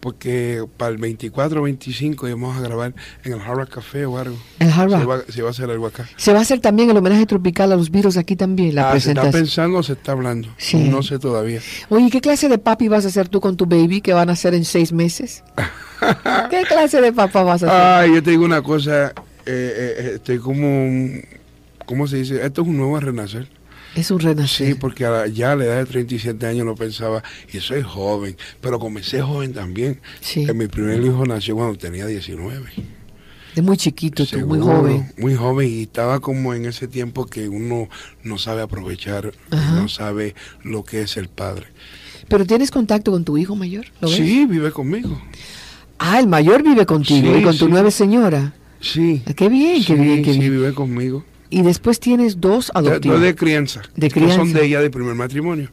Porque 0.00 0.64
para 0.76 0.92
el 0.92 0.98
24 0.98 1.60
o 1.60 1.64
25 1.64 2.28
íbamos 2.28 2.56
a 2.56 2.60
grabar 2.60 2.94
en 3.24 3.32
el 3.32 3.40
Hard 3.40 3.56
Rock 3.56 3.70
Café 3.70 4.06
o 4.06 4.16
algo. 4.16 4.36
El 4.60 4.70
Hard 4.70 4.90
Se 4.90 4.98
Rock. 5.04 5.24
se 5.28 5.38
iba 5.40 5.48
a 5.48 5.50
hacer 5.50 5.70
algo 5.70 5.86
acá. 5.88 6.08
Se 6.16 6.32
va 6.32 6.38
a 6.38 6.42
hacer 6.42 6.60
también 6.60 6.88
el 6.90 6.96
homenaje 6.96 7.26
tropical 7.26 7.72
a 7.72 7.76
los 7.76 7.90
Beatles 7.90 8.16
aquí 8.16 8.36
también, 8.36 8.76
la 8.76 8.92
Ah, 8.92 9.00
¿Se 9.00 9.10
está 9.10 9.30
pensando 9.30 9.78
o 9.78 9.82
se 9.82 9.94
está 9.94 10.12
hablando? 10.12 10.48
Sí. 10.56 10.76
No 10.88 11.02
sé 11.02 11.18
todavía. 11.18 11.60
Oye, 11.88 12.10
¿qué 12.10 12.20
clase 12.20 12.48
de 12.48 12.58
papi 12.58 12.86
vas 12.86 13.04
a 13.06 13.08
hacer 13.08 13.28
tú 13.28 13.40
con 13.40 13.56
tu 13.56 13.66
baby 13.66 14.00
que 14.00 14.12
van 14.12 14.28
a 14.30 14.34
hacer 14.34 14.54
en 14.54 14.64
seis 14.64 14.92
meses? 14.92 15.42
¿Qué 16.50 16.62
clase 16.68 17.00
de 17.00 17.12
papá 17.12 17.42
vas 17.42 17.62
a 17.64 17.66
hacer? 17.66 18.08
Ay, 18.10 18.14
yo 18.14 18.22
te 18.22 18.30
digo 18.30 18.44
una 18.44 18.62
cosa. 18.62 19.08
eh, 19.08 19.12
eh, 19.46 20.12
estoy 20.14 20.38
como. 20.38 20.66
un- 20.86 21.22
¿Cómo 21.86 22.06
se 22.06 22.18
dice? 22.18 22.44
Esto 22.44 22.62
es 22.62 22.68
un 22.68 22.76
nuevo 22.76 23.00
renacer. 23.00 23.48
Es 24.00 24.10
un 24.10 24.20
renacer. 24.20 24.68
Sí, 24.68 24.74
porque 24.74 25.04
ya 25.32 25.52
a 25.52 25.56
la 25.56 25.64
edad 25.64 25.76
de 25.78 25.86
37 25.86 26.46
años 26.46 26.64
no 26.66 26.74
pensaba, 26.74 27.22
y 27.52 27.58
soy 27.60 27.82
joven, 27.82 28.36
pero 28.60 28.78
comencé 28.78 29.20
joven 29.22 29.52
también. 29.52 30.00
Sí. 30.20 30.46
Que 30.46 30.52
mi 30.54 30.66
primer 30.68 31.02
hijo 31.04 31.24
nació 31.26 31.56
cuando 31.56 31.76
tenía 31.78 32.06
19. 32.06 32.66
De 33.54 33.62
muy 33.62 33.76
chiquito, 33.76 34.24
tú, 34.26 34.38
muy 34.46 34.60
joven. 34.60 35.10
Muy 35.18 35.34
joven 35.34 35.68
y 35.68 35.82
estaba 35.82 36.20
como 36.20 36.54
en 36.54 36.66
ese 36.66 36.86
tiempo 36.86 37.26
que 37.26 37.48
uno 37.48 37.88
no 38.22 38.38
sabe 38.38 38.62
aprovechar, 38.62 39.32
Ajá. 39.50 39.72
no 39.80 39.88
sabe 39.88 40.34
lo 40.62 40.84
que 40.84 41.02
es 41.02 41.16
el 41.16 41.28
padre. 41.28 41.66
Pero 42.28 42.44
tienes 42.46 42.70
contacto 42.70 43.10
con 43.10 43.24
tu 43.24 43.36
hijo 43.38 43.56
mayor, 43.56 43.86
¿lo 44.00 44.08
ves? 44.08 44.16
Sí, 44.18 44.46
vive 44.46 44.70
conmigo. 44.70 45.20
Ah, 45.98 46.20
el 46.20 46.28
mayor 46.28 46.62
vive 46.62 46.86
contigo 46.86 47.32
Sí, 47.32 47.40
y 47.40 47.42
con 47.42 47.56
tu 47.58 47.64
sí. 47.64 47.70
nueva 47.72 47.90
señora. 47.90 48.54
Sí. 48.80 49.22
Ah, 49.26 49.32
Qué 49.34 49.48
bien, 49.48 49.78
qué 49.84 49.94
Sí, 49.96 50.00
bien, 50.00 50.22
qué 50.22 50.32
sí, 50.34 50.38
bien. 50.38 50.52
vive 50.52 50.72
conmigo. 50.74 51.24
Y 51.50 51.62
después 51.62 51.98
tienes 51.98 52.40
dos 52.40 52.70
adoptivos. 52.74 53.20
de, 53.20 53.26
de 53.28 53.34
crianza. 53.34 53.80
De 53.96 54.08
que 54.10 54.20
Son 54.20 54.28
crianza. 54.28 54.58
de 54.58 54.66
ella 54.66 54.80
de 54.82 54.90
primer 54.90 55.14
matrimonio. 55.14 55.70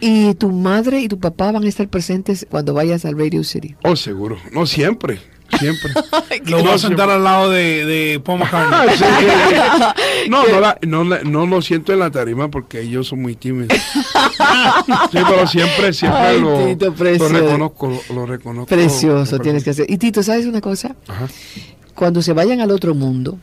Y 0.00 0.34
tu 0.34 0.50
madre 0.52 1.00
y 1.00 1.08
tu 1.08 1.18
papá 1.18 1.50
van 1.50 1.64
a 1.64 1.68
estar 1.68 1.88
presentes 1.88 2.46
cuando 2.48 2.72
vayas 2.74 3.04
al 3.04 3.18
Radio 3.18 3.42
City. 3.42 3.74
Oh, 3.82 3.96
seguro. 3.96 4.38
No 4.52 4.64
siempre. 4.66 5.18
Siempre. 5.58 5.90
Lo 6.44 6.58
voy 6.62 6.68
a 6.72 6.78
sentar 6.78 7.08
al 7.10 7.24
lado 7.24 7.50
de, 7.50 7.84
de 7.86 8.20
Paul 8.20 8.42
Ah, 8.52 8.86
McCartney. 8.86 8.96
sí, 8.96 9.04
sí, 9.18 9.26
sí. 10.24 10.30
No, 10.30 10.46
no, 10.46 10.60
la- 10.60 10.78
no, 10.86 11.04
la- 11.04 11.22
no 11.24 11.46
lo 11.46 11.62
siento 11.62 11.92
en 11.94 12.00
la 12.00 12.10
tarima 12.10 12.48
porque 12.50 12.82
ellos 12.82 13.08
son 13.08 13.22
muy 13.22 13.34
tímidos. 13.34 13.76
Sí, 15.12 15.18
pero 15.28 15.46
siempre, 15.46 15.92
siempre 15.92 16.20
Ay, 16.20 16.40
lo, 16.40 16.66
Tito, 16.66 16.86
lo 16.86 16.94
precioso. 16.94 17.32
reconozco, 17.34 17.88
lo, 18.08 18.14
lo 18.14 18.26
reconozco. 18.26 18.66
Precioso 18.74 19.36
Lo 19.36 19.42
tienes 19.42 19.64
que 19.64 19.70
hacer. 19.70 19.86
Y 19.90 19.98
Tito, 19.98 20.22
¿sabes 20.22 20.46
una 20.46 20.60
cosa? 20.60 20.94
Ajá. 21.06 21.26
Cuando 21.94 22.22
se 22.22 22.32
vayan 22.32 22.60
al 22.60 22.70
otro 22.70 22.94
mundo, 22.94 23.38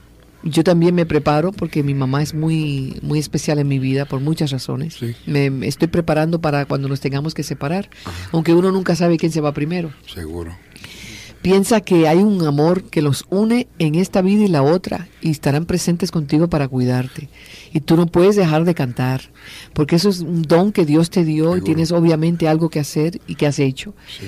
yo 0.45 0.63
también 0.63 0.95
me 0.95 1.05
preparo 1.05 1.51
porque 1.51 1.83
mi 1.83 1.93
mamá 1.93 2.21
es 2.21 2.33
muy, 2.33 2.97
muy 3.01 3.19
especial 3.19 3.59
en 3.59 3.67
mi 3.67 3.79
vida 3.79 4.05
por 4.05 4.21
muchas 4.21 4.51
razones. 4.51 4.93
Sí. 4.93 5.15
Me, 5.25 5.49
me 5.49 5.67
estoy 5.67 5.87
preparando 5.87 6.39
para 6.39 6.65
cuando 6.65 6.87
nos 6.87 7.01
tengamos 7.01 7.33
que 7.33 7.43
separar, 7.43 7.89
aunque 8.31 8.53
uno 8.53 8.71
nunca 8.71 8.95
sabe 8.95 9.17
quién 9.17 9.31
se 9.31 9.41
va 9.41 9.53
primero. 9.53 9.91
Seguro. 10.07 10.55
Piensa 11.41 11.81
que 11.81 12.07
hay 12.07 12.19
un 12.19 12.43
amor 12.45 12.85
que 12.85 13.03
los 13.03 13.25
une 13.29 13.67
en 13.77 13.93
esta 13.93 14.23
vida 14.23 14.45
y 14.45 14.47
la 14.47 14.63
otra 14.63 15.07
y 15.21 15.29
estarán 15.29 15.65
presentes 15.65 16.09
contigo 16.09 16.47
para 16.47 16.67
cuidarte. 16.67 17.29
Y 17.71 17.81
tú 17.81 17.97
no 17.97 18.07
puedes 18.07 18.35
dejar 18.35 18.65
de 18.65 18.73
cantar, 18.73 19.21
porque 19.73 19.95
eso 19.95 20.09
es 20.09 20.21
un 20.21 20.41
don 20.41 20.71
que 20.71 20.85
Dios 20.85 21.11
te 21.11 21.23
dio 21.23 21.55
y 21.55 21.61
tienes 21.61 21.91
obviamente 21.91 22.47
algo 22.47 22.69
que 22.69 22.79
hacer 22.79 23.21
y 23.27 23.35
que 23.35 23.45
has 23.45 23.59
hecho. 23.59 23.93
Sí. 24.07 24.25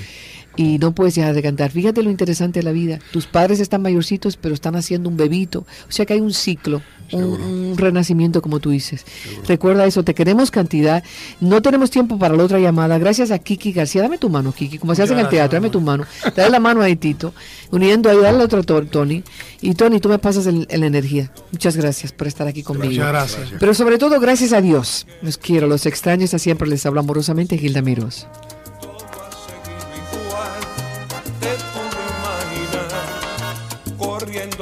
Y 0.58 0.76
no 0.78 0.92
puedes 0.92 1.14
dejar 1.14 1.34
de 1.34 1.42
cantar. 1.42 1.70
Fíjate 1.70 2.02
lo 2.02 2.10
interesante 2.10 2.58
de 2.58 2.64
la 2.64 2.72
vida. 2.72 2.98
Tus 3.12 3.26
padres 3.26 3.60
están 3.60 3.80
mayorcitos, 3.80 4.36
pero 4.36 4.54
están 4.54 4.74
haciendo 4.74 5.08
un 5.08 5.16
bebito. 5.16 5.60
O 5.88 5.92
sea 5.92 6.04
que 6.04 6.14
hay 6.14 6.20
un 6.20 6.32
ciclo, 6.34 6.82
un, 7.12 7.22
un 7.22 7.78
renacimiento, 7.78 8.42
como 8.42 8.58
tú 8.58 8.70
dices. 8.70 9.06
Recuerda 9.46 9.86
eso, 9.86 10.02
te 10.02 10.14
queremos 10.14 10.50
cantidad. 10.50 11.04
No 11.40 11.62
tenemos 11.62 11.90
tiempo 11.92 12.18
para 12.18 12.34
la 12.34 12.42
otra 12.42 12.58
llamada. 12.58 12.98
Gracias 12.98 13.30
a 13.30 13.38
Kiki 13.38 13.70
García. 13.72 14.02
Dame 14.02 14.18
tu 14.18 14.28
mano, 14.28 14.52
Kiki. 14.52 14.78
Como 14.78 14.94
se 14.96 15.02
hace 15.04 15.12
en 15.12 15.20
el 15.20 15.28
teatro, 15.28 15.56
dame 15.58 15.70
tu 15.70 15.80
mano. 15.80 16.04
Dale 16.34 16.50
la 16.50 16.58
mano 16.58 16.82
ahí, 16.82 16.96
Tito. 16.96 17.32
Uniendo 17.70 18.10
ahí, 18.10 18.18
dale 18.18 18.38
la 18.38 18.44
otra, 18.44 18.58
a 18.58 18.62
Tony. 18.64 19.22
Y 19.60 19.74
Tony, 19.74 20.00
tú 20.00 20.08
me 20.08 20.18
pasas 20.18 20.46
el- 20.46 20.66
el- 20.70 20.80
la 20.80 20.86
energía. 20.86 21.30
Muchas 21.52 21.76
gracias 21.76 22.10
por 22.10 22.26
estar 22.26 22.48
aquí 22.48 22.64
conmigo. 22.64 22.90
Muchas 22.90 23.08
gracias. 23.08 23.48
Pero 23.60 23.74
sobre 23.74 23.98
todo, 23.98 24.18
gracias 24.18 24.52
a 24.52 24.60
Dios. 24.60 25.06
Los 25.22 25.38
quiero, 25.38 25.68
los 25.68 25.86
extraño. 25.86 26.24
Hasta 26.24 26.40
siempre 26.40 26.68
les 26.68 26.84
habla 26.84 27.00
amorosamente 27.00 27.56
Gilda 27.58 27.80
Miros. 27.80 28.26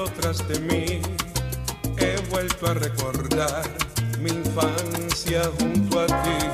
Tras 0.04 0.46
de 0.46 0.60
mí. 0.60 1.00
He 1.96 2.16
vuelto 2.28 2.66
a 2.66 2.74
recordar 2.74 3.62
mi 4.20 4.30
infancia 4.30 5.50
junto 5.58 6.00
a 6.00 6.06
ti. 6.06 6.45